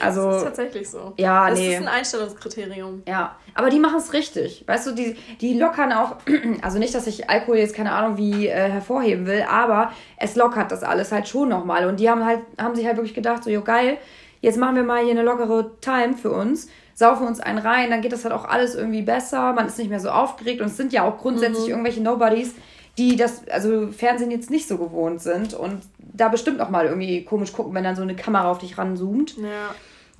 Also, 0.00 0.28
das 0.28 0.36
ist 0.38 0.44
tatsächlich 0.44 0.88
so. 0.88 1.12
Ja, 1.18 1.50
das 1.50 1.58
nee. 1.58 1.66
Das 1.66 1.74
ist 1.74 1.86
ein 1.86 1.94
Einstellungskriterium. 1.94 3.02
Ja, 3.06 3.36
aber 3.54 3.70
die 3.70 3.78
machen 3.78 3.98
es 3.98 4.12
richtig. 4.12 4.64
Weißt 4.66 4.86
du, 4.86 4.92
die, 4.92 5.16
die 5.40 5.58
lockern 5.58 5.92
auch, 5.92 6.16
also 6.62 6.78
nicht, 6.78 6.94
dass 6.94 7.06
ich 7.06 7.28
Alkohol 7.28 7.58
jetzt 7.58 7.74
keine 7.74 7.92
Ahnung 7.92 8.16
wie 8.16 8.48
äh, 8.48 8.70
hervorheben 8.70 9.26
will, 9.26 9.44
aber 9.48 9.92
es 10.16 10.36
lockert 10.36 10.72
das 10.72 10.82
alles 10.82 11.12
halt 11.12 11.28
schon 11.28 11.48
nochmal. 11.50 11.86
Und 11.86 12.00
die 12.00 12.08
haben 12.08 12.24
halt, 12.24 12.40
haben 12.58 12.74
sich 12.74 12.86
halt 12.86 12.96
wirklich 12.96 13.14
gedacht, 13.14 13.44
so, 13.44 13.50
jo 13.50 13.62
geil, 13.62 13.98
jetzt 14.44 14.58
machen 14.58 14.76
wir 14.76 14.82
mal 14.82 15.02
hier 15.02 15.12
eine 15.12 15.22
lockere 15.22 15.72
Time 15.80 16.14
für 16.14 16.30
uns, 16.30 16.68
saufen 16.94 17.26
uns 17.26 17.40
einen 17.40 17.58
rein, 17.58 17.90
dann 17.90 18.02
geht 18.02 18.12
das 18.12 18.24
halt 18.24 18.34
auch 18.34 18.44
alles 18.44 18.74
irgendwie 18.74 19.02
besser, 19.02 19.54
man 19.54 19.66
ist 19.66 19.78
nicht 19.78 19.88
mehr 19.88 20.00
so 20.00 20.10
aufgeregt 20.10 20.60
und 20.60 20.66
es 20.66 20.76
sind 20.76 20.92
ja 20.92 21.02
auch 21.02 21.18
grundsätzlich 21.18 21.64
mhm. 21.64 21.70
irgendwelche 21.70 22.02
Nobodies, 22.02 22.54
die 22.98 23.16
das, 23.16 23.48
also 23.48 23.88
Fernsehen 23.90 24.30
jetzt 24.30 24.50
nicht 24.50 24.68
so 24.68 24.76
gewohnt 24.76 25.22
sind 25.22 25.54
und 25.54 25.80
da 25.98 26.28
bestimmt 26.28 26.60
auch 26.60 26.68
mal 26.68 26.84
irgendwie 26.84 27.24
komisch 27.24 27.52
gucken, 27.54 27.74
wenn 27.74 27.84
dann 27.84 27.96
so 27.96 28.02
eine 28.02 28.14
Kamera 28.14 28.50
auf 28.50 28.58
dich 28.58 28.76
ranzoomt. 28.76 29.38
Ja. 29.38 29.74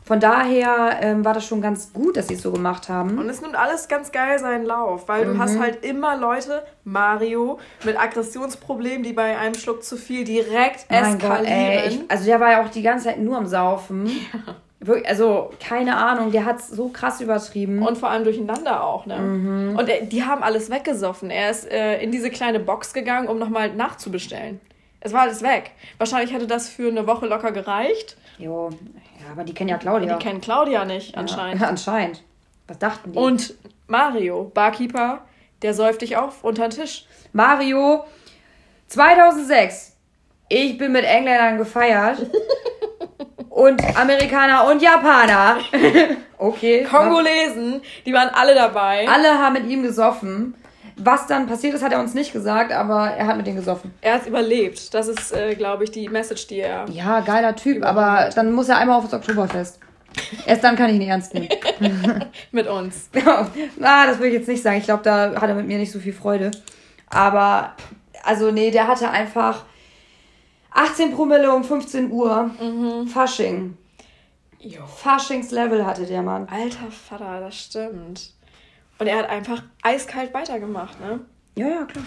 Von 0.05 0.21
daher 0.21 0.99
ähm, 1.01 1.25
war 1.25 1.33
das 1.33 1.47
schon 1.47 1.63
ganz 1.63 1.93
gut, 1.95 2.19
dass 2.19 2.29
sie 2.29 2.35
es 2.35 2.43
so 2.43 2.53
gemacht 2.53 2.91
haben. 2.91 3.19
Und 3.19 3.29
es 3.31 3.41
nimmt 3.41 3.57
alles 3.57 3.89
ganz 3.89 4.13
geil 4.13 4.39
seinen 4.39 4.67
Lauf, 4.67 5.09
weil 5.09 5.25
mhm. 5.25 5.33
du 5.33 5.39
hast 5.39 5.59
halt 5.59 5.83
immer 5.83 6.19
Leute, 6.19 6.63
Mario, 6.85 7.59
mit 7.85 7.99
Aggressionsproblemen, 7.99 9.03
die 9.03 9.15
bei 9.15 9.39
einem 9.39 9.55
Schluck 9.55 9.83
zu 9.83 9.97
viel 9.97 10.25
direkt 10.25 10.91
mein 10.91 11.15
eskalieren. 11.15 11.19
Gott, 11.19 11.47
ey, 11.47 11.89
ich, 11.89 12.01
also 12.09 12.27
der 12.27 12.39
war 12.39 12.51
ja 12.51 12.63
auch 12.63 12.69
die 12.69 12.83
ganze 12.83 13.07
Zeit 13.07 13.19
nur 13.19 13.39
am 13.39 13.47
Saufen. 13.47 14.07
Ja. 14.07 15.01
also 15.07 15.51
keine 15.59 15.97
Ahnung, 15.97 16.31
der 16.31 16.45
hat 16.45 16.59
es 16.59 16.69
so 16.69 16.89
krass 16.89 17.23
übertrieben. 17.23 17.83
Und 17.87 17.97
vor 17.97 18.11
allem 18.11 18.25
durcheinander 18.25 18.85
auch, 18.85 19.07
ne? 19.07 19.19
Mhm. 19.19 19.79
Und 19.79 19.89
äh, 19.89 20.05
die 20.05 20.25
haben 20.25 20.43
alles 20.43 20.71
weggesoffen. 20.71 21.31
Er 21.31 21.51
ist 21.51 21.71
äh, 21.71 22.03
in 22.03 22.13
diese 22.13 22.29
kleine 22.29 22.61
Box 22.61 22.93
gegangen, 22.93 23.29
um 23.29 23.39
nochmal 23.39 23.75
nachzubestellen. 23.75 24.61
Es 25.01 25.15
war 25.15 25.23
alles 25.23 25.43
weg. 25.43 25.71
Wahrscheinlich 25.99 26.33
hätte 26.33 26.47
das 26.47 26.69
für 26.69 26.89
eine 26.89 27.07
Woche 27.07 27.27
locker 27.27 27.53
gereicht. 27.53 28.17
Jo, 28.39 28.71
ja, 29.25 29.33
aber 29.33 29.45
die 29.45 29.55
kennen 29.55 29.71
ja 29.71 29.79
Claudia. 29.79 30.17
Die 30.17 30.23
kennen 30.23 30.41
Claudia 30.41 30.85
nicht, 30.85 31.17
anscheinend. 31.17 31.63
Ja, 31.63 31.69
anscheinend. 31.69 32.23
Was 32.67 32.79
dachten 32.79 33.13
die? 33.13 33.19
Und 33.19 33.55
Mario, 33.87 34.51
Barkeeper, 34.55 35.23
der 35.63 35.75
säuft 35.75 36.03
dich 36.03 36.17
auf 36.17 36.45
unter 36.45 36.69
den 36.69 36.71
Tisch. 36.71 37.07
Mario, 37.33 38.05
2006. 38.89 39.97
Ich 40.49 40.79
bin 40.79 40.93
mit 40.93 41.05
Engländern 41.05 41.59
gefeiert. 41.59 42.19
und 43.55 43.97
Amerikaner 43.97 44.69
und 44.69 44.83
Japaner. 44.83 45.59
okay. 46.39 46.85
Kongolesen, 46.85 47.81
die 48.05 48.13
waren 48.13 48.31
alle 48.31 48.55
dabei. 48.55 49.09
Alle 49.09 49.39
haben 49.39 49.55
mit 49.55 49.67
ihm 49.67 49.83
gesoffen. 49.83 50.55
Was 50.97 51.27
dann 51.27 51.47
passiert 51.47 51.75
ist, 51.75 51.83
hat 51.83 51.93
er 51.93 52.01
uns 52.01 52.15
nicht 52.15 52.33
gesagt, 52.33 52.73
aber 52.73 53.09
er 53.11 53.27
hat 53.27 53.37
mit 53.37 53.47
denen 53.47 53.57
gesoffen. 53.57 53.93
Er 54.01 54.15
hat 54.15 54.27
überlebt. 54.27 54.95
Das 54.95 55.09
ist, 55.09 55.33
äh, 55.33 55.55
glaube 55.55 55.85
ich, 55.85 55.91
die 55.91 56.09
Message, 56.09 56.47
die 56.47 56.61
er. 56.61 56.89
Ja, 56.89 57.21
geiler 57.21 57.57
Typ, 57.57 57.85
aber 57.85 58.31
dann 58.35 58.53
muss 58.53 58.69
er 58.69 58.79
einmal 58.79 58.99
auf 58.99 59.05
das 59.05 59.15
Oktoberfest. 59.15 59.81
Erst 60.47 60.63
dann 60.63 60.77
kann 60.77 60.91
ich 60.91 60.97
ihn 60.97 61.09
ernst 61.09 61.35
nehmen. 61.35 61.49
mit 62.53 62.69
uns. 62.69 63.11
Ah, 63.81 64.07
das 64.07 64.19
will 64.21 64.29
ich 64.29 64.35
jetzt 64.35 64.49
nicht 64.49 64.63
sagen. 64.63 64.79
Ich 64.79 64.85
glaube, 64.85 65.03
da 65.03 65.35
hat 65.41 65.49
er 65.49 65.55
mit 65.55 65.67
mir 65.67 65.79
nicht 65.79 65.91
so 65.93 65.99
viel 65.99 66.13
Freude. 66.13 66.53
Aber, 67.11 67.75
also, 68.23 68.51
nee, 68.51 68.71
der 68.71 68.87
hatte 68.87 69.11
einfach 69.11 69.65
18 70.71 71.13
Promille 71.13 71.53
um 71.53 71.65
15 71.65 72.11
Uhr. 72.11 72.51
Mhm. 72.61 73.09
Fasching. 73.09 73.77
Jo. 74.59 74.87
Faschingslevel 74.87 75.85
hatte 75.85 76.07
der 76.07 76.23
Mann. 76.23 76.49
Alter 76.49 76.91
Vater, 76.91 77.41
das 77.41 77.57
stimmt. 77.57 78.31
Und 78.99 79.07
er 79.07 79.19
hat 79.19 79.29
einfach 79.29 79.63
eiskalt 79.83 80.33
weitergemacht, 80.35 81.01
ne? 81.01 81.21
Ja, 81.57 81.69
ja, 81.69 81.85
klar. 81.85 82.05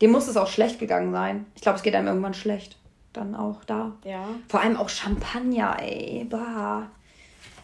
Dem 0.00 0.12
muss 0.12 0.28
es 0.28 0.36
auch 0.36 0.48
schlecht 0.48 0.78
gegangen 0.78 1.12
sein. 1.12 1.46
Ich 1.54 1.62
glaube, 1.62 1.76
es 1.76 1.82
geht 1.82 1.94
einem 1.94 2.08
irgendwann 2.08 2.34
schlecht. 2.34 2.76
Dann 3.12 3.34
auch 3.34 3.64
da. 3.64 3.92
Ja. 4.04 4.24
Vor 4.48 4.60
allem 4.60 4.76
auch 4.76 4.88
Champagner, 4.88 5.76
ey. 5.80 6.26
Bah. 6.28 6.88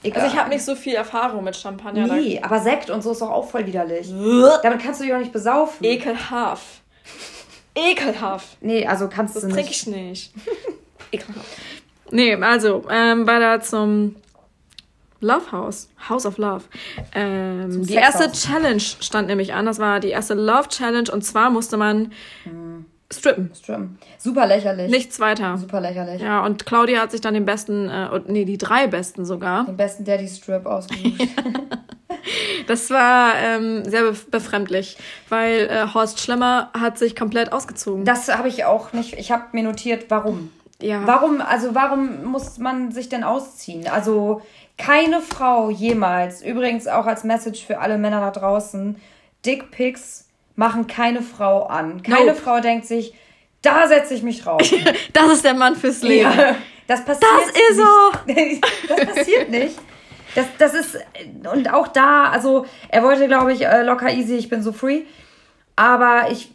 Egal. 0.02 0.22
Also 0.22 0.34
ich 0.34 0.40
habe 0.40 0.50
nicht 0.50 0.64
so 0.64 0.74
viel 0.74 0.94
Erfahrung 0.94 1.44
mit 1.44 1.56
Champagner. 1.56 2.06
Nee, 2.06 2.40
aber 2.42 2.60
Sekt 2.60 2.90
und 2.90 3.02
so 3.02 3.12
ist 3.12 3.22
doch 3.22 3.30
auch 3.30 3.48
voll 3.48 3.66
widerlich. 3.66 4.08
Damit 4.62 4.82
kannst 4.82 5.00
du 5.00 5.04
dich 5.04 5.14
auch 5.14 5.18
nicht 5.18 5.32
besaufen. 5.32 5.84
Ekelhaft. 5.84 6.82
Ekelhaft. 7.74 8.58
Nee, 8.60 8.86
also 8.86 9.08
kannst 9.08 9.36
das 9.36 9.42
du 9.42 9.48
nicht. 9.48 9.58
Das 9.58 9.64
trinke 9.66 9.72
ich 9.72 9.86
nicht. 9.86 10.34
Ekelhaft. 11.12 11.46
Nee, 12.10 12.34
also, 12.36 12.84
ähm, 12.90 13.26
weiter 13.26 13.60
zum 13.60 14.16
Love 15.20 15.52
House, 15.52 15.88
House 16.08 16.26
of 16.26 16.38
Love. 16.38 16.64
Ähm, 17.14 17.86
die 17.86 17.94
erste 17.94 18.30
Challenge 18.30 18.80
stand 18.80 19.28
nämlich 19.28 19.54
an. 19.54 19.66
Das 19.66 19.78
war 19.78 20.00
die 20.00 20.10
erste 20.10 20.34
Love 20.34 20.68
Challenge 20.68 21.10
und 21.10 21.22
zwar 21.22 21.50
musste 21.50 21.76
man 21.76 22.12
hm. 22.44 22.84
strippen. 23.12 23.50
Strippen. 23.54 23.98
Super 24.18 24.46
lächerlich. 24.46 24.90
Nichts 24.90 25.18
weiter. 25.20 25.56
Super 25.56 25.80
lächerlich. 25.80 26.20
Ja, 26.20 26.44
und 26.44 26.66
Claudia 26.66 27.00
hat 27.00 27.12
sich 27.12 27.20
dann 27.20 27.34
den 27.34 27.44
besten, 27.44 27.88
äh, 27.88 28.20
nee, 28.26 28.44
die 28.44 28.58
drei 28.58 28.86
besten 28.86 29.24
sogar. 29.24 29.64
Den 29.64 29.76
besten 29.76 30.04
Daddy 30.04 30.28
Strip 30.28 30.66
ausgesucht. 30.66 31.28
das 32.66 32.90
war 32.90 33.34
ähm, 33.36 33.84
sehr 33.84 34.12
befremdlich, 34.30 34.98
weil 35.28 35.68
äh, 35.68 35.86
Horst 35.94 36.20
Schlemmer 36.20 36.70
hat 36.78 36.98
sich 36.98 37.16
komplett 37.16 37.52
ausgezogen. 37.52 38.04
Das 38.04 38.28
habe 38.28 38.48
ich 38.48 38.64
auch 38.64 38.92
nicht. 38.92 39.14
Ich 39.14 39.30
habe 39.30 39.44
mir 39.52 39.62
notiert, 39.62 40.06
warum. 40.08 40.50
Ja. 40.80 41.06
Warum, 41.06 41.40
also 41.40 41.74
warum 41.74 42.24
muss 42.24 42.58
man 42.58 42.92
sich 42.92 43.08
denn 43.08 43.24
ausziehen? 43.24 43.88
Also 43.88 44.42
keine 44.76 45.22
Frau 45.22 45.70
jemals, 45.70 46.42
übrigens 46.42 46.86
auch 46.86 47.06
als 47.06 47.24
Message 47.24 47.64
für 47.64 47.78
alle 47.78 47.96
Männer 47.96 48.20
da 48.20 48.30
draußen, 48.30 48.96
Dickpics 49.44 50.28
machen 50.54 50.86
keine 50.86 51.22
Frau 51.22 51.64
an. 51.64 52.02
Keine 52.02 52.26
nope. 52.26 52.40
Frau 52.40 52.60
denkt 52.60 52.86
sich, 52.86 53.14
da 53.62 53.88
setze 53.88 54.14
ich 54.14 54.22
mich 54.22 54.42
drauf. 54.42 54.60
das 55.12 55.32
ist 55.32 55.44
der 55.44 55.54
Mann 55.54 55.76
fürs 55.76 56.02
Leben. 56.02 56.30
Ja, 56.30 56.56
das 56.86 57.04
passiert 57.04 57.30
Das 57.32 57.48
ist 57.48 57.76
so. 57.76 58.88
das 58.94 59.14
passiert 59.14 59.50
nicht. 59.50 59.78
Das, 60.34 60.46
das 60.58 60.74
ist, 60.74 60.98
und 61.50 61.72
auch 61.72 61.88
da, 61.88 62.24
also 62.24 62.66
er 62.88 63.02
wollte, 63.02 63.26
glaube 63.26 63.54
ich, 63.54 63.64
äh, 63.64 63.82
locker 63.82 64.12
easy, 64.12 64.36
ich 64.36 64.50
bin 64.50 64.62
so 64.62 64.72
free. 64.72 65.02
Aber 65.76 66.30
ich 66.30 66.50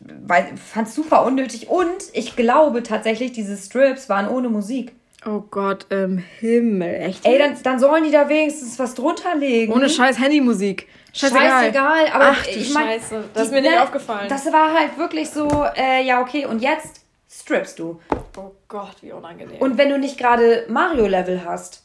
fand 0.74 0.88
es 0.88 0.96
super 0.96 1.24
unnötig 1.24 1.70
und 1.70 2.04
ich 2.14 2.36
glaube 2.36 2.82
tatsächlich, 2.82 3.32
diese 3.32 3.56
Strips 3.56 4.10
waren 4.10 4.28
ohne 4.28 4.50
Musik. 4.50 4.94
Oh 5.24 5.44
Gott 5.52 5.86
im 5.90 6.18
Himmel, 6.18 6.96
echt? 6.96 7.26
Ey, 7.28 7.38
dann, 7.38 7.56
dann 7.62 7.80
sollen 7.80 8.04
die 8.04 8.10
da 8.10 8.28
wenigstens 8.28 8.80
was 8.80 8.96
drunter 8.96 9.36
legen. 9.36 9.72
Ohne 9.72 9.88
scheiß 9.88 10.20
Handymusik. 10.20 10.88
Scheißegal. 11.14 11.50
Scheißegal, 11.50 12.08
aber 12.12 12.26
Ach, 12.32 12.44
du 12.44 12.50
ich 12.50 12.74
mein, 12.74 12.88
Scheiße. 13.00 13.24
Das 13.36 13.44
ist 13.44 13.52
mir 13.52 13.62
nicht 13.62 13.76
ne, 13.76 13.84
aufgefallen. 13.84 14.28
Das 14.30 14.52
war 14.52 14.74
halt 14.74 14.98
wirklich 14.98 15.30
so, 15.30 15.66
äh, 15.76 16.04
ja, 16.04 16.22
okay, 16.22 16.48
und 16.48 16.60
jetzt 16.60 17.02
strippst 17.30 17.78
du. 17.78 18.00
Oh 18.36 18.52
Gott, 18.68 18.96
wie 19.02 19.12
unangenehm. 19.12 19.60
Und 19.60 19.78
wenn 19.78 19.90
du 19.90 20.00
nicht 20.00 20.18
gerade 20.18 20.66
Mario-Level 20.70 21.46
hast, 21.46 21.84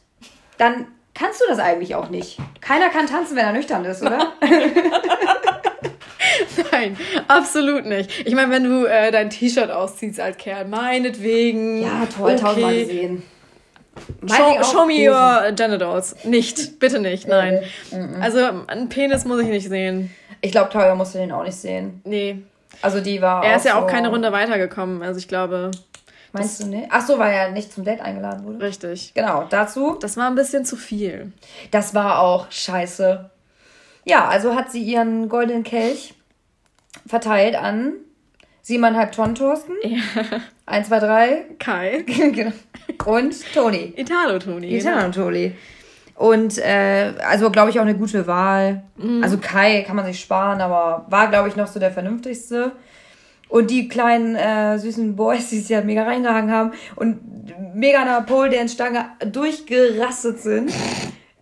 dann 0.57 0.87
kannst 1.13 1.41
du 1.41 1.45
das 1.47 1.59
eigentlich 1.59 1.93
auch 1.93 2.09
nicht. 2.09 2.39
Keiner 2.61 2.89
kann 2.89 3.05
tanzen, 3.05 3.35
wenn 3.35 3.45
er 3.45 3.53
nüchtern 3.53 3.85
ist, 3.85 4.01
oder? 4.01 4.33
Nein, 6.71 6.97
absolut 7.27 7.85
nicht. 7.85 8.09
Ich 8.25 8.33
meine, 8.35 8.51
wenn 8.51 8.63
du 8.63 8.85
äh, 8.85 9.11
dein 9.11 9.29
T-Shirt 9.29 9.69
ausziehst 9.71 10.19
als 10.19 10.37
Kerl, 10.37 10.65
meinetwegen. 10.65 11.81
Ja, 11.83 12.05
toll, 12.15 12.31
okay. 12.33 12.41
tausendmal 12.41 12.75
gesehen. 12.75 13.23
Show, 14.27 14.63
show 14.63 14.85
me 14.85 15.09
your 15.09 15.51
genitals. 15.53 16.15
Nicht, 16.23 16.79
bitte 16.79 16.99
nicht, 16.99 17.27
nein. 17.27 17.61
Mhm. 17.91 18.21
Also 18.21 18.39
einen 18.67 18.89
Penis 18.89 19.25
muss 19.25 19.41
ich 19.41 19.47
nicht 19.47 19.67
sehen. 19.67 20.13
Ich 20.41 20.51
glaube, 20.51 20.69
Claudia 20.69 20.93
musste 20.93 21.17
den 21.17 21.31
auch 21.31 21.43
nicht 21.43 21.55
sehen. 21.57 22.01
Nee. 22.03 22.43
Also 22.83 22.99
die 22.99 23.21
war 23.23 23.43
Er 23.43 23.55
ist 23.55 23.65
ja 23.65 23.71
so- 23.73 23.79
auch 23.79 23.87
keine 23.87 24.09
Runde 24.09 24.31
weitergekommen. 24.31 25.01
Also 25.01 25.17
ich 25.17 25.27
glaube, 25.27 25.71
Meinst 26.33 26.61
du 26.61 26.67
nicht? 26.67 26.87
Ach 26.91 27.03
so, 27.07 27.17
weil 27.17 27.33
er 27.33 27.51
nicht 27.51 27.73
zum 27.73 27.85
Date 27.85 28.01
eingeladen 28.01 28.45
wurde. 28.45 28.63
richtig. 28.63 29.13
Genau, 29.15 29.45
dazu. 29.49 29.97
Das 29.99 30.15
war 30.17 30.27
ein 30.27 30.35
bisschen 30.35 30.63
zu 30.65 30.75
viel. 30.75 31.31
Das 31.71 31.95
war 31.95 32.19
auch 32.19 32.51
scheiße. 32.51 33.29
Ja, 34.05 34.27
also 34.27 34.53
hat 34.55 34.71
sie 34.71 34.83
ihren 34.83 35.27
goldenen 35.29 35.63
Kelch 35.63 36.13
verteilt 37.07 37.55
an 37.55 37.93
siebeneinhalb 38.61 39.13
Tonnen 39.13 39.35
Thorsten. 39.35 39.73
Ja. 39.83 39.99
Eins, 40.65 40.87
zwei, 40.89 40.99
drei. 40.99 41.45
Kai. 41.59 42.03
Genau. 42.07 42.51
Und 43.05 43.53
Toni. 43.53 43.93
Italo-Toni. 43.95 44.75
Italo 44.75 45.11
Toni. 45.11 45.53
Und 46.15 46.57
äh, 46.57 47.13
also 47.19 47.51
glaube 47.51 47.69
ich 47.69 47.79
auch 47.79 47.83
eine 47.83 47.95
gute 47.95 48.27
Wahl. 48.27 48.83
Mhm. 48.97 49.23
Also 49.23 49.37
Kai 49.37 49.83
kann 49.83 49.95
man 49.95 50.05
sich 50.05 50.19
sparen, 50.19 50.61
aber 50.61 51.05
war 51.09 51.29
glaube 51.29 51.47
ich 51.47 51.55
noch 51.55 51.67
so 51.67 51.79
der 51.79 51.91
vernünftigste. 51.91 52.73
Und 53.49 53.71
die 53.71 53.87
kleinen 53.87 54.35
äh, 54.35 54.77
süßen 54.77 55.15
Boys, 55.15 55.49
die 55.49 55.59
sich 55.59 55.73
halt 55.73 55.85
mega 55.85 56.03
reingehangen 56.03 56.51
haben 56.51 56.71
und 56.95 57.19
mega 57.75 58.01
an 58.01 58.07
der 58.07 58.21
Pole 58.21 58.49
Dance 58.49 58.73
Stange 58.73 59.05
durchgerastet 59.31 60.39
sind. 60.39 60.73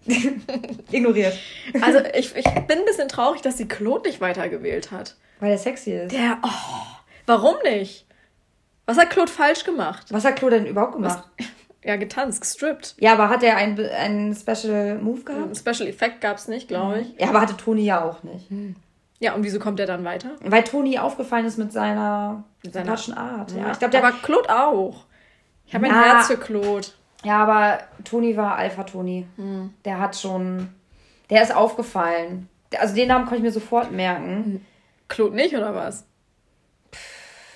Ignoriert. 0.92 1.34
Also 1.82 2.00
ich, 2.14 2.36
ich 2.36 2.44
bin 2.44 2.80
ein 2.80 2.86
bisschen 2.86 3.08
traurig, 3.08 3.42
dass 3.42 3.58
sie 3.58 3.68
Claude 3.68 4.08
nicht 4.08 4.22
weitergewählt 4.22 4.92
hat. 4.92 5.16
Weil 5.40 5.52
er 5.52 5.58
sexy 5.58 5.92
ist. 5.92 6.14
Der, 6.14 6.38
oh, 6.44 6.50
warum 7.26 7.56
nicht? 7.64 8.06
Was 8.86 8.98
hat 8.98 9.10
Claude 9.10 9.32
falsch 9.32 9.64
gemacht? 9.64 10.08
Was 10.12 10.26
hat 10.26 10.36
Claude 10.36 10.58
denn 10.58 10.68
überhaupt 10.68 10.94
gemacht? 10.94 11.24
Ja, 11.88 11.98
getanzt, 11.98 12.42
gestrippt. 12.42 12.96
Ja, 12.98 13.14
aber 13.14 13.30
hat 13.30 13.44
er 13.44 13.58
einen, 13.58 13.80
einen 13.80 14.36
Special 14.36 14.98
Move 14.98 15.22
gehabt? 15.22 15.50
Ein 15.52 15.56
Special 15.56 15.88
Effekt 15.88 16.20
gab 16.20 16.38
es 16.38 16.48
nicht, 16.48 16.68
glaube 16.68 17.02
ich. 17.02 17.22
Ja, 17.22 17.30
aber 17.30 17.42
hatte 17.42 17.56
Toni 17.58 17.84
ja 17.84 18.04
auch 18.04 18.24
nicht. 18.24 18.48
Ja, 19.20 19.36
und 19.36 19.44
wieso 19.44 19.60
kommt 19.60 19.78
der 19.78 19.86
dann 19.86 20.04
weiter? 20.04 20.32
Weil 20.42 20.64
Toni 20.64 20.98
aufgefallen 20.98 21.46
ist 21.46 21.60
mit 21.60 21.72
seiner 21.72 22.44
sympathischen 22.64 23.14
Art. 23.14 23.52
Ja, 23.52 23.72
ich 23.72 23.78
glaube, 23.78 23.92
der 23.92 24.04
Aber 24.04 24.18
Claude 24.18 24.50
auch. 24.50 25.06
Ich 25.68 25.76
habe 25.76 25.86
ein 25.86 25.92
Na. 25.92 26.16
Herz 26.16 26.28
für 26.28 26.38
Claude. 26.38 26.88
Ja, 27.24 27.44
aber 27.44 27.80
Toni 28.04 28.36
war 28.36 28.56
Alpha 28.56 28.84
Toni. 28.84 29.28
Hm. 29.36 29.72
Der 29.86 30.00
hat 30.00 30.16
schon. 30.16 30.70
Der 31.30 31.44
ist 31.44 31.56
aufgefallen. 31.56 32.50
Also 32.80 32.96
den 32.96 33.08
Namen 33.08 33.26
konnte 33.26 33.38
ich 33.38 33.44
mir 33.44 33.52
sofort 33.52 33.92
Hm. 33.92 34.62
Claude 35.08 35.36
nicht, 35.36 35.56
oder 35.56 35.74
was? 35.76 36.06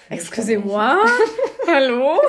Excusez-moi? 0.09 0.95
Hallo? 1.67 2.19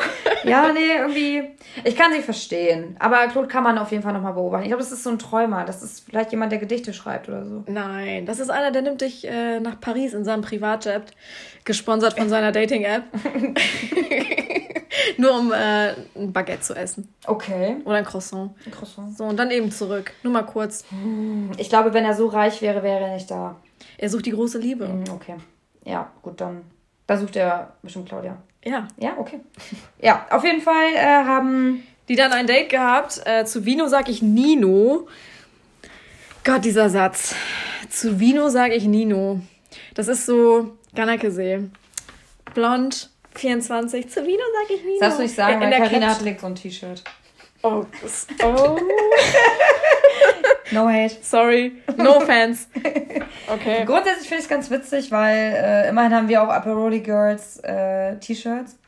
Ja, 0.45 0.71
nee, 0.73 0.99
irgendwie. 0.99 1.57
Ich 1.83 1.97
kann 1.97 2.13
sie 2.13 2.21
verstehen. 2.21 2.95
Aber 2.99 3.27
Claude 3.29 3.49
kann 3.49 3.65
man 3.65 3.79
auf 3.79 3.91
jeden 3.91 4.03
Fall 4.03 4.13
nochmal 4.13 4.35
beobachten. 4.35 4.65
Ich 4.65 4.69
glaube, 4.69 4.83
das 4.83 4.93
ist 4.93 5.03
so 5.03 5.11
ein 5.11 5.19
Träumer. 5.19 5.65
Das 5.65 5.83
ist 5.83 6.05
vielleicht 6.05 6.31
jemand, 6.31 6.53
der 6.53 6.59
Gedichte 6.59 6.93
schreibt 6.93 7.29
oder 7.29 7.47
so. 7.47 7.65
Nein, 7.69 8.27
das 8.27 8.39
ist 8.39 8.51
einer, 8.51 8.71
der 8.71 8.83
nimmt 8.83 9.01
dich 9.01 9.27
äh, 9.27 9.61
nach 9.61 9.81
Paris 9.81 10.13
in 10.13 10.25
seinem 10.25 10.43
Privatjet, 10.43 11.05
gesponsert 11.65 12.19
von 12.19 12.29
seiner 12.29 12.53
Dating-App. 12.53 13.05
Nur 15.17 15.39
um 15.39 15.53
äh, 15.53 15.93
ein 16.17 16.33
Baguette 16.33 16.61
zu 16.61 16.75
essen. 16.75 17.13
Okay. 17.27 17.77
Oder 17.85 17.97
ein 17.97 18.05
Croissant. 18.05 18.53
Croissant. 18.71 19.17
So, 19.17 19.25
und 19.25 19.39
dann 19.39 19.51
eben 19.51 19.71
zurück. 19.71 20.13
Nur 20.23 20.35
mal 20.35 20.43
kurz. 20.43 20.85
Ich 21.57 21.71
glaube, 21.71 21.95
wenn 21.95 22.05
er 22.05 22.15
so 22.15 22.27
reich 22.27 22.61
wäre, 22.61 22.83
wäre 22.83 23.05
er 23.05 23.15
nicht 23.15 23.31
da. 23.31 23.57
Er 24.03 24.09
sucht 24.09 24.25
die 24.25 24.31
große 24.31 24.59
Liebe. 24.59 24.89
Hm, 24.89 25.05
Okay. 25.13 25.37
Ja, 25.85 26.11
gut, 26.23 26.41
dann. 26.41 26.63
Da 27.07 27.17
sucht 27.19 27.37
er 27.37 27.75
bestimmt 27.83 28.09
Claudia. 28.09 28.37
Ja. 28.65 28.89
Ja, 28.99 29.15
okay. 29.19 29.41
Ja, 30.01 30.27
auf 30.31 30.43
jeden 30.45 30.61
Fall 30.63 30.95
äh, 30.95 31.05
haben. 31.25 31.83
Die 32.09 32.17
dann 32.17 32.33
ein 32.33 32.47
Date 32.47 32.71
gehabt. 32.71 33.21
Äh, 33.25 33.45
zu 33.45 33.65
Vino 33.67 33.87
sag 33.89 34.09
ich 34.09 34.21
Nino. 34.23 35.07
Gott, 36.45 36.65
dieser 36.65 36.89
Satz. 36.91 37.35
Zu 37.91 38.19
Vino 38.19 38.49
sag 38.49 38.73
ich 38.73 38.85
Nino. 38.85 39.41
Das 39.95 40.09
ist 40.09 40.25
so 40.27 40.77
Ganakesee. 40.95 41.69
Blond, 42.55 43.11
24. 43.37 44.09
Zu 44.11 44.27
Vino 44.27 44.43
sag 44.55 44.75
ich 44.77 44.83
Nino. 44.83 44.97
Das 44.99 45.09
darfst 45.09 45.19
du 45.19 45.23
nicht 45.25 45.35
sagen, 45.35 45.55
In 45.55 45.61
weil 45.61 45.71
der 45.71 45.79
Caption- 45.81 46.07
hat 46.33 46.41
so 46.41 46.47
ein 46.47 46.55
T-Shirt. 46.57 47.05
Oh, 47.63 47.85
oh. 48.45 48.79
No 50.73 50.89
hate. 50.89 51.19
sorry. 51.23 51.73
No 51.97 52.17
offense. 52.19 52.69
Okay. 53.53 53.85
Grundsätzlich 53.85 54.29
finde 54.29 54.39
ich 54.39 54.45
es 54.45 54.49
ganz 54.49 54.71
witzig, 54.71 55.11
weil 55.11 55.37
äh, 55.37 55.89
immerhin 55.89 56.15
haben 56.15 56.29
wir 56.29 56.41
auch 56.41 56.49
Aperoli 56.49 57.01
Girls 57.01 57.59
äh, 57.65 58.17
T-Shirts. 58.19 58.79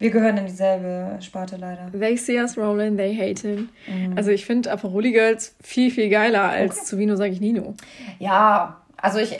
Wir 0.00 0.10
gehören 0.10 0.36
in 0.36 0.46
dieselbe 0.46 1.18
Sparte 1.22 1.56
leider. 1.56 1.90
They 1.96 2.16
see 2.16 2.40
us 2.40 2.58
rolling, 2.58 2.96
they 2.96 3.14
hate 3.14 3.46
him. 3.46 3.68
Mhm. 3.86 4.16
Also 4.16 4.32
ich 4.32 4.44
finde 4.44 4.72
Aperoli 4.72 5.12
Girls 5.12 5.54
viel, 5.62 5.92
viel 5.92 6.08
geiler 6.10 6.42
als 6.42 6.86
zu 6.86 6.98
Vino 6.98 7.14
sag 7.14 7.30
ich 7.30 7.40
Nino. 7.40 7.74
Ja, 8.18 8.80
also 9.04 9.18
ich, 9.18 9.32
äh, 9.32 9.38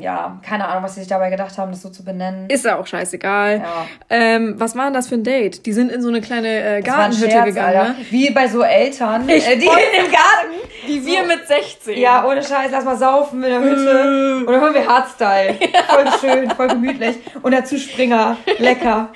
ja, 0.00 0.38
keine 0.46 0.68
Ahnung, 0.68 0.84
was 0.84 0.94
sie 0.94 1.00
sich 1.00 1.08
dabei 1.08 1.30
gedacht 1.30 1.56
haben, 1.56 1.72
das 1.72 1.80
so 1.80 1.88
zu 1.88 2.04
benennen. 2.04 2.50
Ist 2.50 2.66
ja 2.66 2.78
auch 2.78 2.86
scheißegal. 2.86 3.62
Ja. 3.64 3.86
Ähm, 4.10 4.54
was 4.58 4.76
war 4.76 4.84
denn 4.84 4.92
das 4.92 5.08
für 5.08 5.14
ein 5.14 5.24
Date? 5.24 5.64
Die 5.64 5.72
sind 5.72 5.90
in 5.90 6.02
so 6.02 6.08
eine 6.08 6.20
kleine 6.20 6.76
äh, 6.76 6.82
Gartenhütte 6.82 7.30
Scherz, 7.30 7.46
gegangen, 7.46 7.76
Alter. 7.78 7.88
ne? 7.94 7.96
Wie 8.10 8.30
bei 8.30 8.46
so 8.48 8.62
Eltern, 8.62 9.26
Ich 9.26 9.48
äh, 9.48 9.56
die 9.56 9.64
in 9.64 10.04
dem 10.04 10.12
Garten. 10.12 10.54
Wie 10.86 11.06
wir 11.06 11.22
mit 11.24 11.48
16. 11.48 11.96
Ja, 11.98 12.26
ohne 12.26 12.42
Scheiß, 12.42 12.70
lass 12.70 12.84
mal 12.84 12.98
saufen 12.98 13.42
in 13.42 13.48
der 13.50 13.60
Hütte. 13.62 14.36
Und 14.46 14.52
dann 14.52 14.60
hören 14.60 14.74
wir 14.74 14.86
Hardstyle. 14.86 15.54
Voll 15.88 16.06
schön, 16.20 16.50
voll 16.50 16.68
gemütlich. 16.68 17.16
Und 17.42 17.52
dazu 17.52 17.78
Springer. 17.78 18.36
Lecker. 18.58 19.08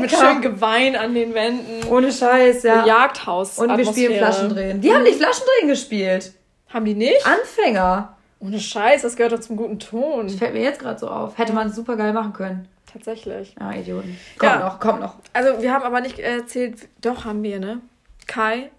mit 0.00 0.10
schön 0.10 0.40
Gewein 0.40 0.96
an 0.96 1.14
den 1.14 1.34
Wänden. 1.34 1.86
Ohne 1.90 2.10
Scheiß, 2.10 2.62
ja. 2.62 2.86
Jagdhaus. 2.86 3.58
Und 3.58 3.76
wir 3.76 3.84
spielen. 3.84 4.16
Flaschendrehen. 4.16 4.80
Die 4.80 4.92
haben 4.92 5.02
nicht 5.02 5.18
Flaschendrehen 5.18 5.68
gespielt. 5.68 6.32
Haben 6.72 6.86
die 6.86 6.94
nicht? 6.94 7.26
Anfänger. 7.26 8.11
Ohne 8.44 8.58
Scheiß, 8.58 9.02
das 9.02 9.14
gehört 9.16 9.32
doch 9.32 9.40
zum 9.40 9.56
guten 9.56 9.78
Ton. 9.78 10.28
Fällt 10.28 10.52
mir 10.54 10.62
jetzt 10.62 10.80
gerade 10.80 10.98
so 10.98 11.08
auf. 11.08 11.38
Hätte 11.38 11.52
man 11.52 11.72
super 11.72 11.96
geil 11.96 12.12
machen 12.12 12.32
können. 12.32 12.68
Tatsächlich. 12.92 13.54
Ah, 13.60 13.72
Idioten. 13.72 14.18
Kommt 14.38 14.52
Ja. 14.52 14.58
noch, 14.58 14.80
kommt 14.80 15.00
noch. 15.00 15.14
Also 15.32 15.62
wir 15.62 15.72
haben 15.72 15.84
aber 15.84 16.00
nicht 16.00 16.18
erzählt, 16.18 16.88
doch 17.00 17.24
haben 17.24 17.42
wir, 17.42 17.58
ne? 17.60 17.80
Kai, 18.26 18.70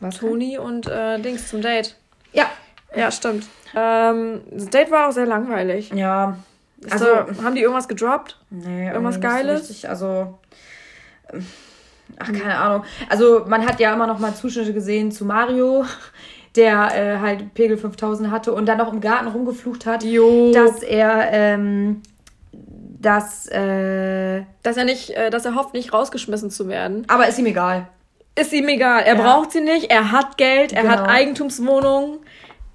Was? 0.00 0.16
Toni 0.18 0.58
und 0.58 0.86
äh, 0.88 1.18
Dings 1.20 1.48
zum 1.48 1.60
Date. 1.60 1.96
Ja. 2.32 2.46
Ja, 2.96 3.10
stimmt. 3.10 3.46
Ähm, 3.76 4.40
das 4.50 4.70
Date 4.70 4.90
war 4.90 5.08
auch 5.08 5.12
sehr 5.12 5.26
langweilig. 5.26 5.90
Ja. 5.94 6.38
Also, 6.90 7.04
da, 7.06 7.26
haben 7.44 7.54
die 7.54 7.60
irgendwas 7.62 7.86
gedroppt? 7.88 8.38
nee, 8.50 8.88
irgendwas 8.88 9.16
nicht 9.16 9.28
Geiles? 9.28 9.62
Richtig, 9.68 9.88
also. 9.88 10.38
Ach, 12.18 12.26
keine 12.32 12.56
Ahnung. 12.56 12.84
Also, 13.08 13.44
man 13.46 13.66
hat 13.66 13.78
ja 13.80 13.92
immer 13.92 14.06
noch 14.06 14.18
mal 14.18 14.34
Zuschnitte 14.34 14.72
gesehen 14.72 15.12
zu 15.12 15.24
Mario, 15.24 15.84
der 16.56 16.90
äh, 16.94 17.18
halt 17.20 17.54
Pegel 17.54 17.76
5000 17.76 18.30
hatte 18.30 18.52
und 18.52 18.66
dann 18.66 18.78
noch 18.78 18.92
im 18.92 19.00
Garten 19.00 19.28
rumgeflucht 19.28 19.86
hat, 19.86 20.02
Jo. 20.04 20.52
dass 20.52 20.82
er, 20.82 21.28
ähm, 21.32 22.02
dass, 23.00 23.46
äh, 23.48 24.42
Dass 24.62 24.76
er 24.76 24.84
nicht, 24.84 25.10
äh, 25.10 25.30
dass 25.30 25.44
er 25.44 25.54
hofft, 25.54 25.74
nicht 25.74 25.92
rausgeschmissen 25.92 26.50
zu 26.50 26.68
werden. 26.68 27.04
aber 27.08 27.28
ist 27.28 27.38
ihm 27.38 27.46
egal. 27.46 27.86
Ist 28.38 28.52
ihm 28.52 28.68
egal. 28.68 29.02
Er 29.02 29.16
Ja. 29.16 29.22
braucht 29.22 29.50
sie 29.52 29.60
nicht. 29.60 29.90
Er 29.90 30.12
hat 30.12 30.36
Geld. 30.36 30.72
Er 30.72 30.88
hat 30.88 30.98
Genau. 31.00 31.10
Eigentumswohnungen. 31.10 32.18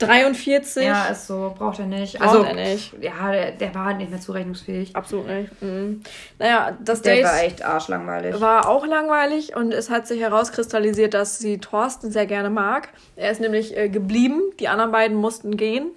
43. 0.05 0.85
Ja, 0.85 1.05
ist 1.05 1.27
so, 1.27 1.53
braucht 1.57 1.79
er 1.79 1.85
nicht. 1.85 2.17
Braucht 2.19 2.29
also, 2.35 2.43
er 2.43 2.53
nicht. 2.53 2.93
ja, 3.01 3.31
der, 3.31 3.51
der 3.51 3.75
war 3.75 3.85
halt 3.85 3.97
nicht 3.97 4.11
mehr 4.11 4.19
zurechnungsfähig. 4.19 4.95
Absolut 4.95 5.27
nicht. 5.27 5.61
Mhm. 5.61 6.01
Naja, 6.39 6.77
das 6.83 7.01
Der 7.01 7.15
Date 7.15 7.25
war 7.25 7.43
echt 7.43 7.63
arschlangweilig. 7.65 8.39
war 8.41 8.67
auch 8.67 8.85
langweilig 8.85 9.55
und 9.55 9.73
es 9.73 9.89
hat 9.89 10.07
sich 10.07 10.21
herauskristallisiert, 10.21 11.13
dass 11.13 11.39
sie 11.39 11.57
Thorsten 11.59 12.11
sehr 12.11 12.25
gerne 12.25 12.49
mag. 12.49 12.89
Er 13.15 13.31
ist 13.31 13.41
nämlich 13.41 13.75
äh, 13.77 13.89
geblieben. 13.89 14.41
Die 14.59 14.67
anderen 14.67 14.91
beiden 14.91 15.17
mussten 15.17 15.57
gehen. 15.57 15.91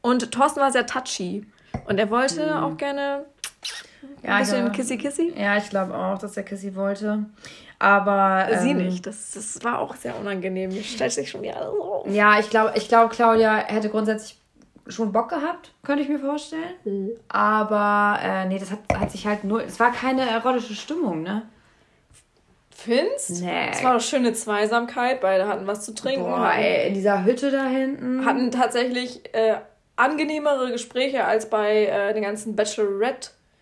Und 0.00 0.32
Thorsten 0.32 0.60
war 0.60 0.70
sehr 0.72 0.86
touchy. 0.86 1.46
Und 1.86 1.98
er 1.98 2.10
wollte 2.10 2.62
auch 2.62 2.76
gerne 2.76 3.24
ein 4.22 4.28
Ja, 4.30 4.38
bisschen 4.38 4.66
ja. 4.66 4.70
Kissy-Kissy. 4.70 5.32
Ja, 5.36 5.56
ich 5.56 5.70
glaube 5.70 5.94
auch, 5.94 6.18
dass 6.18 6.32
der 6.32 6.42
Kissy 6.44 6.74
wollte. 6.76 7.24
Aber. 7.78 8.48
Sie 8.60 8.70
ähm, 8.70 8.78
nicht. 8.78 9.06
Das, 9.06 9.32
das 9.32 9.62
war 9.64 9.78
auch 9.78 9.94
sehr 9.96 10.18
unangenehm. 10.18 10.70
Stellt 10.82 11.12
sich 11.12 11.30
schon 11.30 11.42
wieder 11.42 11.70
so. 11.70 12.04
Ja, 12.08 12.38
ich 12.38 12.50
glaube, 12.50 12.72
ich 12.76 12.88
glaub, 12.88 13.10
Claudia 13.10 13.56
hätte 13.56 13.88
grundsätzlich 13.88 14.38
schon 14.86 15.12
Bock 15.12 15.30
gehabt, 15.30 15.72
könnte 15.82 16.02
ich 16.02 16.08
mir 16.08 16.18
vorstellen. 16.18 16.74
Mhm. 16.84 17.10
Aber 17.28 18.18
äh, 18.22 18.46
nee, 18.46 18.58
das 18.58 18.70
hat, 18.70 18.80
hat 18.94 19.10
sich 19.10 19.26
halt 19.26 19.44
nur. 19.44 19.64
Es 19.64 19.80
war 19.80 19.92
keine 19.92 20.28
erotische 20.28 20.74
Stimmung, 20.74 21.22
ne? 21.22 21.42
Findest? 22.70 23.42
Nee. 23.42 23.70
Es 23.70 23.82
war 23.82 23.94
doch 23.94 24.00
schöne 24.00 24.32
Zweisamkeit. 24.32 25.20
Beide 25.20 25.48
hatten 25.48 25.66
was 25.66 25.84
zu 25.84 25.94
trinken. 25.94 26.24
Boah, 26.24 26.48
hatten, 26.48 26.62
ey, 26.62 26.88
in 26.88 26.94
dieser 26.94 27.24
Hütte 27.24 27.50
da 27.50 27.64
hinten. 27.64 28.24
hatten 28.26 28.50
tatsächlich 28.50 29.22
äh, 29.32 29.56
angenehmere 29.96 30.70
Gespräche 30.72 31.24
als 31.24 31.48
bei 31.48 31.86
äh, 31.86 32.12
den 32.12 32.22
ganzen 32.22 32.56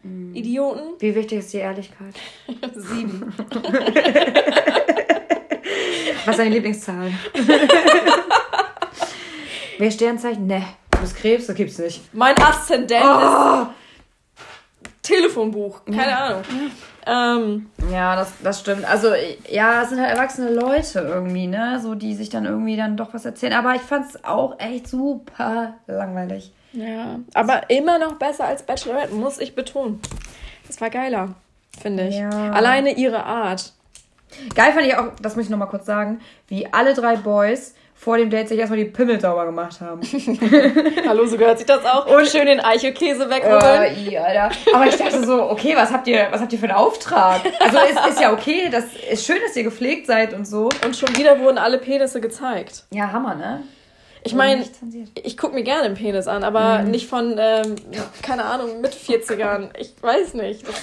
Bachelorette-Idioten. 0.03 0.83
Wie 1.01 1.15
wichtig 1.15 1.39
ist 1.41 1.53
die 1.53 1.59
Ehrlichkeit? 1.59 2.15
Sieben. 2.75 3.33
Was 6.25 6.35
ist 6.35 6.39
deine 6.39 6.51
Lieblingszahl? 6.51 7.11
Wer 9.79 9.91
Sternzeichen? 9.91 10.47
Ne. 10.47 10.63
Du 10.91 10.99
bist 11.01 11.17
Krebs, 11.17 11.47
das 11.47 11.57
gibt's 11.57 11.79
nicht. 11.79 12.03
Mein 12.15 12.37
Aszendent 12.39 13.03
ist 13.03 13.09
Oh, 13.11 13.67
Telefonbuch. 15.03 15.85
Keine 15.87 16.03
Ja. 16.11 16.27
Ahnung. 16.27 16.43
Ähm, 17.05 17.67
Ja, 17.91 18.15
das, 18.15 18.33
das 18.45 18.61
stimmt. 18.61 18.85
Also, 18.85 19.09
ja, 19.51 19.83
es 19.83 19.89
sind 19.89 20.01
halt 20.01 20.11
erwachsene 20.17 20.51
Leute 20.53 21.01
irgendwie, 21.01 21.49
ne? 21.49 21.81
So, 21.83 21.97
die 21.97 22.15
sich 22.15 22.29
dann 22.29 22.45
irgendwie 22.45 22.77
dann 22.77 22.97
doch 22.97 23.13
was 23.13 23.25
erzählen. 23.25 23.55
Aber 23.55 23.75
ich 23.75 23.83
fand's 23.83 24.23
auch 24.25 24.61
echt 24.61 24.87
super 24.87 25.75
langweilig. 25.89 26.53
Ja, 26.73 27.21
aber 27.35 27.69
immer 27.71 27.99
noch 27.99 28.15
besser 28.15 28.45
als 28.47 28.63
Bachelorette, 28.63 29.15
muss 29.15 29.39
ich 29.39 29.55
betonen. 29.55 30.01
Das 30.67 30.81
war 30.81 30.91
geiler, 30.91 31.35
finde 31.81 32.09
ich. 32.09 32.17
Ja. 32.17 32.31
Alleine 32.53 32.93
ihre 32.95 33.25
Art. 33.25 33.73
Geil 34.55 34.73
fand 34.73 34.87
ich 34.87 34.97
auch, 34.97 35.09
das 35.21 35.37
muss 35.37 35.45
ich 35.45 35.51
nochmal 35.51 35.69
kurz 35.69 35.85
sagen, 35.87 36.21
wie 36.49 36.67
alle 36.73 36.95
drei 36.95 37.17
Boys 37.17 37.75
vor 37.95 38.17
dem 38.17 38.31
Date 38.31 38.49
sich 38.49 38.59
erstmal 38.59 38.79
die 38.79 38.87
Pimmel 38.87 39.21
sauber 39.21 39.45
gemacht 39.45 39.81
haben. 39.81 40.01
Hallo, 41.07 41.27
so 41.27 41.37
gehört 41.37 41.59
sich 41.59 41.67
das 41.67 41.85
auch. 41.85 42.07
Und 42.07 42.27
schön 42.27 42.47
den 42.47 42.59
Eichelkäse 42.59 43.25
Äh, 43.27 43.31
wegholen. 43.31 43.97
i, 44.11 44.19
Alter. 44.19 44.51
Aber 44.75 44.87
ich 44.87 44.97
dachte 44.97 45.25
so, 45.25 45.51
okay, 45.51 45.75
was 45.77 45.93
habt 45.93 46.09
ihr, 46.09 46.27
was 46.31 46.41
habt 46.41 46.53
ihr 46.53 46.59
für 46.59 46.65
einen 46.69 46.75
Auftrag? 46.77 47.43
Also 47.61 47.79
ist, 47.79 48.09
ist 48.09 48.21
ja 48.21 48.33
okay, 48.33 48.69
das 48.73 48.85
ist 49.11 49.25
schön, 49.27 49.37
dass 49.47 49.55
ihr 49.55 49.63
gepflegt 49.65 50.07
seid 50.07 50.33
und 50.35 50.47
so. 50.47 50.69
Und 50.85 50.97
schon 50.97 51.15
wieder 51.17 51.39
wurden 51.39 51.59
alle 51.59 51.79
Penisse 51.79 52.21
gezeigt. 52.21 52.85
Ja, 52.91 53.13
Hammer, 53.13 53.35
ne? 53.37 53.63
Ich 54.25 54.35
meine, 54.35 54.65
ich 55.23 55.37
gucke 55.37 55.55
mir 55.55 55.63
gerne 55.65 55.85
einen 55.85 55.95
Penis 55.95 56.29
an, 56.29 56.45
aber 56.45 56.81
Mhm. 56.83 56.91
nicht 56.91 57.09
von, 57.09 57.37
ähm, 57.39 57.77
keine 58.23 58.45
Ahnung, 58.45 58.81
mit 58.81 58.95
40ern. 58.95 59.71
Ich 59.79 59.95
weiß 60.01 60.35
nicht. 60.35 60.67
Das, 60.67 60.75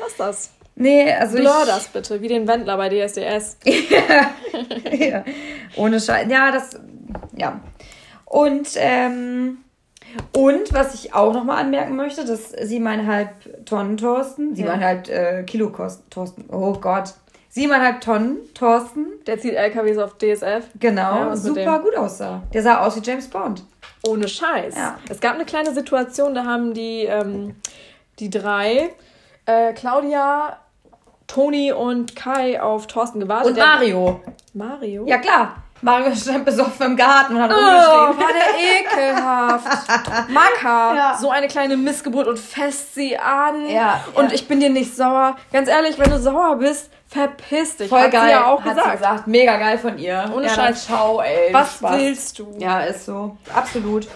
lass 0.00 0.16
das. 0.16 0.50
Nee, 0.76 1.10
also 1.12 1.36
Blur 1.38 1.54
ich, 1.62 1.68
das 1.68 1.88
bitte, 1.88 2.20
wie 2.20 2.28
den 2.28 2.46
Wendler 2.46 2.76
bei 2.76 2.88
DSDS. 2.88 3.56
ja, 4.98 5.24
ohne 5.76 6.00
Scheiß. 6.00 6.26
Ja, 6.30 6.52
das, 6.52 6.78
ja. 7.36 7.60
Und, 8.26 8.68
ähm, 8.76 9.58
und 10.32 10.72
was 10.72 10.94
ich 10.94 11.14
auch 11.14 11.32
nochmal 11.32 11.62
anmerken 11.62 11.96
möchte, 11.96 12.24
dass 12.24 12.50
siebeneinhalb 12.50 13.64
Tonnen 13.66 13.96
Thorsten, 13.96 14.54
siebeneinhalb 14.54 15.08
äh, 15.08 15.42
Kilo 15.44 15.70
Kost, 15.70 16.02
Thorsten, 16.10 16.44
oh 16.50 16.74
Gott, 16.74 17.14
siebeneinhalb 17.56 18.02
Tonnen 18.02 18.36
Thorsten, 18.52 19.06
Der 19.26 19.38
zieht 19.38 19.54
LKWs 19.54 19.96
auf 19.96 20.18
DSF. 20.18 20.66
genau, 20.78 21.16
Ja, 21.28 21.36
super 21.36 21.78
gut 21.78 21.96
aussah. 21.96 22.42
Der 22.52 22.62
sah 22.62 22.80
aus 22.84 22.96
wie 22.96 23.00
James 23.02 23.28
Bond. 23.28 23.64
Ohne 24.06 24.28
Scheiß. 24.28 24.76
Ja. 24.76 24.98
Es 25.08 25.20
gab 25.20 25.36
eine 25.36 25.46
kleine 25.46 25.72
Situation, 25.72 26.34
da 26.34 26.44
haben 26.44 26.74
die, 26.74 27.04
ähm, 27.06 27.56
die 28.18 28.28
drei, 28.28 28.90
äh, 29.46 29.72
Claudia, 29.72 30.58
Toni 31.26 31.72
und 31.72 32.14
Kai 32.14 32.60
auf 32.62 32.86
Thorsten 32.88 33.20
gewartet. 33.20 33.48
Und 33.48 33.56
Der- 33.56 33.64
Mario. 33.66 34.20
Mario? 34.52 35.06
Ja, 35.06 35.16
klar. 35.16 35.62
Mario 35.82 36.14
stand 36.14 36.44
besoffen 36.44 36.86
im 36.86 36.96
Garten 36.96 37.36
und 37.36 37.42
hat 37.42 37.50
Oh, 37.52 37.54
rumgeschrien. 37.54 38.18
war 38.18 38.32
der 38.32 39.10
ekelhaft. 39.10 40.28
Maka, 40.30 40.94
Ja. 40.94 41.18
so 41.20 41.30
eine 41.30 41.48
kleine 41.48 41.76
Missgeburt 41.76 42.26
und 42.28 42.38
fest 42.38 42.94
sie 42.94 43.16
an. 43.18 43.68
Ja, 43.68 44.00
Und 44.14 44.28
ja. 44.30 44.34
ich 44.34 44.48
bin 44.48 44.60
dir 44.60 44.70
nicht 44.70 44.96
sauer. 44.96 45.36
Ganz 45.52 45.68
ehrlich, 45.68 45.98
wenn 45.98 46.10
du 46.10 46.18
sauer 46.18 46.56
bist, 46.56 46.90
verpiss 47.08 47.76
dich. 47.76 47.88
Voll 47.88 48.00
Hat 48.00 48.10
geil. 48.10 48.24
Sie 48.24 48.30
ja 48.30 48.46
auch 48.46 48.62
hat 48.62 48.70
gesagt. 48.74 48.86
sie 48.90 48.96
gesagt. 48.96 49.26
Mega 49.26 49.56
geil 49.58 49.78
von 49.78 49.98
ihr. 49.98 50.30
Ohne 50.34 50.46
ja, 50.46 50.52
Scheiß. 50.54 50.86
Schau, 50.88 51.20
ey. 51.20 51.52
Was 51.52 51.74
Spaß. 51.74 51.96
willst 51.98 52.38
du? 52.38 52.54
Ja, 52.58 52.80
ist 52.80 53.04
so. 53.06 53.36
Absolut. 53.54 54.08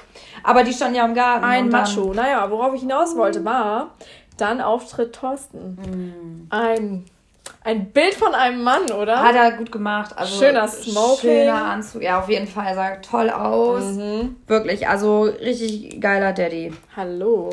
Aber 0.43 0.65
die 0.65 0.73
standen 0.73 0.95
ja 0.97 1.05
im 1.05 1.15
Garten. 1.15 1.45
Ein 1.45 1.69
Macho. 1.69 2.15
Naja, 2.15 2.51
worauf 2.51 2.75
ich 2.75 2.81
hinaus 2.81 3.15
wollte, 3.17 3.45
war 3.45 3.91
dann 4.39 4.63
Auftritt 4.63 5.15
Thorsten. 5.15 6.47
Ein, 6.51 7.05
ein 7.63 7.91
Bild 7.93 8.15
von 8.15 8.35
einem 8.35 8.63
Mann, 8.63 8.91
oder? 8.91 9.23
Hat 9.23 9.35
er 9.35 9.53
gut 9.53 9.71
gemacht. 9.73 10.17
Also 10.17 10.43
Schöner 10.43 10.67
Smoking. 10.69 11.21
Schöner 11.21 11.65
Anzug. 11.65 12.03
Ja, 12.03 12.21
auf 12.21 12.29
jeden 12.29 12.47
Fall. 12.47 12.75
Sah 12.75 12.97
toll 12.97 13.31
aus. 13.31 13.83
Mhm. 13.85 14.37
Wirklich. 14.47 14.89
Also 14.89 15.23
richtig 15.25 16.01
geiler 16.01 16.33
Daddy. 16.33 16.73
Hallo. 16.97 17.51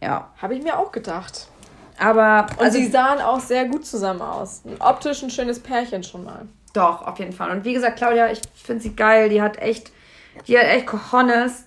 Ja. 0.00 0.30
Habe 0.40 0.54
ich 0.54 0.62
mir 0.62 0.78
auch 0.78 0.92
gedacht. 0.92 1.48
Aber 1.98 2.46
Und 2.58 2.64
also 2.64 2.78
sie 2.78 2.88
sahen 2.88 3.20
auch 3.20 3.40
sehr 3.40 3.66
gut 3.66 3.86
zusammen 3.86 4.20
aus. 4.22 4.62
Optisch 4.80 5.22
ein 5.22 5.30
schönes 5.30 5.60
Pärchen 5.60 6.02
schon 6.02 6.24
mal. 6.24 6.46
doch, 6.72 7.06
auf 7.06 7.18
jeden 7.18 7.32
Fall. 7.32 7.50
Und 7.50 7.64
wie 7.64 7.72
gesagt, 7.72 7.96
Claudia, 7.98 8.30
ich 8.30 8.40
finde 8.54 8.82
sie 8.82 8.96
geil. 8.96 9.28
Die 9.28 9.40
hat 9.40 9.58
echt, 9.58 9.92
die 10.48 10.58
hat 10.58 10.66
echt 10.66 10.86
Cojones. 10.86 11.64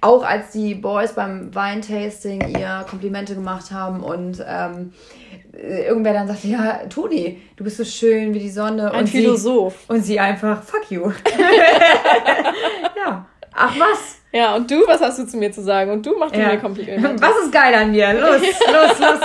Auch 0.00 0.24
als 0.24 0.52
die 0.52 0.74
Boys 0.76 1.14
beim 1.14 1.52
Weintasting 1.54 2.56
ihr 2.56 2.84
Komplimente 2.88 3.34
gemacht 3.34 3.72
haben 3.72 4.04
und 4.04 4.44
ähm, 4.46 4.92
äh, 4.92 5.21
irgendwer 5.52 6.12
dann 6.14 6.26
sagte, 6.28 6.48
ja, 6.48 6.80
Toni, 6.88 7.40
du 7.56 7.64
bist 7.64 7.76
so 7.76 7.84
schön 7.84 8.32
wie 8.34 8.38
die 8.38 8.50
Sonne. 8.50 8.90
Ein 8.90 9.00
und 9.00 9.08
Philosoph. 9.08 9.74
Sie, 9.88 9.92
und 9.92 10.02
sie 10.04 10.18
einfach, 10.20 10.62
fuck 10.62 10.90
you. 10.90 11.10
ja. 12.96 13.26
Ach 13.54 13.74
was? 13.78 14.16
Ja, 14.32 14.54
und 14.54 14.70
du, 14.70 14.76
was 14.86 15.00
hast 15.02 15.18
du 15.18 15.26
zu 15.26 15.36
mir 15.36 15.52
zu 15.52 15.62
sagen? 15.62 15.90
Und 15.90 16.06
du 16.06 16.16
machst 16.18 16.34
Ja. 16.34 16.48
mir 16.48 16.58
Komplimente. 16.58 17.16
Was 17.22 17.36
ist 17.44 17.52
geil 17.52 17.74
an 17.74 17.90
mir? 17.90 18.14
Los, 18.14 18.40
los, 18.40 18.98
los. 18.98 19.20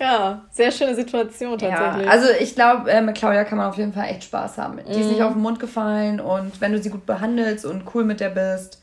Ja, 0.00 0.42
sehr 0.50 0.72
schöne 0.72 0.94
Situation 0.94 1.58
Ja, 1.58 1.68
tatsächlich. 1.76 2.10
also 2.10 2.26
ich 2.40 2.54
glaube, 2.54 2.90
äh, 2.90 3.00
mit 3.02 3.14
Claudia 3.16 3.44
kann 3.44 3.58
man 3.58 3.68
auf 3.68 3.76
jeden 3.76 3.92
Fall 3.92 4.08
echt 4.08 4.24
Spaß 4.24 4.56
haben. 4.58 4.78
Die 4.88 4.98
ist 5.00 5.08
nicht 5.08 5.20
Mhm. 5.20 5.26
auf 5.26 5.32
den 5.34 5.42
Mund 5.42 5.60
gefallen 5.60 6.18
und 6.20 6.60
wenn 6.60 6.72
du 6.72 6.78
sie 6.82 6.88
gut 6.90 7.04
behandelst 7.06 7.64
und 7.66 7.82
cool 7.94 8.04
mit 8.04 8.20
der 8.20 8.30
bist. 8.30 8.82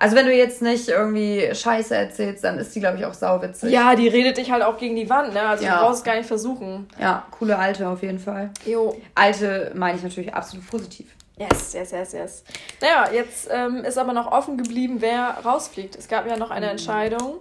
Also 0.00 0.16
wenn 0.16 0.26
du 0.26 0.34
jetzt 0.34 0.62
nicht 0.62 0.88
irgendwie 0.88 1.54
Scheiße 1.54 1.94
erzählst, 1.94 2.42
dann 2.42 2.58
ist 2.58 2.74
die, 2.74 2.80
glaube 2.80 2.96
ich, 2.98 3.04
auch 3.04 3.14
sauwitzig. 3.14 3.70
ja, 3.70 3.94
die 3.94 4.08
redet 4.08 4.38
dich 4.38 4.50
halt 4.50 4.62
auch 4.62 4.78
gegen 4.78 4.96
die 4.96 5.08
Wand, 5.10 5.34
ne? 5.34 5.42
Also 5.42 5.64
Ja. 5.64 5.76
du 5.78 5.84
brauchst 5.84 5.98
es 5.98 6.04
gar 6.04 6.16
nicht 6.16 6.26
versuchen. 6.26 6.88
Ja, 6.98 7.26
coole 7.38 7.56
Alte 7.58 7.86
auf 7.88 8.02
jeden 8.02 8.18
Fall. 8.18 8.50
Jo. 8.64 8.96
Alte 9.14 9.70
meine 9.74 9.98
ich 9.98 10.02
natürlich 10.02 10.34
absolut 10.34 10.66
positiv. 10.68 11.14
Yes, 11.36 11.72
yes, 11.74 11.90
yes, 11.92 12.12
yes. 12.12 12.44
Naja, 12.80 13.08
jetzt 13.12 13.48
ähm, 13.50 13.76
ist 13.84 13.96
aber 13.98 14.12
noch 14.12 14.30
offen 14.32 14.56
geblieben, 14.58 14.96
wer 15.00 15.36
rausfliegt. 15.44 15.96
Es 15.96 16.08
gab 16.08 16.26
ja 16.26 16.36
noch 16.36 16.48
Mhm. 16.48 16.52
eine 16.56 16.70
Entscheidung. 16.70 17.36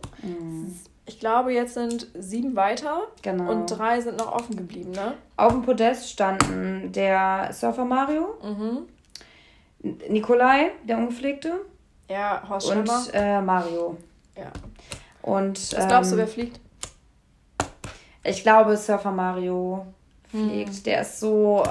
Ich 1.05 1.19
glaube, 1.19 1.51
jetzt 1.53 1.73
sind 1.73 2.07
sieben 2.13 2.55
weiter 2.55 3.03
Genau. 3.23 3.49
und 3.51 3.65
drei 3.67 3.99
sind 4.01 4.17
noch 4.17 4.31
offen 4.31 4.55
geblieben, 4.55 4.91
ne? 4.91 5.13
Auf 5.37 5.53
dem 5.53 5.63
Podest 5.63 6.09
standen 6.11 6.91
der 6.91 7.49
Surfer 7.51 7.83
Mario, 7.85 8.37
Mhm. 8.43 8.79
Nikolai, 10.09 10.71
der 10.83 10.97
Ungepflegte, 10.97 11.53
Ja, 12.09 12.41
Horst 12.49 12.71
und 12.71 12.89
äh, 13.13 13.39
Mario. 13.39 13.95
Ja. 14.35 14.51
Und 15.21 15.57
Was 15.77 15.87
glaubst 15.87 16.11
du, 16.11 16.15
ähm, 16.15 16.21
wer 16.21 16.27
fliegt? 16.27 16.59
Ich 18.23 18.43
glaube, 18.43 18.75
Surfer 18.75 19.11
Mario 19.11 19.85
fliegt. 20.29 20.73
Hm. 20.73 20.83
Der 20.83 21.01
ist 21.01 21.19
so. 21.19 21.63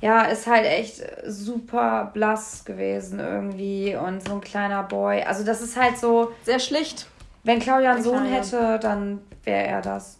Ja, 0.00 0.22
ist 0.22 0.46
halt 0.46 0.66
echt 0.66 1.02
super 1.26 2.10
blass 2.12 2.64
gewesen 2.64 3.18
irgendwie 3.18 3.96
und 3.96 4.26
so 4.26 4.34
ein 4.34 4.40
kleiner 4.40 4.82
Boy. 4.82 5.22
Also, 5.22 5.44
das 5.44 5.62
ist 5.62 5.76
halt 5.76 5.96
so. 5.96 6.32
Sehr 6.44 6.58
schlicht. 6.58 7.06
Wenn 7.44 7.60
Claudia 7.60 7.90
einen 7.90 7.98
Ein 7.98 8.04
Sohn 8.04 8.24
hätte, 8.24 8.78
dann 8.80 9.20
wäre 9.44 9.64
er 9.64 9.80
das. 9.80 10.18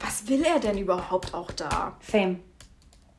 Was 0.00 0.26
will 0.28 0.42
er 0.42 0.58
denn 0.58 0.78
überhaupt 0.78 1.34
auch 1.34 1.50
da? 1.52 1.92
Fame. 2.00 2.40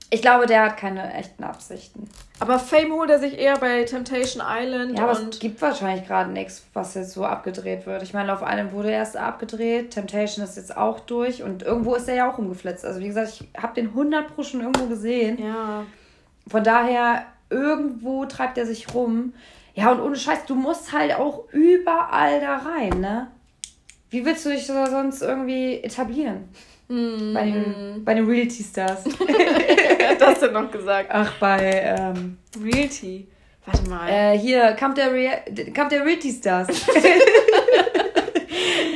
Ich 0.10 0.22
glaube, 0.22 0.48
der 0.48 0.64
hat 0.64 0.78
keine 0.78 1.14
echten 1.14 1.44
Absichten. 1.44 2.10
Aber 2.40 2.60
Fame 2.60 2.92
holt 2.92 3.10
er 3.10 3.20
sich 3.20 3.38
eher 3.40 3.58
bei 3.58 3.84
Temptation 3.84 4.44
Island 4.46 4.98
Ja, 4.98 5.06
aber 5.06 5.14
es 5.14 5.40
gibt 5.40 5.62
wahrscheinlich 5.62 6.06
gerade 6.06 6.32
nichts, 6.32 6.66
was 6.74 6.94
jetzt 6.96 7.14
so 7.14 7.24
abgedreht 7.24 7.86
wird. 7.86 8.04
Ich 8.04 8.14
meine, 8.14 8.34
auf 8.34 8.44
einem 8.44 8.74
wurde 8.74 8.92
erst 8.92 9.16
abgedreht. 9.16 9.92
Temptation 9.92 10.44
ist 10.44 10.58
jetzt 10.58 10.76
auch 10.76 11.00
durch 11.00 11.44
und 11.44 11.64
irgendwo 11.64 11.96
ist 11.96 12.10
er 12.10 12.16
ja 12.16 12.32
auch 12.32 12.38
umgeflitzt. 12.38 12.84
Also, 12.84 13.00
wie 13.00 13.08
gesagt, 13.08 13.40
ich 13.40 13.62
habe 13.62 13.74
den 13.74 13.88
100 13.88 14.36
Pro 14.36 14.44
schon 14.44 14.62
irgendwo 14.62 14.88
gesehen. 14.88 15.42
ja. 15.42 15.86
Von 16.48 16.64
daher, 16.64 17.26
irgendwo 17.50 18.26
treibt 18.26 18.58
er 18.60 18.68
sich 18.68 18.94
rum. 18.94 19.34
Ja, 19.74 19.92
und 19.92 20.00
ohne 20.00 20.16
Scheiß, 20.16 20.46
du 20.46 20.54
musst 20.54 20.94
halt 20.94 21.16
auch 21.16 21.52
überall 21.52 22.40
da 22.40 22.58
rein, 22.58 23.00
ne? 23.00 23.28
Wie 24.12 24.26
willst 24.26 24.46
du 24.46 24.50
dich 24.50 24.68
da 24.68 24.88
sonst 24.88 25.22
irgendwie 25.22 25.82
etablieren? 25.84 26.50
Hm. 26.88 27.34
Bei 27.34 27.46
den, 27.46 28.04
bei 28.06 28.14
den 28.14 28.26
Realty 28.28 28.64
Stars. 28.64 29.04
Wer 29.06 30.10
hat 30.10 30.22
das 30.22 30.40
denn 30.40 30.54
noch 30.54 30.70
gesagt? 30.70 31.10
Ach, 31.12 31.34
bei, 31.40 31.96
ähm, 31.98 32.38
Realty. 32.62 33.28
Warte 33.66 33.90
mal. 33.90 34.08
äh, 34.08 34.38
hier, 34.38 34.74
Kampf 34.74 34.94
der, 34.96 35.12
Rea 35.12 35.38
Kampf 35.74 35.90
der 35.90 36.06
Realty 36.06 36.32
Stars. 36.32 36.68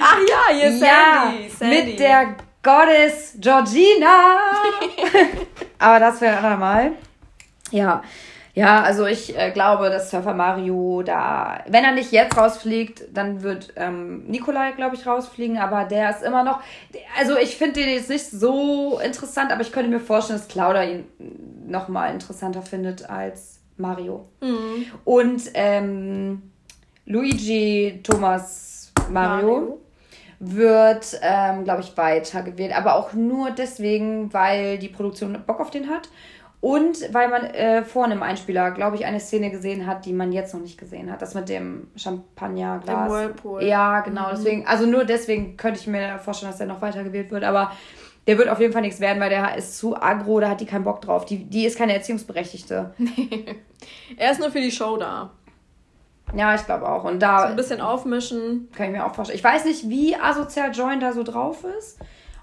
Ach 0.02 0.20
ja, 0.30 0.54
hier 0.56 0.70
ist 0.70 0.82
ja, 0.82 1.34
Sandy. 1.58 1.76
Mit 1.76 2.00
der 2.00 2.36
Goddess 2.62 3.34
Georgina. 3.40 4.38
Aber 5.80 6.00
das 6.00 6.22
wäre 6.22 6.38
ein 6.38 6.46
andermal. 6.46 6.92
Ja. 7.72 8.04
Ja, 8.60 8.84
also 8.84 9.06
ich 9.06 9.38
äh, 9.38 9.52
glaube, 9.52 9.90
dass 9.90 10.12
Surfer 10.12 10.34
Mario 10.34 11.02
da, 11.02 11.64
wenn 11.70 11.86
er 11.86 11.94
nicht 11.94 12.12
jetzt 12.12 12.36
rausfliegt, 12.36 13.06
dann 13.14 13.42
wird 13.42 13.72
ähm, 13.78 14.26
Nikolai, 14.26 14.74
glaube 14.74 14.98
ich, 14.98 15.08
rausfliegen, 15.08 15.58
aber 15.58 15.86
der 15.86 16.10
ist 16.10 16.24
immer 16.24 16.44
noch, 16.44 16.60
also 17.18 17.38
ich 17.38 17.56
finde 17.56 17.80
den 17.80 17.88
jetzt 17.88 18.10
nicht 18.10 18.30
so 18.30 19.00
interessant, 19.00 19.54
aber 19.54 19.62
ich 19.62 19.72
könnte 19.72 19.90
mir 19.90 20.02
vorstellen, 20.02 20.40
dass 20.40 20.50
Claudia 20.50 20.84
ihn 20.84 21.06
nochmal 21.68 22.14
interessanter 22.14 22.62
findet 22.62 23.10
als 23.10 23.62
Mario. 23.78 24.28
Mhm. 24.42 24.86
Und 25.06 25.42
ähm, 25.54 26.52
Luigi 27.06 28.02
Thomas 28.04 28.92
Mario, 29.10 29.48
Mario. 29.48 29.80
wird, 30.42 31.18
ähm, 31.22 31.64
glaube 31.64 31.80
ich, 31.80 31.96
weitergewählt. 31.96 32.76
Aber 32.76 32.96
auch 32.96 33.14
nur 33.14 33.52
deswegen, 33.52 34.34
weil 34.34 34.80
die 34.80 34.90
Produktion 34.90 35.42
Bock 35.48 35.62
auf 35.62 35.72
den 35.72 35.90
hat. 35.90 36.10
Und 36.62 37.14
weil 37.14 37.30
man 37.30 37.46
äh, 37.46 37.84
vorne 37.84 38.16
im 38.16 38.24
Einspieler, 38.24 38.72
glaube 38.72 38.98
ich, 38.98 39.06
eine 39.06 39.22
Szene 39.22 39.50
gesehen 39.50 39.88
hat, 39.88 40.06
die 40.06 40.12
man 40.12 40.34
jetzt 40.34 40.54
noch 40.54 40.60
nicht 40.60 40.78
gesehen 40.78 41.10
hat. 41.10 41.22
Das 41.22 41.34
mit 41.34 41.48
dem 41.48 41.88
Champagnerglas. 41.96 43.08
Im 43.08 43.14
Whirlpool. 43.14 43.64
Ja, 43.64 44.02
genau. 44.02 44.28
Mhm. 44.28 44.36
Deswegen, 44.36 44.68
also 44.68 44.86
nur 44.86 45.06
deswegen 45.06 45.56
könnte 45.56 45.80
ich 45.80 45.88
mir 45.88 46.20
vorstellen, 46.20 46.52
dass 46.52 46.58
der 46.58 46.68
noch 46.68 46.82
weitergewählt 46.82 47.32
wird. 47.32 47.46
Aber 47.46 47.72
der 48.28 48.38
wird 48.38 48.50
auf 48.50 48.60
jeden 48.60 48.74
Fall 48.74 48.82
nichts 48.82 49.00
werden, 49.00 49.22
weil 49.22 49.30
der 49.30 49.56
ist 49.56 49.78
zu 49.78 49.96
aggro, 49.96 50.42
da 50.42 50.50
hat 50.50 50.60
die 50.60 50.66
keinen 50.66 50.84
Bock 50.84 51.02
drauf. 51.02 51.26
Die, 51.26 51.46
die 51.46 51.66
ist 51.66 51.78
keine 51.78 51.94
Erziehungsberechtigte. 51.94 52.94
er 54.18 54.32
ist 54.32 54.42
nur 54.42 54.52
für 54.52 54.62
die 54.62 54.72
Show 54.72 54.98
da. 54.98 55.32
Ja, 56.36 56.54
ich 56.56 56.66
glaube 56.66 56.90
auch. 56.90 57.06
Und 57.06 57.22
da. 57.22 57.44
So 57.44 57.46
ein 57.48 57.56
bisschen 57.56 57.80
aufmischen. 57.80 58.68
Kann 58.76 58.88
ich 58.88 58.92
mir 58.92 59.06
auch 59.06 59.16
vorstellen. 59.16 59.40
Ich 59.40 59.46
weiß 59.46 59.64
nicht, 59.64 59.88
wie 59.88 60.18
asozial 60.18 60.72
Join 60.74 61.00
da 61.00 61.14
so 61.14 61.24
drauf 61.24 61.64
ist 61.64 62.00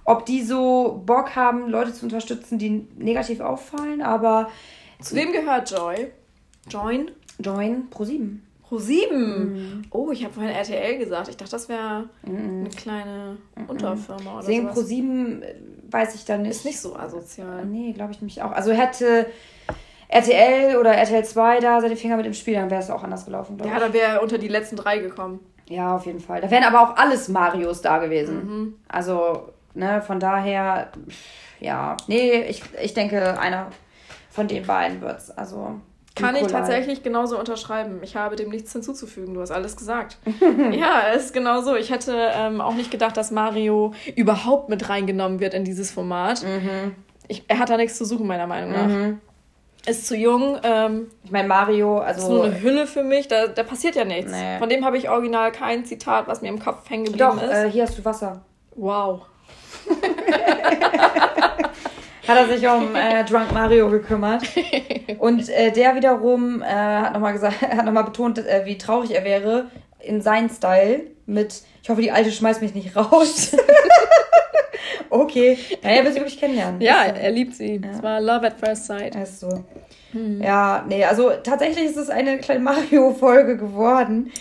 ob 0.06 0.24
die 0.24 0.42
so 0.42 1.02
Bock 1.04 1.36
haben, 1.36 1.68
Leute 1.68 1.92
zu 1.92 2.06
unterstützen, 2.06 2.58
die 2.58 2.86
negativ 2.96 3.40
auffallen, 3.40 4.00
aber. 4.00 4.48
Zu 5.00 5.14
wem 5.16 5.32
gehört 5.32 5.70
Joy? 5.70 6.10
Join? 6.70 7.10
Join 7.38 7.90
Pro7. 7.90 8.38
Pro7? 8.68 9.12
Mhm. 9.12 9.82
Oh, 9.90 10.10
ich 10.10 10.24
habe 10.24 10.32
vorhin 10.32 10.52
RTL 10.52 10.98
gesagt. 10.98 11.28
Ich 11.28 11.36
dachte, 11.36 11.52
das 11.52 11.68
wäre 11.68 12.08
mhm. 12.24 12.60
eine 12.60 12.70
kleine 12.70 13.36
mhm. 13.56 13.66
Unterfirma 13.66 14.38
oder 14.38 14.40
Deswegen 14.40 14.68
Pro7 14.70 15.42
äh, 15.42 15.54
weiß 15.90 16.14
ich 16.14 16.24
dann 16.24 16.42
nicht. 16.42 16.52
Ist 16.52 16.64
nicht 16.64 16.80
so 16.80 16.96
asozial. 16.96 17.66
Nee, 17.66 17.92
glaube 17.92 18.12
ich 18.12 18.20
nämlich 18.20 18.42
auch. 18.42 18.52
Also 18.52 18.72
hätte 18.72 19.26
RTL 20.08 20.76
oder 20.76 20.94
RTL 20.94 21.24
2 21.24 21.60
da 21.60 21.80
seine 21.80 21.96
Finger 21.96 22.16
mit 22.16 22.26
im 22.26 22.34
Spiel, 22.34 22.54
dann 22.54 22.70
wäre 22.70 22.80
es 22.80 22.90
auch 22.90 23.02
anders 23.02 23.24
gelaufen, 23.24 23.56
glaube 23.56 23.70
ja, 23.70 23.76
ich. 23.76 23.80
Ja, 23.80 23.86
dann 23.86 23.94
wäre 23.94 24.12
er 24.14 24.22
unter 24.22 24.38
die 24.38 24.48
letzten 24.48 24.76
drei 24.76 24.98
gekommen. 24.98 25.40
Ja, 25.68 25.96
auf 25.96 26.06
jeden 26.06 26.20
Fall. 26.20 26.40
Da 26.40 26.50
wären 26.50 26.64
aber 26.64 26.80
auch 26.80 26.96
alles 26.96 27.28
Marios 27.28 27.82
da 27.82 27.98
gewesen. 27.98 28.36
Mhm. 28.36 28.74
Also 28.88 29.48
Ne, 29.76 30.00
von 30.00 30.18
daher, 30.18 30.88
ja, 31.60 31.98
nee, 32.06 32.42
ich, 32.44 32.62
ich 32.82 32.94
denke, 32.94 33.38
einer 33.38 33.68
von 34.30 34.48
den 34.48 34.66
beiden 34.66 35.02
wird 35.02 35.18
es. 35.18 35.30
Also. 35.30 35.80
Kann 36.14 36.32
Nikolai. 36.32 36.46
ich 36.46 36.52
tatsächlich 36.52 37.02
genauso 37.02 37.38
unterschreiben. 37.38 37.98
Ich 38.02 38.16
habe 38.16 38.36
dem 38.36 38.48
nichts 38.48 38.72
hinzuzufügen. 38.72 39.34
Du 39.34 39.42
hast 39.42 39.50
alles 39.50 39.76
gesagt. 39.76 40.16
ja, 40.72 41.02
es 41.14 41.26
ist 41.26 41.34
genau 41.34 41.60
so. 41.60 41.76
Ich 41.76 41.90
hätte 41.90 42.30
ähm, 42.34 42.62
auch 42.62 42.72
nicht 42.72 42.90
gedacht, 42.90 43.18
dass 43.18 43.30
Mario 43.30 43.92
überhaupt 44.14 44.70
mit 44.70 44.88
reingenommen 44.88 45.40
wird 45.40 45.52
in 45.52 45.64
dieses 45.64 45.90
Format. 45.90 46.42
Mhm. 46.42 46.94
Ich, 47.28 47.44
er 47.48 47.58
hat 47.58 47.68
da 47.68 47.76
nichts 47.76 47.98
zu 47.98 48.06
suchen, 48.06 48.26
meiner 48.26 48.46
Meinung 48.46 48.72
nach. 48.72 48.86
Mhm. 48.86 49.20
Ist 49.86 50.06
zu 50.06 50.16
jung. 50.16 50.58
Ähm, 50.62 51.08
ich 51.22 51.30
meine, 51.30 51.48
Mario, 51.48 51.98
also. 51.98 52.22
Ist 52.22 52.28
nur 52.30 52.44
eine 52.44 52.62
Hülle 52.62 52.86
für 52.86 53.02
mich. 53.02 53.28
Da, 53.28 53.48
da 53.48 53.62
passiert 53.62 53.94
ja 53.94 54.06
nichts. 54.06 54.32
Nee. 54.32 54.58
Von 54.58 54.70
dem 54.70 54.86
habe 54.86 54.96
ich 54.96 55.10
original 55.10 55.52
kein 55.52 55.84
Zitat, 55.84 56.28
was 56.28 56.40
mir 56.40 56.48
im 56.48 56.60
Kopf 56.60 56.88
hängen 56.88 57.04
geblieben 57.04 57.36
Doch, 57.36 57.42
ist. 57.42 57.50
Äh, 57.50 57.70
hier 57.70 57.82
hast 57.82 57.98
du 57.98 58.06
Wasser. 58.06 58.40
Wow. 58.74 59.26
hat 62.28 62.36
er 62.36 62.48
sich 62.48 62.66
um 62.66 62.94
äh, 62.94 63.24
Drunk 63.24 63.52
Mario 63.52 63.88
gekümmert. 63.90 64.42
Und 65.18 65.48
äh, 65.48 65.70
der 65.70 65.94
wiederum 65.94 66.62
äh, 66.62 66.66
hat 66.66 67.12
nochmal 67.12 67.32
gesagt, 67.32 67.60
hat 67.62 67.84
nochmal 67.84 68.04
betont, 68.04 68.38
äh, 68.38 68.62
wie 68.64 68.78
traurig 68.78 69.12
er 69.12 69.24
wäre 69.24 69.70
in 70.00 70.20
seinem 70.20 70.48
Style 70.48 71.02
mit, 71.26 71.62
ich 71.82 71.88
hoffe, 71.88 72.02
die 72.02 72.12
Alte 72.12 72.30
schmeißt 72.30 72.62
mich 72.62 72.74
nicht 72.74 72.96
raus. 72.96 73.56
okay. 75.10 75.58
Ja, 75.82 75.90
er 75.90 76.04
will 76.04 76.12
sie 76.12 76.20
wirklich 76.20 76.38
kennenlernen. 76.38 76.80
Ja, 76.80 77.04
er 77.04 77.30
liebt 77.30 77.54
sie. 77.54 77.80
Es 77.92 78.02
war 78.02 78.20
Love 78.20 78.46
at 78.46 78.58
First 78.58 78.86
Sight. 78.86 79.16
Ist 79.16 79.40
so. 79.40 79.64
Hm. 80.12 80.40
Ja, 80.42 80.84
nee, 80.88 81.04
also 81.04 81.30
tatsächlich 81.42 81.86
ist 81.86 81.96
es 81.96 82.10
eine 82.10 82.38
kleine 82.38 82.60
Mario-Folge 82.60 83.56
geworden. 83.56 84.32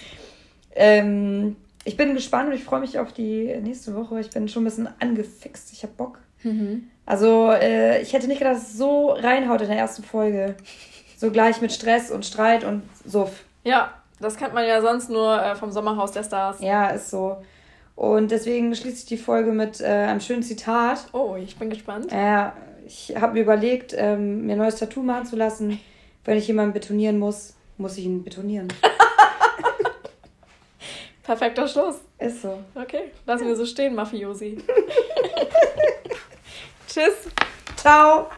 Ähm, 0.75 1.55
ich 1.85 1.95
bin 1.95 2.15
gespannt 2.15 2.49
und 2.49 2.55
ich 2.55 2.63
freue 2.63 2.81
mich 2.81 2.99
auf 2.99 3.13
die 3.13 3.55
nächste 3.61 3.95
Woche. 3.95 4.19
Ich 4.19 4.31
bin 4.31 4.49
schon 4.49 4.63
ein 4.63 4.65
bisschen 4.65 4.89
angefixt. 4.99 5.71
Ich 5.71 5.83
habe 5.83 5.93
Bock. 5.95 6.19
Mhm. 6.43 6.89
Also, 7.05 7.51
äh, 7.51 8.01
ich 8.01 8.13
hätte 8.13 8.27
nicht 8.27 8.39
gedacht, 8.39 8.55
dass 8.55 8.71
es 8.71 8.77
so 8.77 9.11
reinhaut 9.11 9.61
in 9.61 9.67
der 9.67 9.77
ersten 9.77 10.03
Folge. 10.03 10.55
So 11.15 11.31
gleich 11.31 11.61
mit 11.61 11.71
Stress 11.71 12.11
und 12.11 12.25
Streit 12.25 12.63
und 12.63 12.81
Suff. 13.05 13.43
Ja, 13.63 13.93
das 14.19 14.35
kennt 14.35 14.53
man 14.53 14.67
ja 14.67 14.81
sonst 14.81 15.09
nur 15.09 15.41
äh, 15.41 15.55
vom 15.55 15.71
Sommerhaus 15.71 16.11
der 16.11 16.23
Stars. 16.23 16.59
Ja, 16.59 16.89
ist 16.89 17.11
so. 17.11 17.37
Und 17.95 18.31
deswegen 18.31 18.75
schließe 18.75 18.97
ich 18.97 19.05
die 19.05 19.17
Folge 19.17 19.51
mit 19.51 19.79
äh, 19.79 19.85
einem 19.85 20.19
schönen 20.19 20.43
Zitat. 20.43 21.05
Oh, 21.13 21.35
ich 21.37 21.55
bin 21.57 21.69
gespannt. 21.69 22.11
Ja, 22.11 22.53
ich 22.85 23.15
habe 23.15 23.33
mir 23.33 23.41
überlegt, 23.41 23.93
ähm, 23.95 24.47
mir 24.47 24.53
ein 24.53 24.57
neues 24.57 24.75
Tattoo 24.75 25.03
machen 25.03 25.25
zu 25.25 25.35
lassen. 25.35 25.79
Wenn 26.25 26.37
ich 26.37 26.47
jemanden 26.47 26.73
betonieren 26.73 27.19
muss, 27.19 27.53
muss 27.77 27.97
ich 27.97 28.05
ihn 28.05 28.23
betonieren. 28.23 28.67
Perfekter 31.25 31.67
Schluss. 31.67 31.95
Ist 32.19 32.41
so. 32.41 32.63
Okay, 32.75 33.11
lassen 33.25 33.47
wir 33.47 33.55
so 33.55 33.65
stehen, 33.65 33.95
Mafiosi. 33.95 34.57
Tschüss. 36.87 37.29
Ciao. 37.75 38.29